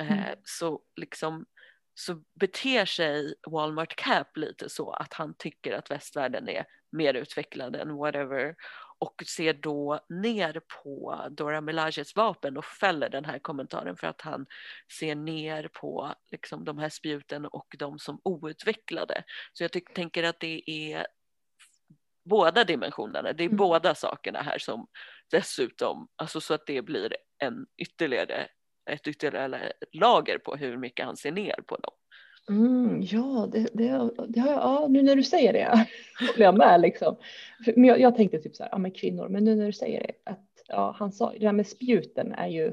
Eh, 0.00 0.12
mm. 0.12 0.38
Så 0.44 0.80
liksom 0.96 1.46
så 1.94 2.22
beter 2.40 2.84
sig 2.84 3.34
Walmart 3.50 3.96
Cap 3.96 4.36
lite 4.36 4.68
så 4.68 4.90
att 4.90 5.12
han 5.12 5.34
tycker 5.38 5.72
att 5.72 5.90
västvärlden 5.90 6.48
är 6.48 6.64
mer 6.92 7.14
utvecklad 7.14 7.76
än 7.76 7.96
whatever 7.96 8.54
och 8.98 9.22
ser 9.26 9.52
då 9.52 10.00
ner 10.08 10.60
på 10.82 11.26
Dora 11.30 11.60
Milajes 11.60 12.16
vapen 12.16 12.56
och 12.56 12.64
fäller 12.64 13.08
den 13.08 13.24
här 13.24 13.38
kommentaren 13.38 13.96
för 13.96 14.06
att 14.06 14.20
han 14.20 14.46
ser 14.98 15.14
ner 15.14 15.68
på 15.68 16.14
liksom, 16.30 16.64
de 16.64 16.78
här 16.78 16.88
spjuten 16.88 17.46
och 17.46 17.74
de 17.78 17.98
som 17.98 18.20
outvecklade. 18.24 19.24
Så 19.52 19.64
jag 19.64 19.70
tänker 19.94 20.24
att 20.24 20.40
det 20.40 20.70
är 20.70 21.06
båda 22.24 22.64
dimensionerna, 22.64 23.32
det 23.32 23.42
är 23.42 23.46
mm. 23.48 23.56
båda 23.56 23.94
sakerna 23.94 24.42
här 24.42 24.58
som 24.58 24.86
dessutom, 25.30 26.08
alltså 26.16 26.40
så 26.40 26.54
att 26.54 26.66
det 26.66 26.82
blir 26.82 27.16
en 27.38 27.66
ytterligare, 27.76 28.48
ett 28.90 29.08
ytterligare 29.08 29.72
lager 29.92 30.38
på 30.38 30.56
hur 30.56 30.76
mycket 30.76 31.06
han 31.06 31.16
ser 31.16 31.32
ner 31.32 31.60
på 31.66 31.76
dem. 31.76 31.94
Mm, 32.48 33.02
ja, 33.02 33.48
det, 33.52 33.68
det, 33.72 34.10
det 34.28 34.40
har 34.40 34.48
jag, 34.48 34.58
ja, 34.58 34.86
nu 34.88 35.02
när 35.02 35.16
du 35.16 35.22
säger 35.22 35.52
det 35.52 35.68
håller 36.26 36.44
jag 36.44 36.58
med 36.58 36.80
liksom. 36.80 37.16
Men 37.76 37.84
jag, 37.84 38.00
jag, 38.00 38.16
tänkte 38.16 38.38
typ 38.38 38.56
så 38.56 38.62
här, 38.62 38.70
ja 38.72 38.78
men 38.78 38.90
kvinnor, 38.90 39.28
men 39.28 39.44
nu 39.44 39.54
när 39.54 39.66
du 39.66 39.72
säger 39.72 40.00
det, 40.00 40.30
att 40.30 40.46
ja, 40.68 40.94
han 40.98 41.12
sa, 41.12 41.32
det 41.40 41.46
här 41.46 41.52
med 41.52 41.66
spjuten 41.66 42.32
är 42.32 42.48
ju, 42.48 42.72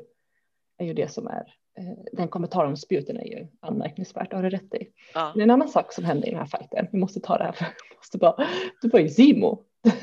är 0.78 0.86
ju 0.86 0.94
det 0.94 1.12
som 1.12 1.28
är, 1.28 1.54
eh, 1.78 1.98
den 2.14 2.28
kommentaren 2.28 2.70
om 2.70 2.78
spjuten 2.78 3.18
är 3.18 3.26
ju 3.26 3.48
anmärkningsvärt, 3.60 4.34
har 4.34 4.44
du 4.44 4.50
rätt 4.50 4.74
i. 4.74 4.88
Ja. 5.14 5.32
Men 5.36 5.44
en 5.44 5.52
annan 5.52 5.70
sak 5.70 5.94
som 5.94 6.06
hände 6.06 6.28
i 6.28 6.30
den 6.30 6.40
här 6.40 6.46
fighten, 6.46 6.88
vi 6.92 6.98
måste 6.98 7.20
ta 7.20 7.38
det 7.38 7.44
här, 7.44 7.52
för 7.54 7.66
måste 7.96 8.18
bara, 8.18 8.48
det 8.82 8.94
var 8.94 9.00
ju 9.00 9.10
Zimo. 9.10 9.64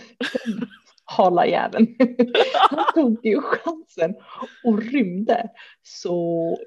hala 1.04 1.46
jäveln. 1.46 1.96
Han 2.70 2.85
tog 2.94 3.26
ju 3.26 3.40
chansen 3.40 4.14
och 4.64 4.82
rymde. 4.82 5.48
Så 5.82 6.58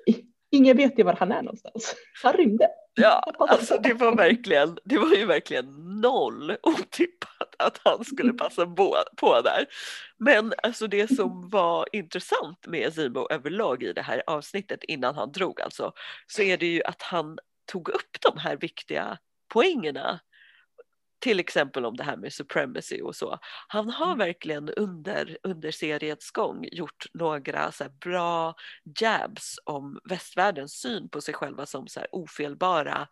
ingen 0.56 0.78
vet 0.78 1.00
ju 1.00 1.04
var 1.04 1.14
han 1.14 1.32
är 1.32 1.42
någonstans. 1.42 1.96
Han 2.24 2.34
rymde. 2.34 2.70
Ja, 2.94 3.24
alltså 3.38 3.78
det 3.78 3.94
var 3.94 4.16
verkligen, 4.16 4.78
det 4.84 4.98
var 4.98 5.16
ju 5.16 5.26
verkligen 5.26 5.66
noll 6.02 6.58
otippat 6.64 7.56
att 7.60 7.80
han 7.84 8.06
skulle 8.06 8.30
mm. 8.30 8.38
passa 8.38 8.66
på, 8.66 8.96
på 9.18 9.42
där. 9.42 9.66
Men 10.18 10.54
alltså 10.64 10.88
det 10.88 11.16
som 11.16 11.50
var 11.50 11.88
intressant 11.92 12.68
med 12.68 12.94
Zimo 12.94 13.28
överlag 13.30 13.84
i 13.84 13.94
det 13.94 14.02
här 14.02 14.24
avsnittet 14.28 14.84
innan 14.84 15.16
han 15.16 15.32
drog 15.32 15.62
alltså, 15.62 15.92
så 16.28 16.42
är 16.42 16.58
det 16.58 16.68
ju 16.68 16.84
att 16.84 17.02
han 17.02 17.38
tog 17.72 17.90
upp 17.90 18.18
de 18.22 18.38
här 18.38 18.56
viktiga 18.56 19.18
poängerna 19.54 20.20
till 21.26 21.40
exempel 21.40 21.86
om 21.86 21.98
det 21.98 22.04
här 22.04 22.18
med 22.18 22.34
supremacy 22.34 23.02
och 23.02 23.16
så. 23.16 23.40
Han 23.68 23.90
har 23.90 24.06
mm. 24.06 24.18
verkligen 24.18 24.70
under, 24.70 25.38
under 25.44 25.72
seriens 25.72 26.32
gång 26.32 26.68
gjort 26.72 27.06
några 27.14 27.72
så 27.72 27.84
bra 27.90 28.56
jabs 29.00 29.60
om 29.64 30.00
västvärldens 30.10 30.74
syn 30.74 31.10
på 31.10 31.22
sig 31.22 31.34
själva 31.34 31.66
som 31.66 31.88
så 31.88 32.02
ofelbara 32.12 33.08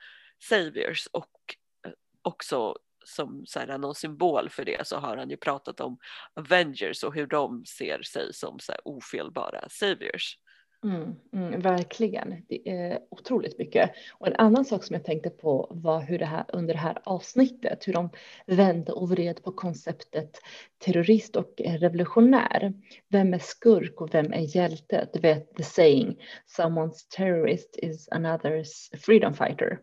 saviors 0.50 1.08
och 1.12 1.56
eh, 1.88 1.92
också 2.22 2.76
som 3.06 3.46
så 3.46 3.60
här, 3.60 3.78
någon 3.78 3.96
symbol 3.96 4.50
för 4.50 4.66
det 4.66 4.88
så 4.88 4.98
har 4.98 5.18
han 5.18 5.30
ju 5.30 5.38
pratat 5.38 5.80
om 5.80 5.98
Avengers 6.34 7.04
och 7.04 7.14
hur 7.14 7.28
de 7.28 7.66
ser 7.66 8.02
sig 8.02 8.34
som 8.34 8.60
så 8.60 8.74
ofelbara 8.86 9.70
saviors. 9.70 10.38
Mm, 10.84 11.16
mm, 11.34 11.60
verkligen, 11.60 12.36
det 12.48 12.70
är 12.70 13.00
otroligt 13.10 13.60
mycket. 13.60 13.92
Och 14.14 14.28
en 14.28 14.36
annan 14.36 14.66
sak 14.66 14.84
som 14.84 14.94
jag 14.94 15.06
tänkte 15.06 15.30
på 15.30 15.68
var 15.72 16.02
hur 16.02 16.20
det 16.20 16.26
här 16.26 16.46
under 16.48 16.74
det 16.74 16.80
här 16.80 16.98
avsnittet, 17.04 17.88
hur 17.88 17.94
de 17.94 18.10
vände 18.48 18.92
och 18.92 19.10
vred 19.10 19.44
på 19.44 19.52
konceptet 19.52 20.40
terrorist 20.78 21.36
och 21.36 21.54
revolutionär. 21.66 22.74
Vem 23.10 23.34
är 23.34 23.40
skurk 23.40 24.02
och 24.02 24.14
vem 24.14 24.34
är 24.34 24.56
hjälte? 24.56 25.10
Du 25.14 25.20
vet 25.20 25.56
the 25.56 25.64
saying, 25.64 26.22
someone's 26.58 27.08
terrorist 27.10 27.76
is 27.78 28.10
another's 28.10 28.98
freedom 28.98 29.34
fighter. 29.34 29.80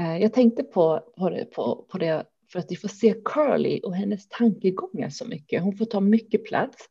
Eh, 0.00 0.18
jag 0.18 0.32
tänkte 0.32 0.62
på, 0.62 1.00
på, 1.18 1.30
det, 1.30 1.44
på, 1.44 1.86
på 1.88 1.98
det 1.98 2.24
för 2.54 2.58
att 2.58 2.70
vi 2.70 2.76
får 2.76 2.88
se 2.88 3.14
Curly 3.24 3.80
och 3.80 3.94
hennes 3.94 4.28
tankegångar 4.28 5.08
så 5.08 5.24
mycket. 5.24 5.62
Hon 5.62 5.76
får 5.76 5.84
ta 5.84 6.00
mycket 6.00 6.44
plats 6.44 6.88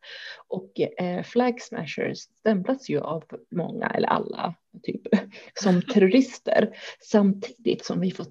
och 0.47 0.80
eh, 0.80 1.23
Flag 1.23 1.62
Smashers 1.62 2.17
stämplas 2.17 2.89
ju 2.89 2.99
av 2.99 3.23
många 3.52 3.88
eller 3.88 4.08
alla 4.08 4.56
typ 4.84 5.02
som 5.54 5.82
terrorister 5.93 6.78
samtidigt 6.99 7.86
som 7.86 7.99
vi 7.99 8.12
får 8.12 8.26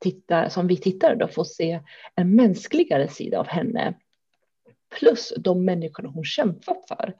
titta, 0.00 0.50
som 0.50 0.66
vi 0.66 0.76
tittare 0.76 1.14
då 1.14 1.28
får 1.28 1.44
se 1.44 1.80
en 2.14 2.34
mänskligare 2.34 3.08
sida 3.08 3.40
av 3.40 3.46
henne 3.46 3.94
plus 4.98 5.32
de 5.36 5.64
människorna 5.64 6.08
hon 6.08 6.24
kämpar 6.24 6.76
för. 6.88 7.14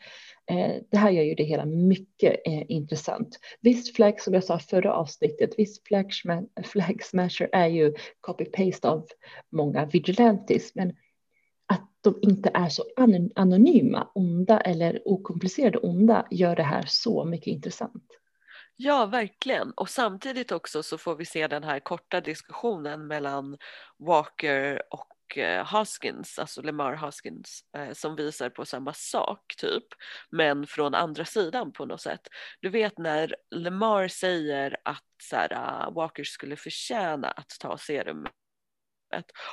Eh, 0.50 0.76
det 0.90 0.98
här 0.98 1.11
gör 1.11 1.22
ju 1.22 1.34
det 1.34 1.44
hela 1.44 1.64
mycket 1.64 2.40
eh, 2.46 2.62
intressant. 2.68 3.38
Visst, 3.61 3.96
flag 3.96 4.20
som 4.20 4.34
jag 4.34 4.44
sa 4.44 4.58
förra 4.58 4.94
avsnittet, 4.94 5.50
visst 5.58 5.88
flag, 5.88 6.12
flag 6.64 7.02
smasher 7.02 7.48
är 7.52 7.66
ju 7.66 7.94
copy-paste 8.20 8.88
av 8.88 9.06
många 9.52 9.84
vigilantes, 9.84 10.74
men 10.74 10.88
att 11.66 11.90
de 12.00 12.18
inte 12.22 12.50
är 12.54 12.68
så 12.68 12.84
anonyma, 13.34 14.08
onda 14.14 14.61
eller 14.61 15.08
okomplicerade 15.08 15.78
onda 15.78 16.26
gör 16.30 16.56
det 16.56 16.62
här 16.62 16.84
så 16.87 17.24
mycket 17.24 17.46
intressant. 17.46 18.04
Ja, 18.76 19.06
verkligen. 19.06 19.70
Och 19.70 19.88
samtidigt 19.88 20.52
också 20.52 20.82
så 20.82 20.98
får 20.98 21.16
vi 21.16 21.24
se 21.24 21.46
den 21.46 21.64
här 21.64 21.80
korta 21.80 22.20
diskussionen 22.20 23.06
mellan 23.06 23.58
Walker 23.98 24.82
och 24.90 25.17
och 25.28 25.38
eh, 25.38 25.74
alltså 26.38 26.62
Lemar 26.62 26.94
Hoskins, 26.94 27.64
eh, 27.76 27.92
som 27.92 28.16
visar 28.16 28.50
på 28.50 28.64
samma 28.64 28.92
sak 28.92 29.54
typ, 29.58 29.84
men 30.30 30.66
från 30.66 30.94
andra 30.94 31.24
sidan 31.24 31.72
på 31.72 31.84
något 31.86 32.00
sätt. 32.00 32.28
Du 32.60 32.68
vet 32.68 32.98
när 32.98 33.34
Lemar 33.50 34.08
säger 34.08 34.76
att 34.84 35.04
så 35.22 35.36
här, 35.36 35.52
ah, 35.52 35.90
Walker 35.90 36.24
skulle 36.24 36.56
förtjäna 36.56 37.30
att 37.30 37.56
ta 37.60 37.78
serumet 37.78 38.32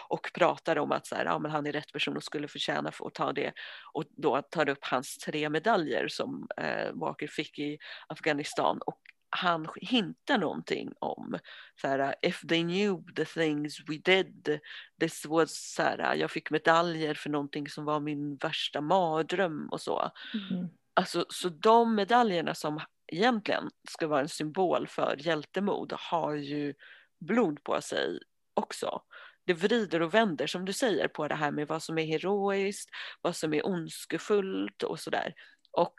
och 0.09 0.31
pratar 0.33 0.77
om 0.77 0.91
att 0.91 1.07
så 1.07 1.15
här, 1.15 1.25
ja, 1.25 1.39
men 1.39 1.51
han 1.51 1.67
är 1.67 1.71
rätt 1.71 1.93
person 1.93 2.17
och 2.17 2.23
skulle 2.23 2.47
förtjäna 2.47 2.91
för 2.91 3.07
att 3.07 3.13
ta 3.13 3.33
det 3.33 3.53
och 3.93 4.03
då 4.09 4.41
tar 4.41 4.69
upp 4.69 4.85
hans 4.85 5.17
tre 5.17 5.49
medaljer 5.49 6.07
som 6.07 6.47
eh, 6.57 6.91
Walker 6.93 7.27
fick 7.27 7.59
i 7.59 7.77
Afghanistan 8.07 8.79
och 8.85 8.99
han 9.35 9.67
hintar 9.75 10.37
någonting 10.37 10.93
om 10.99 11.39
så 11.81 11.87
här, 11.87 12.15
if 12.21 12.41
they 12.41 12.63
knew 12.63 13.13
the 13.15 13.25
things 13.25 13.79
we 13.87 13.97
did, 13.97 14.59
this 14.99 15.25
was 15.25 15.73
så 15.73 15.81
här, 15.81 16.15
jag 16.15 16.31
fick 16.31 16.51
medaljer 16.51 17.13
för 17.13 17.29
någonting 17.29 17.69
som 17.69 17.85
var 17.85 17.99
min 17.99 18.35
värsta 18.35 18.81
mardröm 18.81 19.69
och 19.69 19.81
så. 19.81 20.11
Mm. 20.33 20.69
Alltså, 20.93 21.25
så 21.29 21.49
de 21.49 21.95
medaljerna 21.95 22.55
som 22.55 22.79
egentligen 23.07 23.69
ska 23.89 24.07
vara 24.07 24.21
en 24.21 24.29
symbol 24.29 24.87
för 24.87 25.15
hjältemod 25.19 25.93
har 25.97 26.35
ju 26.35 26.73
blod 27.19 27.63
på 27.63 27.81
sig 27.81 28.19
också. 28.53 29.01
Det 29.45 29.53
vrider 29.53 30.01
och 30.01 30.13
vänder 30.13 30.47
som 30.47 30.65
du 30.65 30.73
säger 30.73 31.07
på 31.07 31.27
det 31.27 31.35
här 31.35 31.51
med 31.51 31.67
vad 31.67 31.83
som 31.83 31.97
är 31.97 32.05
heroiskt, 32.05 32.89
vad 33.21 33.35
som 33.35 33.53
är 33.53 33.67
ondskefullt 33.67 34.83
och 34.83 34.99
sådär. 34.99 35.33
Och 35.71 35.95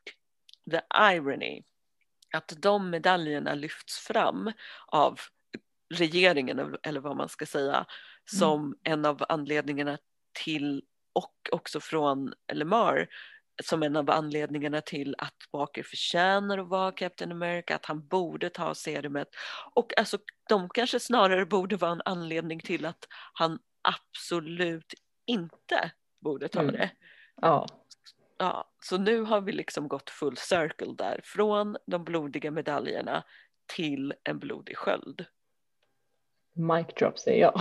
the 0.70 0.80
irony 1.12 1.62
att 2.36 2.52
de 2.58 2.90
medaljerna 2.90 3.54
lyfts 3.54 3.98
fram 3.98 4.52
av 4.86 5.20
regeringen 5.94 6.76
eller 6.82 7.00
vad 7.00 7.16
man 7.16 7.28
ska 7.28 7.46
säga 7.46 7.74
mm. 7.74 7.86
som 8.24 8.60
mm. 8.64 8.76
en 8.82 9.04
av 9.04 9.24
anledningarna 9.28 9.98
till 10.44 10.82
och 11.12 11.48
också 11.52 11.80
från 11.80 12.34
Lemar 12.52 13.08
som 13.62 13.82
en 13.82 13.96
av 13.96 14.10
anledningarna 14.10 14.80
till 14.80 15.14
att 15.18 15.36
Walker 15.52 15.82
förtjänar 15.82 16.58
att 16.58 16.68
vara 16.68 16.92
Captain 16.92 17.32
America, 17.32 17.74
att 17.74 17.86
han 17.86 18.06
borde 18.06 18.50
ta 18.50 18.74
serumet 18.74 19.28
och 19.74 19.98
alltså 19.98 20.18
de 20.48 20.68
kanske 20.68 21.00
snarare 21.00 21.46
borde 21.46 21.76
vara 21.76 21.92
en 21.92 22.02
anledning 22.04 22.60
till 22.60 22.86
att 22.86 23.06
han 23.32 23.58
absolut 23.82 24.94
inte 25.26 25.90
borde 26.20 26.48
ta 26.48 26.60
mm. 26.60 26.72
det. 26.72 26.90
Ja. 27.42 27.66
Ja, 28.38 28.70
så 28.82 28.98
nu 28.98 29.20
har 29.20 29.40
vi 29.40 29.52
liksom 29.52 29.88
gått 29.88 30.10
full 30.10 30.36
circle 30.36 30.94
där, 30.98 31.20
från 31.24 31.76
de 31.86 32.04
blodiga 32.04 32.50
medaljerna 32.50 33.24
till 33.76 34.14
en 34.24 34.38
blodig 34.38 34.76
sköld. 34.76 35.24
Mic 36.52 36.86
drop 36.98 37.18
säger 37.18 37.40
jag. 37.40 37.60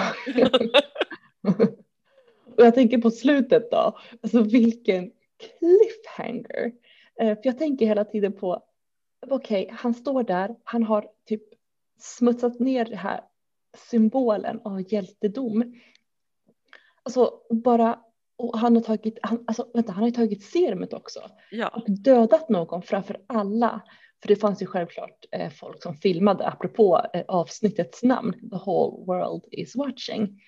och 2.58 2.64
jag 2.66 2.76
tänker 2.76 2.98
på 2.98 3.12
slutet 3.12 3.72
då, 3.72 4.00
alltså 4.24 4.42
vilken 4.42 5.12
cliffhanger. 5.38 6.72
Eh, 7.20 7.36
för 7.36 7.42
jag 7.44 7.58
tänker 7.58 7.86
hela 7.86 8.06
tiden 8.06 8.34
på, 8.34 8.64
okej, 9.28 9.64
okay, 9.66 9.76
han 9.78 9.94
står 9.94 10.24
där, 10.24 10.56
han 10.64 10.84
har 10.84 11.08
typ 11.26 11.44
smutsat 12.00 12.60
ner 12.60 12.86
det 12.86 12.96
här 12.96 13.22
symbolen 13.78 14.62
av 14.64 14.94
hjältedom. 14.94 15.76
Alltså 17.04 17.40
bara 17.50 18.00
och 18.38 18.60
han 18.60 18.76
har 18.76 18.84
tagit, 18.84 19.20
han, 19.22 19.44
alltså, 19.48 19.68
vänta, 19.74 19.92
han 19.92 20.04
har 20.04 20.12
tagit 20.12 20.44
serumet 20.44 20.94
också. 20.94 21.20
Ja. 21.52 21.68
Och 21.68 21.84
dödat 21.88 22.50
någon 22.50 22.82
framför 22.82 23.18
alla. 23.28 23.82
För 24.22 24.28
det 24.28 24.36
fanns 24.36 24.62
ju 24.62 24.66
självklart 24.66 25.26
eh, 25.32 25.50
folk 25.50 25.84
som 25.84 25.96
filmade, 25.96 26.48
apropå 26.48 27.06
eh, 27.14 27.24
avsnittets 27.28 28.04
namn, 28.04 28.34
The 28.34 28.58
whole 28.66 29.06
world 29.06 29.46
is 29.52 29.76
watching. 29.76 30.42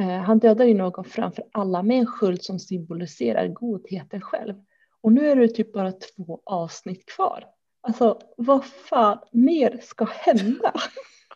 Eh, 0.00 0.18
han 0.18 0.38
dödar 0.38 0.64
ju 0.64 0.74
någon 0.74 1.04
framför 1.04 1.44
alla 1.52 1.82
med 1.82 1.98
en 1.98 2.06
sköld 2.06 2.42
som 2.42 2.58
symboliserar 2.58 3.48
godheten 3.48 4.20
själv. 4.20 4.54
Och 5.02 5.12
nu 5.12 5.30
är 5.30 5.36
det 5.36 5.48
typ 5.48 5.72
bara 5.72 5.92
två 5.92 6.40
avsnitt 6.44 7.06
kvar. 7.06 7.44
Alltså 7.82 8.18
vad 8.36 8.64
fan 8.64 9.18
mer 9.32 9.78
ska 9.82 10.04
hända? 10.04 10.72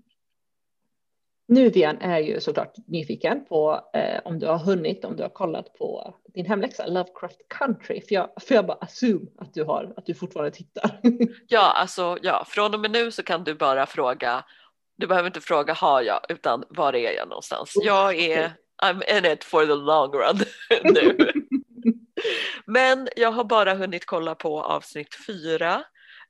Nu 1.49 1.71
Vian 1.71 2.01
är 2.01 2.19
ju 2.19 2.41
såklart 2.41 2.75
nyfiken 2.87 3.45
på 3.45 3.91
eh, 3.95 4.21
om 4.25 4.39
du 4.39 4.47
har 4.47 4.59
hunnit, 4.59 5.05
om 5.05 5.17
du 5.17 5.23
har 5.23 5.31
kollat 5.31 5.75
på 5.75 6.15
din 6.35 6.47
hemläxa 6.47 6.87
Lovecraft 6.87 7.49
Country. 7.59 8.01
För 8.01 8.15
jag, 8.15 8.29
för 8.41 8.55
jag 8.55 8.67
bara 8.67 8.79
assume 8.81 9.27
att 9.39 9.55
du 9.55 9.65
har, 9.65 9.95
att 9.97 10.07
du 10.07 10.15
fortfarande 10.15 10.51
tittar. 10.51 11.01
ja, 11.49 11.73
alltså 11.73 12.19
ja, 12.23 12.45
från 12.49 12.75
och 12.75 12.81
med 12.81 12.91
nu 12.91 13.11
så 13.11 13.23
kan 13.23 13.45
du 13.45 13.55
bara 13.55 13.87
fråga. 13.87 14.45
Du 14.97 15.07
behöver 15.07 15.27
inte 15.27 15.41
fråga 15.41 15.75
har 15.75 16.03
jag, 16.03 16.21
utan 16.29 16.65
var 16.69 16.93
är 16.93 17.13
jag 17.13 17.29
någonstans? 17.29 17.77
Oh, 17.77 17.87
jag 17.87 18.19
är. 18.19 18.53
I'm 18.83 19.19
in 19.19 19.33
it 19.33 19.45
for 19.45 19.67
the 19.67 19.75
long 19.75 20.13
run 20.13 20.41
nu. 20.95 21.33
Men 22.67 23.09
jag 23.17 23.33
har 23.33 23.45
bara 23.45 23.75
hunnit 23.75 24.07
kolla 24.07 24.35
på 24.35 24.63
avsnitt 24.63 25.27
fyra 25.27 25.85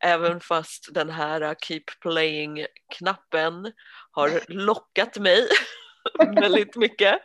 även 0.05 0.41
fast 0.41 0.95
den 0.95 1.11
här 1.11 1.55
keep 1.63 1.85
playing-knappen 2.01 3.73
har 4.11 4.41
lockat 4.49 5.19
mig 5.19 5.49
väldigt 6.41 6.77
mycket 6.77 7.21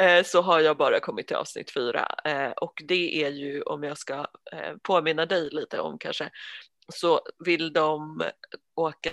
eh, 0.00 0.24
så 0.24 0.42
har 0.42 0.60
jag 0.60 0.76
bara 0.76 1.00
kommit 1.00 1.26
till 1.26 1.36
avsnitt 1.36 1.72
fyra 1.72 2.08
eh, 2.24 2.50
och 2.50 2.82
det 2.84 3.24
är 3.24 3.30
ju 3.30 3.62
om 3.62 3.82
jag 3.82 3.98
ska 3.98 4.14
eh, 4.52 4.76
påminna 4.82 5.26
dig 5.26 5.48
lite 5.52 5.80
om 5.80 5.98
kanske 5.98 6.30
så 6.92 7.20
vill 7.44 7.72
de 7.72 8.22
åka 8.76 9.10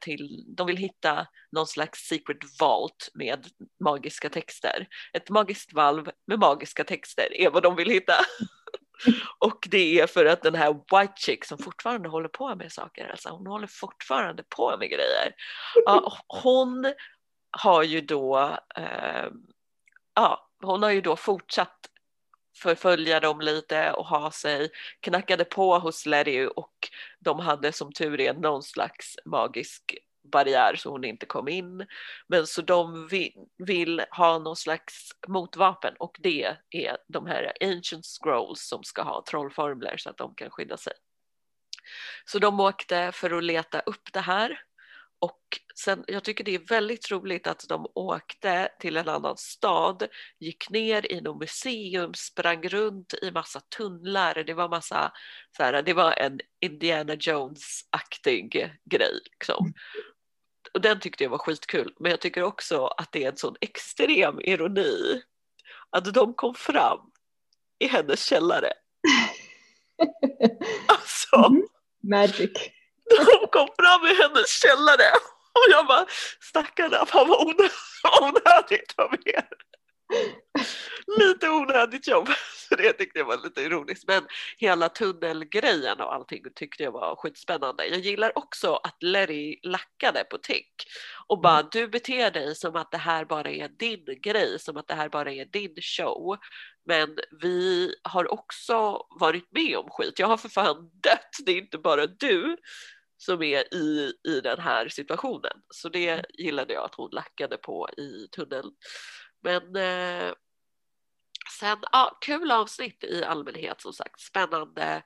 till, 0.00 0.44
de 0.56 0.66
vill 0.66 0.76
hitta 0.76 1.26
någon 1.52 1.66
slags 1.66 1.98
secret 1.98 2.38
vault 2.60 3.10
med 3.14 3.46
magiska 3.84 4.28
texter. 4.28 4.86
Ett 5.12 5.30
magiskt 5.30 5.72
valv 5.72 6.10
med 6.26 6.38
magiska 6.38 6.84
texter 6.84 7.34
är 7.34 7.50
vad 7.50 7.62
de 7.62 7.76
vill 7.76 7.90
hitta. 7.90 8.14
Och 9.38 9.66
det 9.70 10.00
är 10.00 10.06
för 10.06 10.26
att 10.26 10.42
den 10.42 10.54
här 10.54 10.72
white 10.72 11.14
chick 11.16 11.44
som 11.44 11.58
fortfarande 11.58 12.08
håller 12.08 12.28
på 12.28 12.54
med 12.54 12.72
saker, 12.72 13.08
alltså 13.10 13.28
hon 13.28 13.46
håller 13.46 13.66
fortfarande 13.66 14.42
på 14.48 14.76
med 14.78 14.88
grejer. 14.88 15.34
Ja, 15.84 16.18
hon 16.26 16.92
har 17.50 17.82
ju 17.82 18.00
då, 18.00 18.58
eh, 18.76 19.26
ja, 20.14 20.50
hon 20.62 20.82
har 20.82 20.90
ju 20.90 21.00
då 21.00 21.16
fortsatt 21.16 21.78
förfölja 22.62 23.20
dem 23.20 23.40
lite 23.40 23.92
och 23.92 24.06
ha 24.06 24.30
sig, 24.30 24.70
knackade 25.00 25.44
på 25.44 25.78
hos 25.78 26.06
Letty 26.06 26.46
och 26.46 26.74
de 27.20 27.40
hade 27.40 27.72
som 27.72 27.92
tur 27.92 28.20
är 28.20 28.34
någon 28.34 28.62
slags 28.62 29.16
magisk 29.24 29.94
barriär 30.32 30.76
så 30.76 30.90
hon 30.90 31.04
inte 31.04 31.26
kom 31.26 31.48
in. 31.48 31.86
Men 32.28 32.46
så 32.46 32.62
de 32.62 33.08
vill, 33.08 33.32
vill, 33.58 34.04
ha 34.10 34.38
någon 34.38 34.56
slags 34.56 35.10
motvapen 35.28 35.94
och 35.98 36.16
det 36.20 36.56
är 36.70 36.96
de 37.08 37.26
här 37.26 37.52
ancient 37.60 38.06
scrolls 38.06 38.68
som 38.68 38.84
ska 38.84 39.02
ha 39.02 39.24
trollformler 39.30 39.96
så 39.96 40.10
att 40.10 40.16
de 40.16 40.34
kan 40.34 40.50
skydda 40.50 40.76
sig. 40.76 40.92
Så 42.24 42.38
de 42.38 42.60
åkte 42.60 43.12
för 43.12 43.38
att 43.38 43.44
leta 43.44 43.80
upp 43.80 44.12
det 44.12 44.20
här 44.20 44.60
och 45.24 45.40
sen, 45.74 46.04
jag 46.06 46.24
tycker 46.24 46.44
det 46.44 46.54
är 46.54 46.68
väldigt 46.68 47.10
roligt 47.10 47.46
att 47.46 47.64
de 47.68 47.86
åkte 47.94 48.68
till 48.80 48.96
en 48.96 49.08
annan 49.08 49.36
stad, 49.36 50.06
gick 50.38 50.70
ner 50.70 51.12
i 51.12 51.20
något 51.20 51.40
museum, 51.40 52.14
sprang 52.14 52.68
runt 52.68 53.14
i 53.22 53.30
massa 53.30 53.60
tunnlar. 53.60 54.44
Det 54.46 54.54
var 54.54 54.68
massa, 54.68 55.12
så 55.56 55.62
här, 55.62 55.82
det 55.82 55.92
var 55.92 56.12
en 56.12 56.40
Indiana 56.60 57.14
Jones-aktig 57.14 58.72
grej. 58.90 59.20
Liksom. 59.30 59.72
Och 60.74 60.80
den 60.80 61.00
tyckte 61.00 61.24
jag 61.24 61.30
var 61.30 61.38
skitkul. 61.38 61.94
Men 61.98 62.10
jag 62.10 62.20
tycker 62.20 62.42
också 62.42 62.86
att 62.86 63.12
det 63.12 63.24
är 63.24 63.28
en 63.28 63.36
sån 63.36 63.56
extrem 63.60 64.40
ironi 64.40 65.22
att 65.90 66.14
de 66.14 66.34
kom 66.34 66.54
fram 66.54 67.00
i 67.78 67.86
hennes 67.86 68.24
källare. 68.24 68.72
Alltså. 70.88 71.36
Mm. 71.36 71.62
Magic. 72.02 72.52
De 73.10 73.46
kom 73.50 73.68
fram 73.78 74.06
i 74.06 74.14
hennes 74.22 74.48
källare 74.62 75.10
och 75.52 75.66
jag 75.70 75.86
bara 75.86 76.06
stackarna, 76.40 77.06
fan 77.06 77.28
vad 77.28 77.46
onödigt 78.22 78.94
av 78.96 79.14
er. 79.24 79.48
Lite 81.18 81.48
onödigt 81.50 82.08
jobb, 82.08 82.28
så 82.68 82.76
det 82.76 82.92
tyckte 82.92 83.18
jag 83.18 83.26
var 83.26 83.44
lite 83.44 83.62
ironiskt. 83.62 84.04
Men 84.06 84.26
hela 84.58 84.88
tunnelgrejen 84.88 86.00
och 86.00 86.14
allting 86.14 86.42
tyckte 86.54 86.82
jag 86.82 86.92
var 86.92 87.16
skitspännande. 87.16 87.86
Jag 87.86 88.00
gillar 88.00 88.38
också 88.38 88.74
att 88.74 89.02
Larry 89.02 89.60
lackade 89.62 90.24
på 90.24 90.38
Tick 90.38 90.72
och 91.26 91.40
bara 91.40 91.58
mm. 91.58 91.68
du 91.72 91.88
beter 91.88 92.30
dig 92.30 92.54
som 92.54 92.76
att 92.76 92.90
det 92.90 92.98
här 92.98 93.24
bara 93.24 93.50
är 93.50 93.68
din 93.68 94.20
grej, 94.20 94.58
som 94.58 94.76
att 94.76 94.88
det 94.88 94.94
här 94.94 95.08
bara 95.08 95.32
är 95.32 95.44
din 95.44 95.74
show. 95.80 96.36
Men 96.86 97.18
vi 97.42 97.94
har 98.02 98.32
också 98.32 99.06
varit 99.20 99.52
med 99.52 99.76
om 99.76 99.90
skit. 99.90 100.18
Jag 100.18 100.26
har 100.26 100.36
för 100.36 100.48
fan 100.48 100.90
dött, 101.02 101.30
det 101.46 101.52
är 101.52 101.58
inte 101.58 101.78
bara 101.78 102.06
du 102.06 102.56
som 103.16 103.42
är 103.42 103.74
i, 103.74 104.12
i 104.28 104.40
den 104.40 104.60
här 104.60 104.88
situationen. 104.88 105.52
Så 105.74 105.88
det 105.88 106.08
mm. 106.08 106.24
gillade 106.38 106.74
jag 106.74 106.84
att 106.84 106.94
hon 106.94 107.10
lackade 107.12 107.56
på 107.56 107.88
i 107.96 108.28
tunneln. 108.36 108.70
Men 109.42 109.76
eh, 109.76 110.32
sen, 111.60 111.78
ja, 111.92 112.18
kul 112.20 112.50
avsnitt 112.50 113.04
i 113.04 113.24
allmänhet 113.24 113.80
som 113.80 113.92
sagt, 113.92 114.20
spännande. 114.20 115.02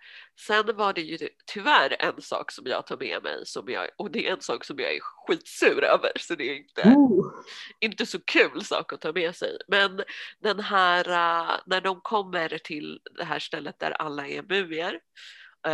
Sen 0.46 0.76
var 0.76 0.92
det 0.92 1.00
ju 1.00 1.28
tyvärr 1.46 1.96
en 1.98 2.22
sak 2.22 2.52
som 2.52 2.66
jag 2.66 2.86
tar 2.86 2.96
med 2.96 3.22
mig 3.22 3.46
som 3.46 3.68
jag, 3.68 3.88
och 3.98 4.10
det 4.10 4.28
är 4.28 4.32
en 4.32 4.40
sak 4.40 4.64
som 4.64 4.78
jag 4.78 4.94
är 4.94 5.00
skitsur 5.00 5.84
över 5.84 6.12
så 6.16 6.34
det 6.34 6.50
är 6.50 6.56
inte, 6.56 6.82
oh. 6.82 7.32
inte 7.80 8.06
så 8.06 8.18
kul 8.20 8.64
sak 8.64 8.92
att 8.92 9.00
ta 9.00 9.12
med 9.12 9.36
sig. 9.36 9.58
Men 9.68 10.02
den 10.42 10.60
här, 10.60 11.08
uh, 11.08 11.60
när 11.66 11.80
de 11.80 12.00
kommer 12.00 12.58
till 12.58 13.00
det 13.18 13.24
här 13.24 13.38
stället 13.38 13.78
där 13.78 13.90
alla 13.90 14.28
är 14.28 14.42
mumier 14.42 15.00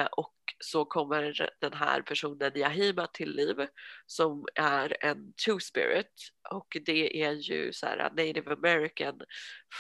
och 0.03 0.35
så 0.59 0.85
kommer 0.85 1.51
den 1.61 1.73
här 1.73 2.03
personen 2.03 2.53
Yahima 2.55 3.07
till 3.07 3.31
liv 3.31 3.67
som 4.07 4.47
är 4.55 4.97
en 5.01 5.33
two-spirit 5.47 6.13
och 6.51 6.77
det 6.85 7.23
är 7.23 7.33
ju 7.33 7.73
så 7.73 7.87
här 7.87 8.11
native 8.11 8.53
american 8.53 9.21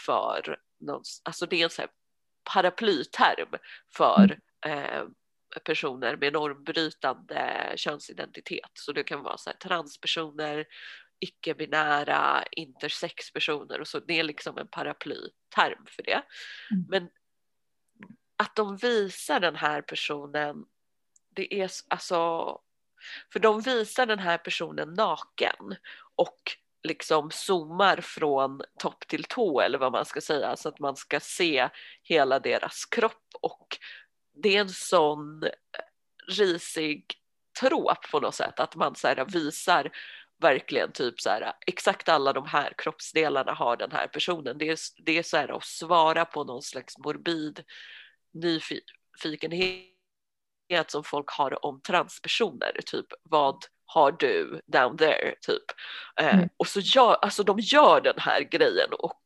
för 0.06 0.58
någon, 0.80 1.02
alltså 1.22 1.46
det 1.46 1.60
är 1.60 1.64
en 1.64 1.70
så 1.70 1.82
här 1.82 1.90
paraplyterm 2.52 3.48
för 3.96 4.38
eh, 4.66 5.04
personer 5.64 6.16
med 6.16 6.32
normbrytande 6.32 7.72
könsidentitet. 7.76 8.70
Så 8.72 8.92
det 8.92 9.04
kan 9.04 9.22
vara 9.22 9.36
så 9.36 9.50
här, 9.50 9.56
transpersoner, 9.56 10.66
icke-binära, 11.20 12.44
intersexpersoner 12.50 13.80
och 13.80 13.88
så. 13.88 14.00
Det 14.00 14.18
är 14.18 14.24
liksom 14.24 14.58
en 14.58 14.68
paraplyterm 14.68 15.86
för 15.86 16.02
det. 16.02 16.22
Mm. 16.70 16.84
Men 16.88 17.08
att 18.36 18.56
de 18.56 18.76
visar 18.76 19.40
den 19.40 19.56
här 19.56 19.82
personen, 19.82 20.64
det 21.30 21.54
är 21.54 21.70
alltså, 21.88 22.60
för 23.32 23.38
de 23.40 23.60
visar 23.60 24.06
den 24.06 24.18
här 24.18 24.38
personen 24.38 24.94
naken 24.94 25.76
och 26.16 26.56
liksom 26.82 27.30
zoomar 27.30 27.96
från 27.96 28.62
topp 28.78 29.08
till 29.08 29.24
tå 29.24 29.60
eller 29.60 29.78
vad 29.78 29.92
man 29.92 30.04
ska 30.04 30.20
säga 30.20 30.56
så 30.56 30.68
att 30.68 30.78
man 30.78 30.96
ska 30.96 31.20
se 31.20 31.68
hela 32.02 32.38
deras 32.40 32.84
kropp 32.84 33.28
och 33.40 33.78
det 34.42 34.56
är 34.56 34.60
en 34.60 34.68
sån 34.68 35.44
risig 36.28 37.04
trop 37.60 38.10
på 38.10 38.20
något 38.20 38.34
sätt 38.34 38.60
att 38.60 38.74
man 38.74 38.94
så 38.94 39.08
här 39.08 39.24
visar 39.24 39.90
verkligen 40.40 40.92
typ 40.92 41.20
så 41.20 41.30
här 41.30 41.52
exakt 41.66 42.08
alla 42.08 42.32
de 42.32 42.46
här 42.46 42.72
kroppsdelarna 42.78 43.52
har 43.52 43.76
den 43.76 43.92
här 43.92 44.06
personen. 44.06 44.58
Det 44.58 44.68
är, 44.68 44.78
det 45.04 45.18
är 45.18 45.22
så 45.22 45.36
här 45.36 45.56
att 45.56 45.64
svara 45.64 46.24
på 46.24 46.44
någon 46.44 46.62
slags 46.62 46.98
morbid 46.98 47.64
nyfikenhet 48.34 49.90
som 50.86 51.04
folk 51.04 51.30
har 51.30 51.64
om 51.64 51.80
transpersoner, 51.80 52.80
typ 52.86 53.06
vad 53.22 53.64
har 53.86 54.12
du 54.12 54.60
down 54.66 54.96
there, 54.96 55.34
typ. 55.40 55.64
Eh, 56.20 56.34
mm. 56.34 56.48
och 56.56 56.66
så 56.66 56.80
gör, 56.80 57.14
alltså 57.14 57.42
de 57.42 57.58
gör 57.58 58.00
den 58.00 58.18
här 58.18 58.40
grejen 58.40 58.92
och 58.98 59.22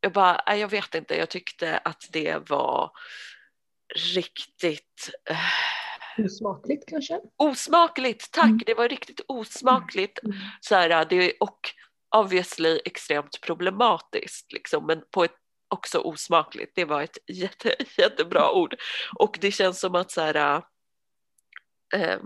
jag 0.00 0.12
bara, 0.12 0.56
jag 0.56 0.68
vet 0.68 0.94
inte, 0.94 1.16
jag 1.16 1.28
tyckte 1.28 1.78
att 1.78 2.08
det 2.12 2.50
var 2.50 2.90
riktigt 4.14 5.10
eh, 5.30 5.36
Osmakligt 6.24 6.88
kanske? 6.88 7.20
Osmakligt, 7.36 8.32
tack! 8.32 8.46
Mm. 8.46 8.62
Det 8.66 8.74
var 8.74 8.88
riktigt 8.88 9.20
osmakligt. 9.28 10.18
Mm. 10.24 10.36
Så 10.60 10.74
här, 10.74 11.04
det, 11.04 11.32
och 11.40 11.60
obviously 12.16 12.80
extremt 12.84 13.40
problematiskt, 13.40 14.52
liksom, 14.52 14.86
men 14.86 15.02
på 15.10 15.24
ett 15.24 15.36
också 15.68 15.98
osmakligt. 15.98 16.72
Det 16.74 16.84
var 16.84 17.02
ett 17.02 17.18
jätte, 17.26 17.74
jättebra 17.96 18.52
ord. 18.52 18.74
Och 19.18 19.38
det 19.40 19.50
känns 19.50 19.80
som 19.80 19.94
att 19.94 20.10
så 20.10 20.20
här, 20.20 20.62
äh, 21.94 22.18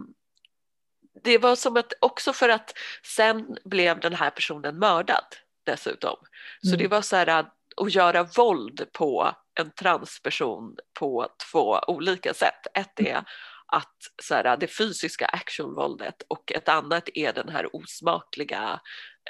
det 1.24 1.38
var 1.38 1.57
som 1.57 1.76
att 1.76 1.92
också 2.00 2.33
för 2.33 2.48
att 2.48 2.74
sen 3.16 3.59
blev 3.64 4.00
den 4.00 4.14
här 4.14 4.31
personen 4.31 4.78
mördad 4.78 5.37
dessutom. 5.64 6.16
Så 6.62 6.68
mm. 6.68 6.78
det 6.78 6.88
var 6.88 7.02
så 7.02 7.16
här 7.16 7.26
att 7.26 7.94
göra 7.94 8.22
våld 8.22 8.87
på 8.92 9.35
en 9.61 9.70
transperson 9.70 10.76
på 10.98 11.28
två 11.50 11.81
olika 11.87 12.35
sätt. 12.35 12.66
Ett 12.74 13.00
är 13.00 13.24
att 13.66 13.96
så 14.22 14.35
här, 14.35 14.57
det 14.57 14.66
fysiska 14.66 15.26
actionvåldet 15.26 16.22
och 16.28 16.52
ett 16.52 16.68
annat 16.68 17.09
är 17.14 17.33
den 17.33 17.48
här 17.48 17.76
osmakliga 17.76 18.81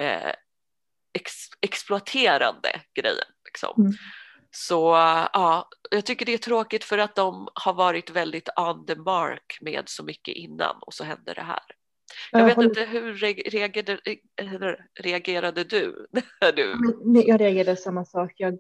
eh, 0.01 0.33
ex 1.13 1.33
exploaterande 1.61 2.81
grejen. 2.95 3.27
Liksom. 3.53 3.83
Mm. 3.83 3.93
Så 4.51 4.75
ja, 5.33 5.69
jag 5.91 6.05
tycker 6.05 6.27
det 6.27 6.35
är 6.35 6.39
tråkigt 6.39 6.85
för 6.85 6.99
att 6.99 7.17
de 7.17 7.49
har 7.55 7.75
varit 7.75 8.11
väldigt 8.11 8.49
on 8.57 8.87
the 8.87 8.95
mark 8.95 9.59
med 9.61 9.83
så 9.87 10.05
mycket 10.05 10.37
innan 10.37 10.77
och 10.81 10.95
så 10.95 11.05
händer 11.05 11.35
det 11.35 11.43
här. 11.43 11.63
Jag 12.33 12.45
vet 12.45 12.59
inte, 12.59 12.81
hur 12.81 13.15
reagerade, 13.51 14.79
reagerade 15.01 15.65
du? 15.65 16.07
När 16.41 16.53
du... 16.53 16.77
Jag 17.27 17.41
reagerade 17.41 17.77
samma 17.77 18.05
sak. 18.05 18.33
Jag, 18.37 18.59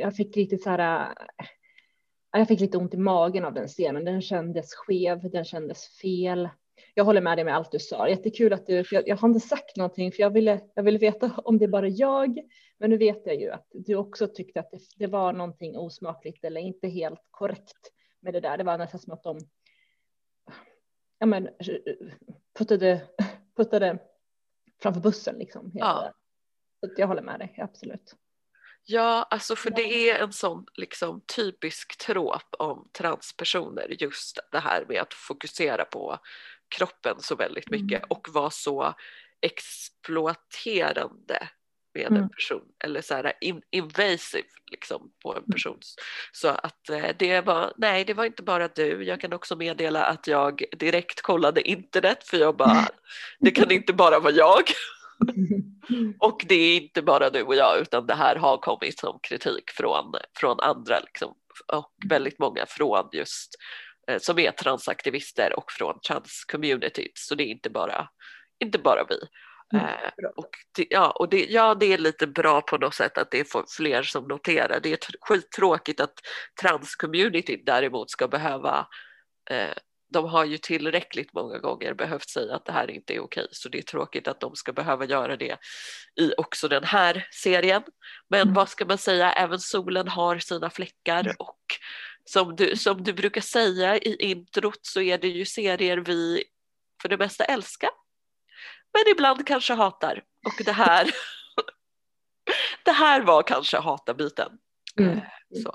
jag 0.00 0.16
fick 0.16 0.36
lite 0.36 0.58
så 0.58 0.70
här, 0.70 1.14
jag 2.32 2.48
fick 2.48 2.60
lite 2.60 2.78
ont 2.78 2.94
i 2.94 2.96
magen 2.96 3.44
av 3.44 3.54
den 3.54 3.68
scenen. 3.68 4.04
Den 4.04 4.22
kändes 4.22 4.74
skev, 4.74 5.30
den 5.30 5.44
kändes 5.44 5.98
fel 6.02 6.48
jag 6.94 7.04
håller 7.04 7.20
med 7.20 7.38
dig 7.38 7.44
med 7.44 7.56
allt 7.56 7.72
du 7.72 7.78
sa. 7.78 8.08
Jättekul 8.08 8.52
att 8.52 8.66
du, 8.66 8.84
för 8.84 8.96
jag, 8.96 9.08
jag 9.08 9.16
har 9.16 9.28
inte 9.28 9.48
sagt 9.48 9.76
någonting 9.76 10.12
för 10.12 10.20
jag 10.20 10.30
ville, 10.30 10.60
jag 10.74 10.82
ville 10.82 10.98
veta 10.98 11.32
om 11.36 11.58
det 11.58 11.64
är 11.64 11.68
bara 11.68 11.88
jag. 11.88 12.38
Men 12.80 12.90
nu 12.90 12.96
vet 12.96 13.26
jag 13.26 13.36
ju 13.36 13.50
att 13.50 13.66
du 13.70 13.94
också 13.94 14.28
tyckte 14.28 14.60
att 14.60 14.70
det, 14.70 14.80
det 14.96 15.06
var 15.06 15.32
någonting 15.32 15.76
osmakligt 15.76 16.44
eller 16.44 16.60
inte 16.60 16.88
helt 16.88 17.20
korrekt 17.30 17.92
med 18.20 18.34
det 18.34 18.40
där. 18.40 18.58
Det 18.58 18.64
var 18.64 18.78
nästan 18.78 19.00
som 19.00 19.12
att 19.12 19.22
de 19.22 19.38
ja, 21.18 21.26
men, 21.26 21.48
puttade, 22.58 23.02
puttade 23.56 23.98
framför 24.82 25.00
bussen 25.00 25.38
liksom. 25.38 25.70
Ja. 25.74 26.12
Så 26.80 26.90
jag 26.96 27.06
håller 27.06 27.22
med 27.22 27.38
dig, 27.38 27.54
absolut. 27.58 28.14
Ja, 28.84 29.26
alltså 29.30 29.56
för 29.56 29.70
det 29.70 30.10
är 30.10 30.22
en 30.22 30.32
sån 30.32 30.66
liksom 30.74 31.22
typisk 31.36 31.98
trop 31.98 32.54
om 32.58 32.88
transpersoner, 32.92 34.02
just 34.02 34.38
det 34.52 34.58
här 34.58 34.84
med 34.88 35.00
att 35.00 35.14
fokusera 35.14 35.84
på 35.84 36.18
kroppen 36.68 37.16
så 37.18 37.36
väldigt 37.36 37.70
mycket 37.70 37.98
mm. 37.98 38.06
och 38.10 38.28
vara 38.32 38.50
så 38.50 38.94
exploaterande 39.40 41.48
med 41.94 42.06
mm. 42.06 42.22
en 42.22 42.28
person 42.28 42.62
eller 42.84 43.00
så 43.00 43.14
här 43.14 43.32
in, 43.40 43.62
invasive 43.70 44.48
liksom 44.70 45.12
på 45.22 45.32
en 45.32 45.38
mm. 45.38 45.50
person. 45.50 45.78
Så 46.32 46.48
att 46.48 46.88
eh, 46.90 47.08
det 47.18 47.40
var, 47.40 47.72
nej 47.76 48.04
det 48.04 48.14
var 48.14 48.24
inte 48.24 48.42
bara 48.42 48.68
du, 48.68 49.04
jag 49.04 49.20
kan 49.20 49.32
också 49.32 49.56
meddela 49.56 50.04
att 50.04 50.26
jag 50.26 50.62
direkt 50.78 51.22
kollade 51.22 51.68
internet 51.68 52.24
för 52.24 52.36
jag 52.36 52.56
bara, 52.56 52.88
det 53.40 53.50
kan 53.50 53.70
inte 53.70 53.92
bara 53.92 54.20
vara 54.20 54.32
jag. 54.32 54.62
och 56.18 56.44
det 56.48 56.54
är 56.54 56.76
inte 56.76 57.02
bara 57.02 57.30
du 57.30 57.42
och 57.42 57.54
jag 57.54 57.80
utan 57.80 58.06
det 58.06 58.14
här 58.14 58.36
har 58.36 58.58
kommit 58.58 58.98
som 58.98 59.18
kritik 59.22 59.70
från, 59.70 60.14
från 60.36 60.60
andra 60.60 61.00
liksom, 61.00 61.34
och 61.72 61.94
väldigt 62.08 62.38
många 62.38 62.66
från 62.66 63.08
just 63.12 63.56
Eh, 64.10 64.18
som 64.18 64.38
är 64.38 64.50
transaktivister 64.50 65.58
och 65.58 65.72
från 65.72 66.00
transcommunityt 66.00 67.12
så 67.18 67.34
det 67.34 67.44
är 67.44 67.46
inte 67.46 67.70
bara, 67.70 68.08
inte 68.64 68.78
bara 68.78 69.06
vi. 69.08 69.16
Mm, 69.74 69.86
eh, 69.86 70.28
och 70.36 70.50
det, 70.76 70.86
ja, 70.90 71.10
och 71.10 71.28
det, 71.28 71.46
ja, 71.46 71.74
det 71.74 71.92
är 71.92 71.98
lite 71.98 72.26
bra 72.26 72.60
på 72.60 72.78
något 72.78 72.94
sätt 72.94 73.18
att 73.18 73.30
det 73.30 73.40
är 73.40 73.76
fler 73.76 74.02
som 74.02 74.24
noterar. 74.24 74.80
Det 74.82 74.92
är 74.92 74.98
skittråkigt 75.20 76.00
att 76.00 76.14
transcommunityt 76.60 77.66
däremot 77.66 78.10
ska 78.10 78.28
behöva 78.28 78.86
eh, 79.50 79.74
de 80.12 80.24
har 80.24 80.44
ju 80.44 80.58
tillräckligt 80.58 81.32
många 81.32 81.58
gånger 81.58 81.94
behövt 81.94 82.28
säga 82.28 82.54
att 82.54 82.64
det 82.64 82.72
här 82.72 82.90
inte 82.90 83.14
är 83.14 83.20
okej 83.20 83.46
så 83.50 83.68
det 83.68 83.78
är 83.78 83.82
tråkigt 83.82 84.28
att 84.28 84.40
de 84.40 84.56
ska 84.56 84.72
behöva 84.72 85.04
göra 85.04 85.36
det 85.36 85.56
i 86.20 86.32
också 86.36 86.68
den 86.68 86.84
här 86.84 87.28
serien. 87.30 87.82
Men 88.28 88.40
mm. 88.40 88.54
vad 88.54 88.68
ska 88.68 88.84
man 88.84 88.98
säga, 88.98 89.32
även 89.32 89.58
solen 89.58 90.08
har 90.08 90.38
sina 90.38 90.70
fläckar 90.70 91.34
och 91.38 91.60
som 92.24 92.56
du, 92.56 92.76
som 92.76 93.04
du 93.04 93.12
brukar 93.12 93.40
säga 93.40 93.98
i 93.98 94.16
introt 94.16 94.78
så 94.82 95.00
är 95.00 95.18
det 95.18 95.28
ju 95.28 95.44
serier 95.44 95.96
vi 95.96 96.44
för 97.02 97.08
det 97.08 97.18
mesta 97.18 97.44
älskar 97.44 97.90
men 98.92 99.12
ibland 99.12 99.46
kanske 99.46 99.74
hatar 99.74 100.22
och 100.46 100.64
det 100.64 100.72
här 100.72 101.10
det 102.84 102.92
här 102.92 103.20
var 103.20 103.42
kanske 103.42 103.78
hata-biten. 103.78 104.58
Mm. 104.98 105.18
Eh, 105.18 105.22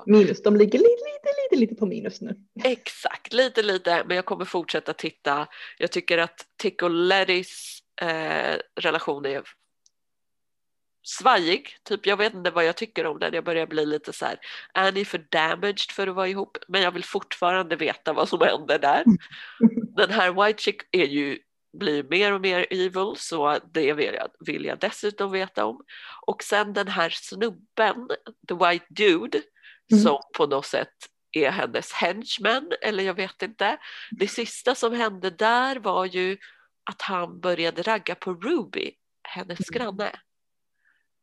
minus, 0.06 0.42
de 0.42 0.56
ligger 0.56 0.78
lite, 0.78 0.88
lite, 0.88 1.28
lite, 1.42 1.60
lite 1.60 1.74
på 1.74 1.86
minus 1.86 2.20
nu. 2.20 2.36
Exakt, 2.64 3.32
lite, 3.32 3.62
lite, 3.62 4.04
men 4.06 4.16
jag 4.16 4.24
kommer 4.24 4.44
fortsätta 4.44 4.92
titta. 4.92 5.46
Jag 5.78 5.92
tycker 5.92 6.18
att 6.18 6.46
Tick 6.56 6.82
och 6.82 6.90
Lettys 6.90 7.78
eh, 8.00 8.56
relation 8.80 9.26
är 9.26 9.42
svajig, 11.06 11.76
typ 11.82 12.06
jag 12.06 12.16
vet 12.16 12.34
inte 12.34 12.50
vad 12.50 12.64
jag 12.64 12.76
tycker 12.76 13.06
om 13.06 13.18
den. 13.18 13.34
Jag 13.34 13.44
börjar 13.44 13.66
bli 13.66 13.86
lite 13.86 14.12
så 14.12 14.24
här, 14.24 14.38
är 14.74 14.92
ni 14.92 15.04
för 15.04 15.26
damaged 15.30 15.90
för 15.90 16.06
att 16.06 16.14
vara 16.14 16.28
ihop? 16.28 16.58
Men 16.68 16.82
jag 16.82 16.90
vill 16.90 17.04
fortfarande 17.04 17.76
veta 17.76 18.12
vad 18.12 18.28
som 18.28 18.40
händer 18.40 18.78
där. 18.78 19.04
Den 19.96 20.10
här 20.10 20.46
White 20.46 20.62
Chick 20.62 20.82
är 20.92 21.06
ju 21.06 21.38
blir 21.78 22.02
mer 22.02 22.32
och 22.32 22.40
mer 22.40 22.66
evil 22.70 23.14
så 23.16 23.58
det 23.72 23.92
vill 23.92 24.14
jag, 24.14 24.28
vill 24.46 24.64
jag 24.64 24.78
dessutom 24.78 25.30
veta 25.30 25.64
om. 25.64 25.84
Och 26.26 26.42
sen 26.42 26.72
den 26.72 26.88
här 26.88 27.10
snubben, 27.10 28.08
the 28.48 28.54
white 28.54 28.86
dude, 28.88 29.42
mm. 29.92 30.02
som 30.02 30.20
på 30.36 30.46
något 30.46 30.66
sätt 30.66 30.94
är 31.32 31.50
hennes 31.50 31.92
henchman 31.92 32.72
eller 32.82 33.04
jag 33.04 33.14
vet 33.14 33.42
inte. 33.42 33.78
Det 34.10 34.28
sista 34.28 34.74
som 34.74 34.92
hände 34.92 35.30
där 35.30 35.76
var 35.76 36.04
ju 36.04 36.38
att 36.90 37.02
han 37.02 37.40
började 37.40 37.82
ragga 37.82 38.14
på 38.14 38.34
Ruby, 38.34 38.92
hennes 39.22 39.70
mm. 39.70 39.78
granne. 39.78 40.20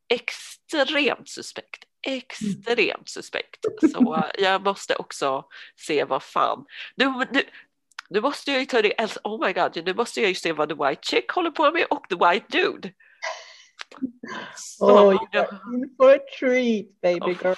Extremt 0.10 1.30
suspekt, 1.30 1.84
extremt 2.08 3.10
suspekt. 3.10 3.66
Så 3.94 4.24
jag 4.38 4.64
måste 4.64 4.96
också 4.96 5.46
se 5.80 6.04
vad 6.04 6.24
fan. 6.24 6.66
Nu, 6.96 7.14
nu, 7.32 7.44
nu 8.14 8.22
måste 8.22 8.52
jag 8.52 8.60
ju 8.60 8.66
ta 8.66 8.82
det, 8.82 8.94
alltså, 8.98 9.20
oh 9.24 9.46
my 9.46 9.54
god, 9.54 9.86
nu 9.86 9.94
måste 9.94 10.22
jag 10.22 10.30
ju 10.30 10.36
se 10.36 10.52
vad 10.52 10.70
the 10.70 10.76
white 10.76 11.02
chick 11.04 11.32
håller 11.32 11.52
på 11.52 11.72
med 11.72 11.86
och 11.90 12.06
the 12.10 12.16
white 12.16 12.46
dude. 12.58 12.94
Så, 14.56 14.86
oh, 14.86 15.14
you're 15.14 15.74
in 15.74 15.96
for 15.98 16.14
a 16.14 16.20
treat 16.40 16.86
baby 17.02 17.38
girl. 17.44 17.56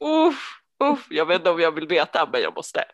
Uff, 0.00 0.60
uff, 0.84 1.06
jag 1.10 1.26
vet 1.26 1.36
inte 1.36 1.50
om 1.50 1.60
jag 1.60 1.72
vill 1.72 1.86
veta 1.86 2.28
men 2.32 2.40
jag 2.40 2.56
måste. 2.56 2.84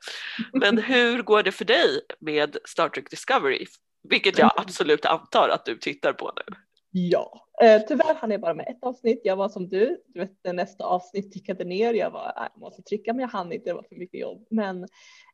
Men 0.52 0.78
hur 0.78 1.22
går 1.22 1.42
det 1.42 1.52
för 1.52 1.64
dig 1.64 2.00
med 2.20 2.56
Star 2.64 2.88
Trek 2.88 3.10
Discovery? 3.10 3.66
Vilket 4.08 4.38
jag 4.38 4.52
absolut 4.56 5.04
antar 5.04 5.48
att 5.48 5.64
du 5.64 5.78
tittar 5.78 6.12
på 6.12 6.32
nu. 6.36 6.56
Ja, 6.90 7.45
eh, 7.62 7.82
tyvärr 7.88 8.14
hann 8.14 8.30
jag 8.30 8.40
bara 8.40 8.54
med 8.54 8.68
ett 8.68 8.82
avsnitt. 8.82 9.20
Jag 9.24 9.36
var 9.36 9.48
som 9.48 9.68
du, 9.68 10.02
du 10.06 10.20
vet 10.20 10.54
nästa 10.54 10.84
avsnitt 10.84 11.32
tickade 11.32 11.64
ner. 11.64 11.94
Jag 11.94 12.10
var, 12.10 12.32
jag 12.36 12.60
måste 12.60 12.82
trycka 12.82 13.12
men 13.12 13.20
jag 13.20 13.28
hann 13.28 13.52
inte, 13.52 13.70
det 13.70 13.74
var 13.74 13.82
för 13.82 13.96
mycket 13.96 14.20
jobb. 14.20 14.46
Men 14.50 14.86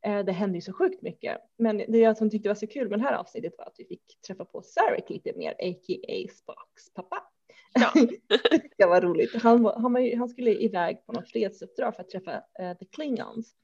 eh, 0.02 0.24
det 0.24 0.32
hände 0.32 0.58
ju 0.58 0.62
så 0.62 0.72
sjukt 0.72 1.02
mycket. 1.02 1.38
Men 1.58 1.78
det 1.78 1.98
jag 1.98 2.16
som 2.16 2.30
tyckte 2.30 2.48
var 2.48 2.54
så 2.54 2.66
kul 2.66 2.88
med 2.88 2.98
det 2.98 3.04
här 3.04 3.14
avsnittet 3.14 3.54
var 3.58 3.64
att 3.64 3.74
vi 3.78 3.84
fick 3.84 4.20
träffa 4.26 4.44
på 4.44 4.62
Sarek 4.62 5.10
lite 5.10 5.32
mer, 5.36 5.50
a.k.a. 5.50 6.28
Spocks 6.34 6.94
pappa. 6.94 7.22
Ja. 7.74 7.92
det 8.76 8.86
var 8.86 9.00
roligt. 9.00 9.42
Han, 9.42 9.64
han, 9.64 10.18
han, 10.18 10.28
skulle 10.28 10.50
iväg 10.50 11.06
på 11.06 11.12
något 11.12 11.30
fredsuppdrag 11.30 11.94
för 11.94 12.02
att 12.02 12.10
träffa 12.10 12.36
uh, 12.36 12.74
the 12.78 12.84
Klingons. 12.84 13.54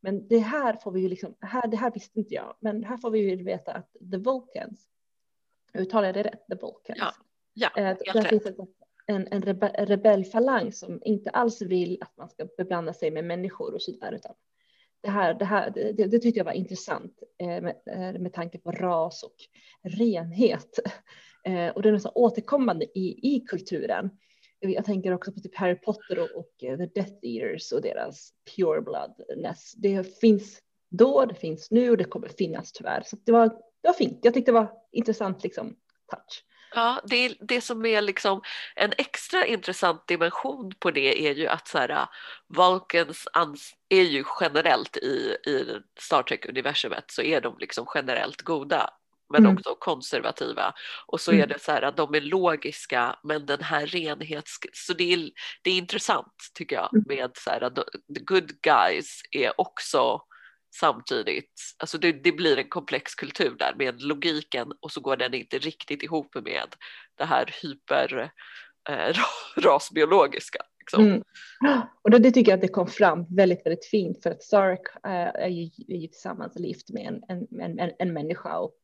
Men 0.00 0.28
det 0.28 0.38
här 0.38 0.76
får 0.82 0.92
vi 0.92 1.00
ju 1.00 1.08
liksom, 1.08 1.34
här, 1.40 1.68
det 1.68 1.76
här 1.76 1.90
visste 1.90 2.18
inte 2.18 2.34
jag, 2.34 2.56
men 2.60 2.84
här 2.84 2.96
får 2.96 3.10
vi 3.10 3.18
ju 3.18 3.44
veta 3.44 3.72
att 3.72 3.92
the 3.92 4.16
Vulcans, 4.16 4.86
uttalar 5.74 6.06
jag 6.08 6.14
det 6.14 6.22
rätt? 6.22 6.46
The 6.46 6.54
Vulcans. 6.54 6.98
Ja 6.98 7.12
Ja, 7.58 7.70
eh, 7.76 7.96
där 8.14 8.22
finns 8.22 8.46
en, 9.06 9.28
en 9.30 9.42
rebe 9.42 9.68
rebellfalang 9.78 10.72
som 10.72 11.00
inte 11.04 11.30
alls 11.30 11.62
vill 11.62 11.98
att 12.00 12.16
man 12.16 12.28
ska 12.28 12.48
beblanda 12.56 12.92
sig 12.92 13.10
med 13.10 13.24
människor 13.24 13.74
och 13.74 13.82
sådär. 13.82 14.12
Utan 14.12 14.34
det, 15.00 15.10
här, 15.10 15.34
det, 15.34 15.44
här, 15.44 15.70
det, 15.70 15.92
det 15.92 16.18
tyckte 16.18 16.40
jag 16.40 16.44
var 16.44 16.52
intressant 16.52 17.22
eh, 17.38 17.46
med, 17.46 17.74
eh, 17.86 18.20
med 18.20 18.32
tanke 18.32 18.58
på 18.58 18.70
ras 18.70 19.22
och 19.22 19.36
renhet. 19.82 20.78
Eh, 21.44 21.68
och 21.68 21.82
det 21.82 21.88
är 21.88 21.92
nästan 21.92 22.12
återkommande 22.14 22.84
i, 22.98 23.34
i 23.34 23.40
kulturen. 23.40 24.10
Jag 24.60 24.84
tänker 24.84 25.12
också 25.12 25.32
på 25.32 25.40
typ 25.40 25.56
Harry 25.56 25.74
Potter 25.74 26.18
och, 26.18 26.30
och 26.36 26.54
The 26.58 26.76
Death 26.76 27.12
Eaters 27.22 27.72
och 27.72 27.82
deras 27.82 28.32
pure 28.56 28.80
bloodness. 28.80 29.72
Det 29.76 30.18
finns 30.20 30.60
då, 30.90 31.24
det 31.24 31.34
finns 31.34 31.70
nu 31.70 31.90
och 31.90 31.96
det 31.96 32.04
kommer 32.04 32.28
finnas 32.28 32.72
tyvärr. 32.72 33.02
Så 33.06 33.16
det 33.24 33.32
var, 33.32 33.48
det 33.48 33.88
var 33.88 33.92
fint. 33.92 34.18
Jag 34.22 34.34
tyckte 34.34 34.50
det 34.50 34.58
var 34.58 34.72
intressant 34.92 35.42
liksom 35.44 35.76
touch. 36.10 36.44
Ja, 36.74 37.00
det, 37.04 37.34
det 37.40 37.60
som 37.60 37.86
är 37.86 38.02
liksom 38.02 38.42
en 38.76 38.92
extra 38.98 39.46
intressant 39.46 40.06
dimension 40.06 40.72
på 40.78 40.90
det 40.90 41.28
är 41.28 41.34
ju 41.34 41.46
att 41.46 41.68
så 41.68 41.78
här, 41.78 42.06
Vulcans 42.48 43.28
är 43.88 44.02
ju 44.02 44.24
generellt 44.40 44.96
i, 44.96 45.36
i 45.46 45.78
Star 46.00 46.22
Trek-universumet 46.22 47.04
så 47.10 47.22
är 47.22 47.40
de 47.40 47.58
liksom 47.58 47.86
generellt 47.94 48.42
goda 48.42 48.90
men 49.30 49.44
mm. 49.44 49.56
också 49.56 49.74
konservativa. 49.74 50.74
Och 51.06 51.20
så 51.20 51.30
mm. 51.30 51.42
är 51.42 51.46
det 51.46 51.62
så 51.62 51.72
här 51.72 51.82
att 51.82 51.96
de 51.96 52.14
är 52.14 52.20
logiska 52.20 53.18
men 53.22 53.46
den 53.46 53.62
här 53.62 53.86
renhets... 53.86 54.58
Så 54.72 54.92
det 54.92 55.12
är, 55.12 55.30
det 55.62 55.70
är 55.70 55.78
intressant 55.78 56.34
tycker 56.54 56.76
jag 56.76 56.94
mm. 56.94 57.04
med 57.08 57.30
så 57.34 57.50
här 57.50 57.62
att 57.62 57.74
the 58.14 58.20
good 58.24 58.60
guys 58.60 59.22
är 59.30 59.60
också 59.60 60.22
samtidigt, 60.80 61.52
alltså 61.78 61.98
det, 61.98 62.12
det, 62.12 62.32
blir 62.32 62.58
en 62.58 62.68
komplex 62.68 63.14
kultur 63.14 63.56
där 63.58 63.74
med 63.78 64.02
logiken 64.02 64.72
och 64.80 64.92
så 64.92 65.00
går 65.00 65.16
den 65.16 65.34
inte 65.34 65.58
riktigt 65.58 66.02
ihop 66.02 66.34
med 66.34 66.74
det 67.14 67.24
här 67.24 67.54
hyper 67.62 68.32
eh, 68.88 69.16
rasbiologiska. 69.56 70.58
Liksom. 70.78 71.06
Mm. 71.06 71.22
Och 72.02 72.10
det, 72.10 72.18
det, 72.18 72.30
tycker 72.30 72.52
jag 72.52 72.56
att 72.56 72.62
det 72.62 72.68
kom 72.68 72.86
fram 72.86 73.26
väldigt, 73.36 73.66
väldigt 73.66 73.86
fint 73.86 74.22
för 74.22 74.30
att 74.30 74.42
Sark 74.42 74.80
eh, 75.04 75.42
är, 75.44 75.48
ju, 75.48 75.70
är 75.88 76.00
ju 76.00 76.06
tillsammans 76.06 76.58
lift 76.58 76.90
med 76.90 77.06
en, 77.06 77.22
en, 77.60 77.78
en, 77.78 77.92
en 77.98 78.12
människa 78.12 78.58
och 78.58 78.78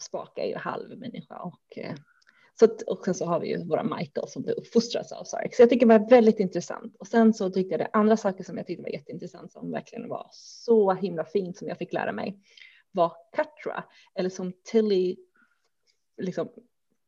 Spak 0.00 0.38
är 0.38 0.46
ju 0.46 0.56
halv 0.56 0.98
människa 0.98 1.36
och 1.38 1.78
eh, 1.78 1.94
så 2.58 2.64
att, 2.64 2.82
och 2.82 3.04
sen 3.04 3.14
så 3.14 3.26
har 3.26 3.40
vi 3.40 3.48
ju 3.48 3.64
våra 3.64 3.82
Michael 3.82 4.28
som 4.28 4.48
uppfostras 4.56 5.12
av 5.12 5.24
Sarek. 5.24 5.54
Så 5.54 5.62
jag 5.62 5.70
tycker 5.70 5.86
det 5.86 5.98
var 5.98 6.10
väldigt 6.10 6.40
intressant. 6.40 6.96
Och 6.98 7.06
sen 7.06 7.34
så 7.34 7.50
tyckte 7.50 7.72
jag 7.72 7.80
det 7.80 7.90
andra 7.92 8.16
saker 8.16 8.44
som 8.44 8.56
jag 8.56 8.66
tyckte 8.66 8.82
var 8.82 8.90
jätteintressant 8.90 9.52
som 9.52 9.70
verkligen 9.70 10.08
var 10.08 10.28
så 10.32 10.92
himla 10.92 11.24
fint 11.24 11.56
som 11.56 11.68
jag 11.68 11.78
fick 11.78 11.92
lära 11.92 12.12
mig 12.12 12.38
var 12.90 13.12
Katra 13.36 13.84
eller 14.14 14.30
som 14.30 14.52
Tilly 14.64 15.16
liksom 16.22 16.48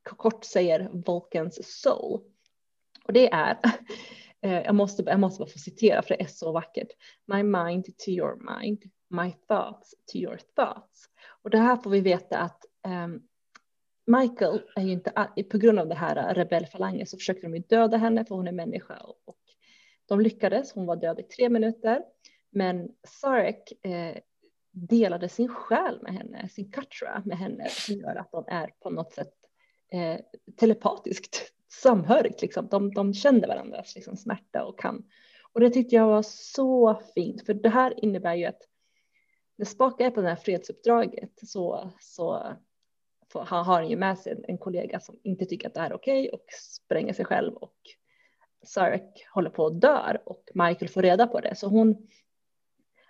kort 0.03 0.45
säger 0.45 0.91
Vulcans 0.93 1.81
soul. 1.83 2.21
Och 3.05 3.13
det 3.13 3.33
är, 3.33 3.59
eh, 4.43 4.61
jag 4.61 4.75
måste, 4.75 5.03
jag 5.07 5.21
måste 5.21 5.39
bara 5.39 5.51
få 5.51 5.59
citera 5.59 6.03
för 6.03 6.09
det 6.09 6.23
är 6.23 6.27
så 6.27 6.53
vackert. 6.53 6.89
My 7.27 7.43
mind 7.43 7.85
to 7.85 8.11
your 8.11 8.61
mind, 8.61 8.83
my 9.09 9.33
thoughts 9.49 9.95
to 10.13 10.19
your 10.19 10.41
thoughts. 10.57 11.05
Och 11.43 11.51
det 11.51 11.59
här 11.59 11.77
får 11.77 11.91
vi 11.91 12.01
veta 12.01 12.39
att 12.39 12.65
um, 12.87 13.23
Michael 14.11 14.63
är 14.77 14.83
ju 14.83 14.93
inte, 14.93 15.27
på 15.51 15.59
grund 15.59 15.79
av 15.79 15.89
det 15.89 15.95
här 15.95 16.35
rebellfalangen 16.35 17.07
så 17.07 17.17
försökte 17.17 17.47
de 17.47 17.55
ju 17.55 17.63
döda 17.63 17.97
henne 17.97 18.25
för 18.25 18.35
hon 18.35 18.49
är 18.49 18.53
människa 18.53 18.97
och 19.27 19.37
de 20.09 20.21
lyckades. 20.21 20.73
Hon 20.73 20.87
var 20.87 20.97
död 20.97 21.21
i 21.21 21.23
tre 21.23 21.49
minuter. 21.49 22.03
Men 22.51 22.89
Sarek 23.09 23.85
eh, 23.85 24.17
delade 24.71 25.29
sin 25.29 25.49
själ 25.49 25.99
med 26.03 26.15
henne, 26.15 26.49
sin 26.49 26.73
katra 26.73 27.23
med 27.25 27.39
henne 27.39 27.69
som 27.69 27.95
gör 27.95 28.17
att 28.17 28.33
de 28.33 28.45
är 28.49 28.71
på 28.81 28.91
något 28.91 29.13
sätt 29.13 29.35
eh, 29.93 30.21
telepatiskt 30.57 31.53
samhörigt. 31.83 32.43
Liksom. 32.43 32.69
De, 32.69 32.95
de 32.95 33.15
kände 33.15 33.47
varandras 33.47 33.95
liksom, 33.95 34.17
smärta 34.17 34.65
och 34.65 34.79
kan. 34.79 35.05
Och 35.53 35.61
det 35.61 35.71
tyckte 35.71 35.97
jag 35.97 36.07
var 36.07 36.23
så 36.27 37.03
fint, 37.15 37.47
för 37.47 37.55
det 37.55 37.69
här 37.69 38.05
innebär 38.05 38.35
ju 38.35 38.45
att 38.45 38.63
när 39.57 39.67
Spaka 39.67 40.07
är 40.07 40.11
på 40.11 40.21
det 40.21 40.29
här 40.29 40.37
fredsuppdraget 40.37 41.33
så, 41.43 41.91
så 42.01 42.53
han 43.35 43.65
har 43.65 43.83
ju 43.83 43.97
med 43.97 44.19
sig 44.19 44.45
en 44.49 44.59
kollega 44.59 45.01
som 45.01 45.19
inte 45.23 45.45
tycker 45.45 45.69
att 45.69 45.75
det 45.75 45.81
här 45.81 45.91
är 45.91 45.95
okej 45.95 46.21
okay 46.21 46.31
och 46.31 46.45
spränger 46.53 47.13
sig 47.13 47.25
själv 47.25 47.55
och 47.55 47.77
Sarek 48.63 49.27
håller 49.35 49.51
på 49.51 49.67
att 49.67 49.81
dör 49.81 50.23
och 50.27 50.45
Michael 50.55 50.89
får 50.89 51.03
reda 51.03 51.27
på 51.27 51.41
det. 51.41 51.55
Så 51.55 51.69
hon 51.69 52.09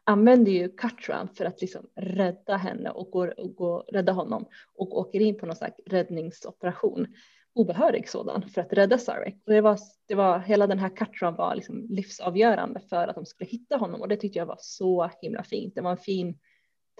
använder 0.04 0.52
ju 0.52 0.68
Katran 0.68 1.28
för 1.28 1.44
att 1.44 1.60
liksom 1.60 1.86
rädda 1.96 2.56
henne 2.56 2.90
och, 2.90 3.10
går, 3.10 3.40
och 3.40 3.54
går, 3.54 3.84
rädda 3.92 4.12
honom 4.12 4.46
och 4.74 4.98
åker 4.98 5.20
in 5.20 5.38
på 5.38 5.46
någon 5.46 5.56
slags 5.56 5.76
räddningsoperation, 5.86 7.06
obehörig 7.54 8.08
sådan, 8.08 8.48
för 8.48 8.60
att 8.60 8.72
rädda 8.72 8.98
Sarek. 8.98 9.42
Och 9.46 9.52
det 9.52 9.60
var, 9.60 9.78
det 10.08 10.14
var, 10.14 10.38
hela 10.38 10.66
den 10.66 10.78
här 10.78 10.96
Katran 10.96 11.34
var 11.34 11.54
liksom 11.54 11.86
livsavgörande 11.90 12.80
för 12.80 13.08
att 13.08 13.14
de 13.14 13.26
skulle 13.26 13.50
hitta 13.50 13.76
honom 13.76 14.00
och 14.00 14.08
det 14.08 14.16
tyckte 14.16 14.38
jag 14.38 14.46
var 14.46 14.58
så 14.60 15.10
himla 15.22 15.42
fint. 15.42 15.74
Det 15.74 15.80
var 15.80 15.90
en 15.90 15.96
fin 15.96 16.38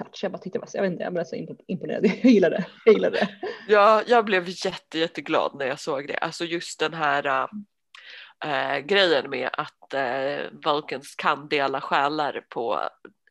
touch. 0.05 0.23
Jag 0.23 0.33
bara 0.33 0.39
tyckte, 0.39 0.61
jag 0.73 0.83
vet 0.83 0.93
inte, 0.93 1.05
jag 1.05 1.13
blev 1.13 1.25
så 1.25 1.37
imponerad. 1.67 2.07
Jag 2.23 2.33
gillade 2.33 2.57
det. 2.57 2.67
Jag 2.85 2.95
gillade 2.95 3.17
det. 3.17 3.29
Ja, 3.69 4.03
jag 4.07 4.25
blev 4.25 4.45
jätte, 4.49 4.99
jätteglad 4.99 5.55
när 5.55 5.67
jag 5.67 5.81
såg 5.81 6.07
det. 6.09 6.17
Alltså 6.17 6.45
just 6.45 6.81
den 6.81 6.95
här 6.95 7.49
äh, 8.45 8.79
grejen 8.79 9.31
med 9.31 9.51
att 9.53 9.95
äh, 9.95 10.51
Vulcans 10.65 11.15
kan 11.15 11.49
dela 11.49 11.81
själar 11.81 12.45
på 12.49 12.81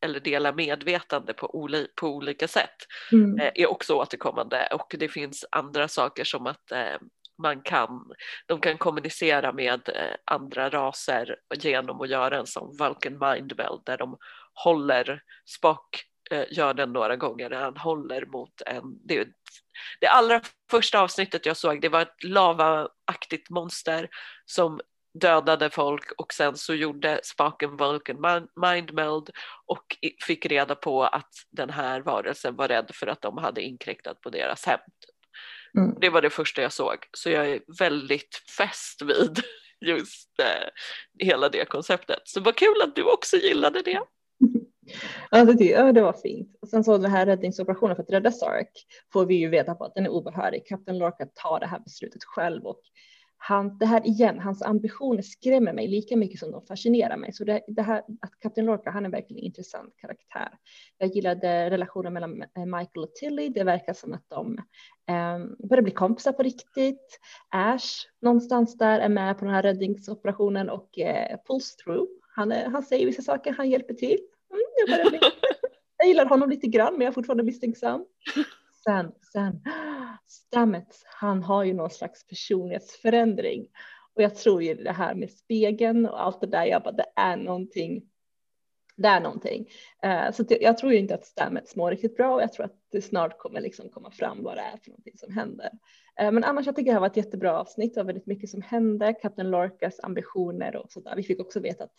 eller 0.02 0.20
dela 0.20 0.52
medvetande 0.52 1.34
på, 1.34 1.56
oli, 1.56 1.88
på 1.96 2.08
olika 2.08 2.48
sätt 2.48 2.76
mm. 3.12 3.40
eh, 3.40 3.52
är 3.56 3.68
också 3.68 3.94
återkommande 3.94 4.68
och 4.72 4.96
det 5.00 5.10
finns 5.10 5.46
andra 5.52 5.88
saker 5.88 6.24
som 6.24 6.48
att 6.48 6.72
man 7.42 7.62
kan, 7.62 8.12
de 8.46 8.60
kan 8.62 8.78
kommunicera 8.78 9.52
med 9.52 9.90
andra 10.26 10.70
raser 10.70 11.36
genom 11.56 12.02
att 12.02 12.10
göra 12.10 12.38
en 12.38 12.48
sån 12.48 12.78
Vulcan 12.78 13.20
Mindbell 13.20 13.80
där 13.86 13.98
de 13.98 14.18
håller 14.64 15.10
eh, 15.10 15.18
gör 16.50 16.74
den 16.74 16.94
några 16.94 17.16
gånger 17.16 17.50
när 17.50 17.62
han 17.62 17.78
håller 17.78 18.26
mot 18.26 18.62
en, 18.66 18.84
det, 19.06 19.28
det 20.00 20.08
allra 20.08 20.42
första 20.72 21.00
avsnittet 21.00 21.46
jag 21.46 21.58
såg 21.58 21.82
det 21.82 21.90
var 21.90 22.02
ett 22.02 22.24
lavaaktigt 22.24 23.50
monster 23.50 24.10
som 24.46 24.80
dödade 25.14 25.70
folk 25.70 26.12
och 26.18 26.34
sen 26.34 26.58
så 26.58 26.74
gjorde 26.74 27.20
Spock 27.24 27.64
en 27.64 27.78
Vulcan 27.78 28.48
mindmeld 28.56 29.30
och 29.66 29.98
fick 30.26 30.46
reda 30.46 30.76
på 30.76 31.04
att 31.04 31.34
den 31.52 31.70
här 31.70 32.02
varelsen 32.02 32.56
var 32.56 32.68
rädd 32.68 32.92
för 32.94 33.08
att 33.08 33.22
de 33.22 33.38
hade 33.38 33.62
inkräktat 33.62 34.22
på 34.22 34.30
deras 34.30 34.66
hem. 34.66 34.80
Mm. 35.78 35.96
Det 36.02 36.10
var 36.10 36.22
det 36.22 36.30
första 36.30 36.62
jag 36.62 36.74
såg 36.74 36.98
så 37.14 37.30
jag 37.30 37.50
är 37.50 37.62
väldigt 37.80 38.44
fäst 38.58 39.02
vid 39.02 39.44
just 39.86 40.40
eh, 40.40 40.70
hela 41.28 41.50
det 41.50 41.66
konceptet. 41.66 42.22
Så 42.24 42.42
vad 42.42 42.56
kul 42.56 42.82
att 42.84 42.96
du 42.96 43.04
också 43.04 43.38
gillade 43.38 43.82
det. 43.82 44.02
Alltså, 45.30 45.58
det, 45.58 45.66
ja, 45.66 45.92
det 45.92 46.02
var 46.02 46.14
fint. 46.14 46.58
Och 46.62 46.68
sen 46.68 46.84
så 46.84 46.98
den 46.98 47.12
här 47.12 47.26
räddningsoperationen 47.26 47.96
för 47.96 48.04
att 48.04 48.10
rädda 48.10 48.32
Sark 48.32 48.72
får 49.14 49.26
vi 49.26 49.36
ju 49.36 49.50
veta 49.50 49.76
på 49.76 49.86
att 49.86 49.96
den 49.96 50.06
är 50.06 50.10
obehörig. 50.10 50.66
Kapten 50.66 50.98
Lorca 50.98 51.26
tar 51.26 51.60
det 51.60 51.68
här 51.68 51.80
beslutet 51.80 52.24
själv 52.24 52.66
och 52.66 52.82
han, 53.42 53.78
det 53.78 53.86
här 53.86 54.08
igen, 54.08 54.40
hans 54.40 54.62
ambitioner 54.62 55.22
skrämmer 55.22 55.74
mig 55.74 55.88
lika 55.88 56.18
mycket 56.18 56.40
som 56.40 56.52
de 56.52 56.66
fascinerar 56.66 57.18
mig. 57.18 57.34
Så 57.34 57.44
det, 57.44 57.62
det 57.68 57.82
här 57.82 57.98
att 57.98 58.40
Kapten 58.40 58.66
Lorca, 58.66 58.90
han 58.90 59.06
är 59.06 59.10
verkligen 59.10 59.40
en 59.40 59.46
intressant 59.46 59.94
karaktär. 59.98 60.50
Jag 60.98 61.16
gillade 61.16 61.70
relationen 61.70 62.14
mellan 62.14 62.42
eh, 62.42 62.66
Michael 62.66 63.04
och 63.04 63.16
Tilly. 63.16 63.50
Det 63.50 63.64
verkar 63.64 63.94
som 63.94 64.14
att 64.14 64.26
de 64.28 64.58
eh, 65.10 65.68
börjar 65.70 65.82
bli 65.82 65.92
kompisar 65.92 66.32
på 66.32 66.44
riktigt. 66.44 67.20
Ash 67.50 68.08
någonstans 68.22 68.78
där 68.78 69.00
är 69.00 69.10
med 69.10 69.38
på 69.40 69.46
den 69.46 69.54
här 69.54 69.64
räddningsoperationen 69.64 70.70
och 70.70 71.00
eh, 71.00 71.38
pulls 71.48 71.76
through. 71.76 72.10
Han, 72.36 72.52
är, 72.52 72.70
han 72.70 72.84
säger 72.84 73.06
vissa 73.06 73.22
saker, 73.22 73.54
han 73.54 73.70
hjälper 73.70 73.94
till. 73.94 74.20
Mm, 74.52 75.00
jag, 75.02 75.32
jag 75.98 76.08
gillar 76.08 76.26
honom 76.26 76.50
lite 76.50 76.68
grann, 76.68 76.94
men 76.94 77.02
jag 77.02 77.12
är 77.12 77.16
fortfarande 77.16 77.44
misstänksam. 77.44 78.06
Sen, 78.84 79.12
sen 79.34 79.62
Stamets, 80.28 81.04
han 81.06 81.44
har 81.44 81.64
ju 81.64 81.74
någon 81.74 81.90
slags 81.90 82.28
personlighetsförändring. 82.28 83.68
Och 84.16 84.22
jag 84.22 84.36
tror 84.36 84.64
ju 84.64 84.76
det 84.76 84.92
här 84.92 85.16
med 85.16 85.32
spegeln 85.32 86.06
och 86.06 86.24
allt 86.24 86.42
det 86.42 86.48
där, 86.48 86.66
jag 86.66 86.84
bara, 86.84 86.92
det 86.92 87.12
är 87.16 87.38
någonting. 87.38 88.04
Det 89.00 89.08
är 89.08 89.20
någonting. 89.20 89.66
Uh, 90.06 90.32
så 90.32 90.46
jag 90.62 90.78
tror 90.78 90.92
ju 90.92 91.00
inte 91.00 91.16
att 91.16 91.26
Stamets 91.26 91.76
mår 91.76 91.92
riktigt 91.92 92.18
bra 92.18 92.34
och 92.34 92.42
jag 92.42 92.54
tror 92.54 92.66
att 92.66 92.76
det 92.92 93.02
snart 93.02 93.38
kommer 93.38 93.62
liksom 93.62 93.90
komma 93.90 94.12
fram 94.12 94.44
vad 94.44 94.58
det 94.58 94.62
är 94.62 94.78
för 94.84 94.90
någonting 94.90 95.18
som 95.18 95.34
händer. 95.34 95.70
Uh, 96.22 96.32
men 96.32 96.44
annars 96.44 96.66
jag 96.66 96.76
tycker 96.76 96.92
det 96.92 96.94
här 96.94 97.00
var 97.00 97.08
ett 97.08 97.18
jättebra 97.18 97.60
avsnitt. 97.60 97.94
Det 97.94 98.00
var 98.00 98.06
väldigt 98.06 98.26
mycket 98.26 98.50
som 98.50 98.62
hände. 98.62 99.14
Kapten 99.14 99.52
Lorcas 99.52 100.00
ambitioner 100.00 100.76
och 100.76 100.92
sådär. 100.92 101.16
Vi 101.16 101.24
fick 101.24 101.40
också 101.40 101.60
veta 101.60 101.84
att 101.84 101.96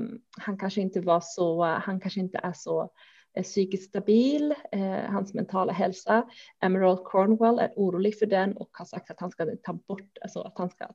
um, 0.00 0.20
han 0.38 0.58
kanske 0.58 0.80
inte 0.80 1.00
var 1.00 1.20
så, 1.22 1.64
han 1.64 2.00
kanske 2.00 2.20
inte 2.20 2.40
är 2.42 2.52
så 2.52 2.90
eh, 3.36 3.42
psykiskt 3.42 3.88
stabil, 3.88 4.54
eh, 4.72 5.10
hans 5.10 5.34
mentala 5.34 5.72
hälsa. 5.72 6.28
Emerald 6.60 7.04
Cornwell 7.04 7.58
är 7.58 7.72
orolig 7.76 8.18
för 8.18 8.26
den 8.26 8.56
och 8.56 8.70
har 8.72 8.84
sagt 8.84 9.10
att 9.10 9.20
han 9.20 9.30
ska 9.30 9.46
ta 9.62 9.72
bort, 9.72 10.18
alltså 10.22 10.40
att 10.40 10.58
han 10.58 10.70
ska, 10.70 10.88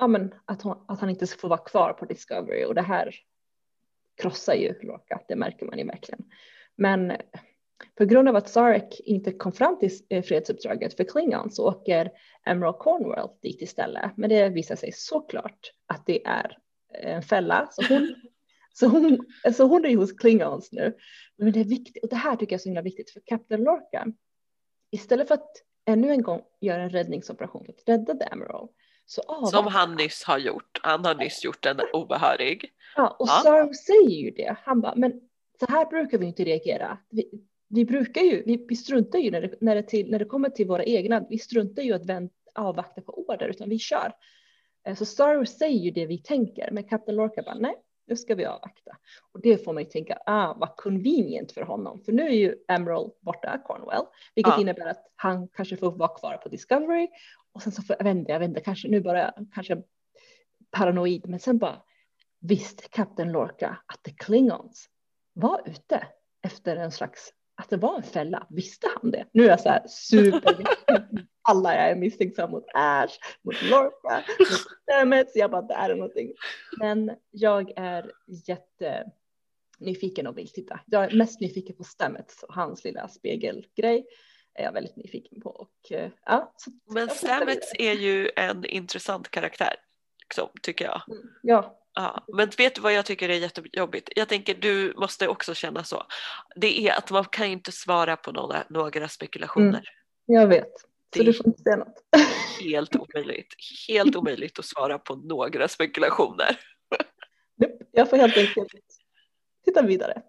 ja 0.00 0.06
men 0.06 0.34
att, 0.44 0.62
hon, 0.62 0.84
att 0.88 1.00
han 1.00 1.10
inte 1.10 1.26
ska 1.26 1.40
få 1.40 1.48
vara 1.48 1.64
kvar 1.64 1.92
på 1.92 2.04
Discovery 2.04 2.64
och 2.64 2.74
det 2.74 2.82
här 2.82 3.14
krossar 4.16 4.54
ju 4.54 4.74
Lorca, 4.82 5.20
det 5.28 5.36
märker 5.36 5.66
man 5.66 5.78
ju 5.78 5.84
verkligen. 5.84 6.24
Men 6.76 7.12
på 7.94 8.04
grund 8.04 8.28
av 8.28 8.36
att 8.36 8.48
Sarek 8.48 9.00
inte 9.04 9.32
kom 9.32 9.52
fram 9.52 9.78
till 9.78 9.90
eh, 10.08 10.22
fredsuppdraget 10.22 10.96
för 10.96 11.04
Klingon 11.04 11.50
så 11.50 11.68
åker 11.68 12.10
Emerald 12.46 12.78
Cornwell 12.78 13.28
dit 13.42 13.62
istället. 13.62 14.16
Men 14.16 14.30
det 14.30 14.48
visar 14.48 14.76
sig 14.76 14.92
såklart 14.92 15.72
att 15.86 16.06
det 16.06 16.26
är 16.26 16.58
en 17.02 17.22
fälla 17.22 17.68
så 17.70 17.94
hon 17.94 18.14
så 18.72 18.86
hon, 18.86 19.26
så 19.54 19.64
hon 19.64 19.84
är 19.84 19.88
ju 19.88 19.96
hos 19.96 20.12
Klingons 20.12 20.72
nu. 20.72 20.96
Men 21.36 21.52
det 21.52 21.60
är 21.60 21.64
viktigt, 21.64 22.02
och 22.02 22.08
det 22.08 22.16
här 22.16 22.36
tycker 22.36 22.52
jag 22.52 22.58
är 22.58 22.62
så 22.62 22.68
himla 22.68 22.82
viktigt 22.82 23.10
för 23.10 23.22
Captain 23.26 23.64
Lorca. 23.64 24.06
Istället 24.90 25.28
för 25.28 25.34
att 25.34 25.50
ännu 25.84 26.10
en 26.10 26.22
gång 26.22 26.42
göra 26.60 26.82
en 26.82 26.90
räddningsoperation 26.90 27.64
för 27.64 27.72
att 27.72 27.88
rädda 27.88 28.14
The 28.14 28.32
Emerald. 28.32 28.70
Så 29.12 29.46
Som 29.46 29.66
han 29.66 29.94
nyss 29.94 30.24
har 30.24 30.38
gjort. 30.38 30.80
Han 30.82 31.04
har 31.04 31.14
nyss 31.14 31.44
gjort 31.44 31.66
en 31.66 31.80
obehörig. 31.92 32.72
Ja, 32.96 33.16
och 33.18 33.28
ja. 33.28 33.40
Sarv 33.44 33.72
säger 33.72 34.16
ju 34.16 34.30
det. 34.30 34.56
Han 34.64 34.80
bara, 34.80 34.94
men 34.94 35.20
så 35.60 35.66
här 35.68 35.86
brukar 35.86 36.18
vi 36.18 36.26
inte 36.26 36.44
reagera. 36.44 36.98
Vi, 37.10 37.30
vi 37.68 37.84
brukar 37.84 38.20
ju, 38.20 38.42
vi, 38.46 38.66
vi 38.68 38.76
struntar 38.76 39.18
ju 39.18 39.30
när 39.30 39.40
det, 39.40 39.54
när, 39.60 39.74
det 39.74 39.82
till, 39.82 40.10
när 40.10 40.18
det 40.18 40.24
kommer 40.24 40.48
till 40.48 40.66
våra 40.66 40.84
egna, 40.84 41.24
vi 41.30 41.38
struntar 41.38 41.82
ju 41.82 41.92
att 41.92 42.06
vänt, 42.06 42.32
avvakta 42.54 43.00
på 43.00 43.26
order, 43.28 43.48
utan 43.48 43.68
vi 43.68 43.78
kör. 43.78 44.12
Eh, 44.86 44.96
så 44.96 45.04
Star 45.04 45.44
säger 45.44 45.78
ju 45.78 45.90
det 45.90 46.06
vi 46.06 46.18
tänker, 46.18 46.70
men 46.72 46.84
Captain 46.84 47.16
Lorca 47.16 47.42
bara 47.42 47.54
nej, 47.54 47.74
nu 48.06 48.16
ska 48.16 48.34
vi 48.34 48.44
avvakta. 48.44 48.96
Och 49.32 49.40
det 49.42 49.64
får 49.64 49.72
man 49.72 49.82
ju 49.82 49.88
tänka, 49.88 50.18
ah, 50.26 50.54
vad 50.54 50.76
convenient 50.76 51.52
för 51.52 51.62
honom. 51.62 52.00
För 52.04 52.12
nu 52.12 52.22
är 52.22 52.34
ju 52.34 52.54
Emerald 52.68 53.12
borta, 53.20 53.58
Cornwell, 53.64 54.04
vilket 54.34 54.52
ja. 54.56 54.60
innebär 54.60 54.86
att 54.86 55.12
han 55.16 55.48
kanske 55.48 55.76
får 55.76 55.90
vara 55.90 56.18
kvar 56.18 56.36
på 56.36 56.48
Discovery. 56.48 57.08
Och 57.52 57.62
sen 57.62 57.72
så 57.72 57.82
får 57.82 57.96
jag 57.98 58.38
vända, 58.38 58.60
kanske 58.60 58.88
nu 58.88 59.00
bara, 59.00 59.34
kanske 59.54 59.82
paranoid, 60.70 61.28
men 61.28 61.40
sen 61.40 61.58
bara 61.58 61.82
visst 62.40 62.90
Captain 62.90 63.32
Lorca 63.32 63.78
att 63.86 64.02
the 64.02 64.10
Klingons 64.10 64.88
var 65.32 65.62
ute 65.68 66.06
efter 66.42 66.76
en 66.76 66.92
slags 66.92 67.32
att 67.54 67.70
det 67.70 67.76
var 67.76 67.96
en 67.96 68.02
fälla. 68.02 68.46
Visste 68.50 68.88
han 69.00 69.10
det? 69.10 69.26
Nu 69.32 69.44
är 69.44 69.48
jag 69.48 69.60
så 69.60 69.68
här 69.68 69.86
super. 69.88 70.56
Alla 71.48 71.74
jag 71.74 71.90
är 71.90 71.96
misstänksam 71.96 72.50
mot 72.50 72.64
Ash, 72.74 73.18
mot 73.42 73.62
Lorca, 73.62 74.24
mot 74.38 74.48
Stamets. 74.82 75.36
Jag 75.36 75.50
bara, 75.50 75.62
det 75.62 75.74
är 75.74 75.94
någonting. 75.94 76.32
Men 76.78 77.16
jag 77.30 77.72
är 77.76 78.12
jätte 78.46 79.10
nyfiken 79.78 80.26
och 80.26 80.38
vill 80.38 80.48
titta. 80.48 80.80
Jag 80.86 81.04
är 81.04 81.16
mest 81.16 81.40
nyfiken 81.40 81.76
på 81.76 81.84
Stamets 81.84 82.42
och 82.42 82.54
hans 82.54 82.84
lilla 82.84 83.08
spegelgrej 83.08 84.06
är 84.54 84.64
jag 84.64 84.72
väldigt 84.72 84.96
nyfiken 84.96 85.40
på. 85.40 85.50
Och, 85.50 85.92
eh, 85.92 86.10
ja, 86.24 86.52
Men 86.86 87.08
Stamets 87.08 87.72
är 87.78 87.92
ju 87.92 88.30
en 88.36 88.64
intressant 88.64 89.30
karaktär, 89.30 89.74
liksom, 90.24 90.48
tycker 90.62 90.84
jag. 90.84 91.02
Mm, 91.08 91.22
ja, 91.42 91.78
Ja, 91.94 92.24
men 92.36 92.50
vet 92.58 92.74
du 92.74 92.80
vad 92.80 92.92
jag 92.92 93.06
tycker 93.06 93.28
är 93.28 93.34
jättejobbigt? 93.34 94.08
Jag 94.16 94.28
tänker 94.28 94.54
du 94.54 94.94
måste 94.96 95.28
också 95.28 95.54
känna 95.54 95.84
så. 95.84 96.02
Det 96.56 96.88
är 96.88 96.98
att 96.98 97.10
man 97.10 97.24
kan 97.24 97.46
inte 97.46 97.72
svara 97.72 98.16
på 98.16 98.32
några, 98.32 98.64
några 98.68 99.08
spekulationer. 99.08 99.68
Mm, 99.68 99.82
jag 100.26 100.46
vet, 100.46 100.80
så 100.80 101.18
det 101.18 101.24
du 101.24 101.32
får 101.32 101.46
inte 101.46 101.62
säga 101.62 101.76
något. 101.76 102.04
Helt 102.64 102.96
omöjligt. 102.96 103.54
Helt 103.88 104.16
omöjligt 104.16 104.58
att 104.58 104.64
svara 104.64 104.98
på 104.98 105.14
några 105.14 105.68
spekulationer. 105.68 106.60
Jag 107.92 108.10
får 108.10 108.16
helt 108.16 108.36
enkelt 108.36 108.72
titta 109.64 109.82
vidare. 109.82 110.22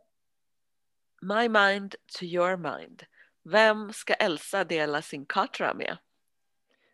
My 1.21 1.49
mind 1.49 1.95
to 2.19 2.23
your 2.23 2.57
mind. 2.57 3.03
Vem 3.43 3.93
ska 3.93 4.13
Elsa 4.13 4.63
dela 4.63 5.01
sin 5.01 5.25
katra 5.25 5.73
med? 5.73 5.97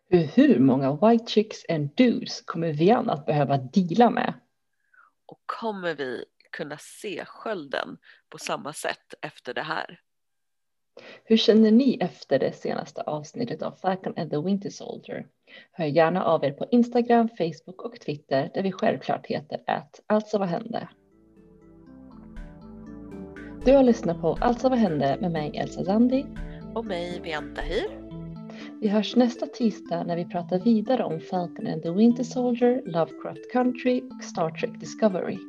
Hur 0.09 0.59
många 0.59 0.95
white 0.95 1.25
chicks 1.31 1.65
and 1.69 1.89
dudes 1.95 2.41
kommer 2.41 2.73
Vian 2.73 3.09
att 3.09 3.25
behöva 3.25 3.57
dela 3.57 4.09
med? 4.09 4.33
Och 5.25 5.41
kommer 5.45 5.95
vi 5.95 6.25
kunna 6.51 6.77
se 6.77 7.25
skölden 7.25 7.97
på 8.29 8.37
samma 8.37 8.73
sätt 8.73 9.13
efter 9.21 9.53
det 9.53 9.61
här? 9.61 9.99
Hur 11.23 11.37
känner 11.37 11.71
ni 11.71 11.97
efter 12.01 12.39
det 12.39 12.53
senaste 12.53 13.01
avsnittet 13.01 13.61
av 13.61 13.71
Falcon 13.71 14.13
and 14.17 14.31
the 14.31 14.37
Winter 14.37 14.69
Soldier? 14.69 15.27
Hör 15.71 15.85
gärna 15.85 16.23
av 16.23 16.43
er 16.43 16.51
på 16.51 16.67
Instagram, 16.71 17.29
Facebook 17.37 17.81
och 17.81 17.99
Twitter 17.99 18.51
där 18.53 18.63
vi 18.63 18.71
självklart 18.71 19.25
heter 19.25 19.63
att 19.67 19.99
Alltså 20.07 20.37
vad 20.37 20.47
hände? 20.47 20.89
Du 23.65 23.75
har 23.75 23.83
lyssnat 23.83 24.21
på 24.21 24.37
Alltså 24.41 24.69
vad 24.69 24.79
hände 24.79 25.17
med 25.21 25.31
mig 25.31 25.51
Elsa 25.57 25.85
Zandi 25.85 26.25
och 26.75 26.85
mig 26.85 27.19
Bianta 27.23 27.61
Hyr. 27.61 27.99
Vi 28.81 28.87
hörs 28.87 29.15
nästa 29.15 29.45
tisdag 29.45 30.03
när 30.03 30.15
vi 30.15 30.25
pratar 30.25 30.59
vidare 30.59 31.03
om 31.03 31.19
Falcon 31.19 31.67
and 31.67 31.83
the 31.83 31.91
Winter 31.91 32.23
Soldier, 32.23 32.81
Lovecraft 32.85 33.51
Country 33.51 34.01
och 34.01 34.23
Star 34.23 34.49
Trek 34.49 34.79
Discovery. 34.79 35.48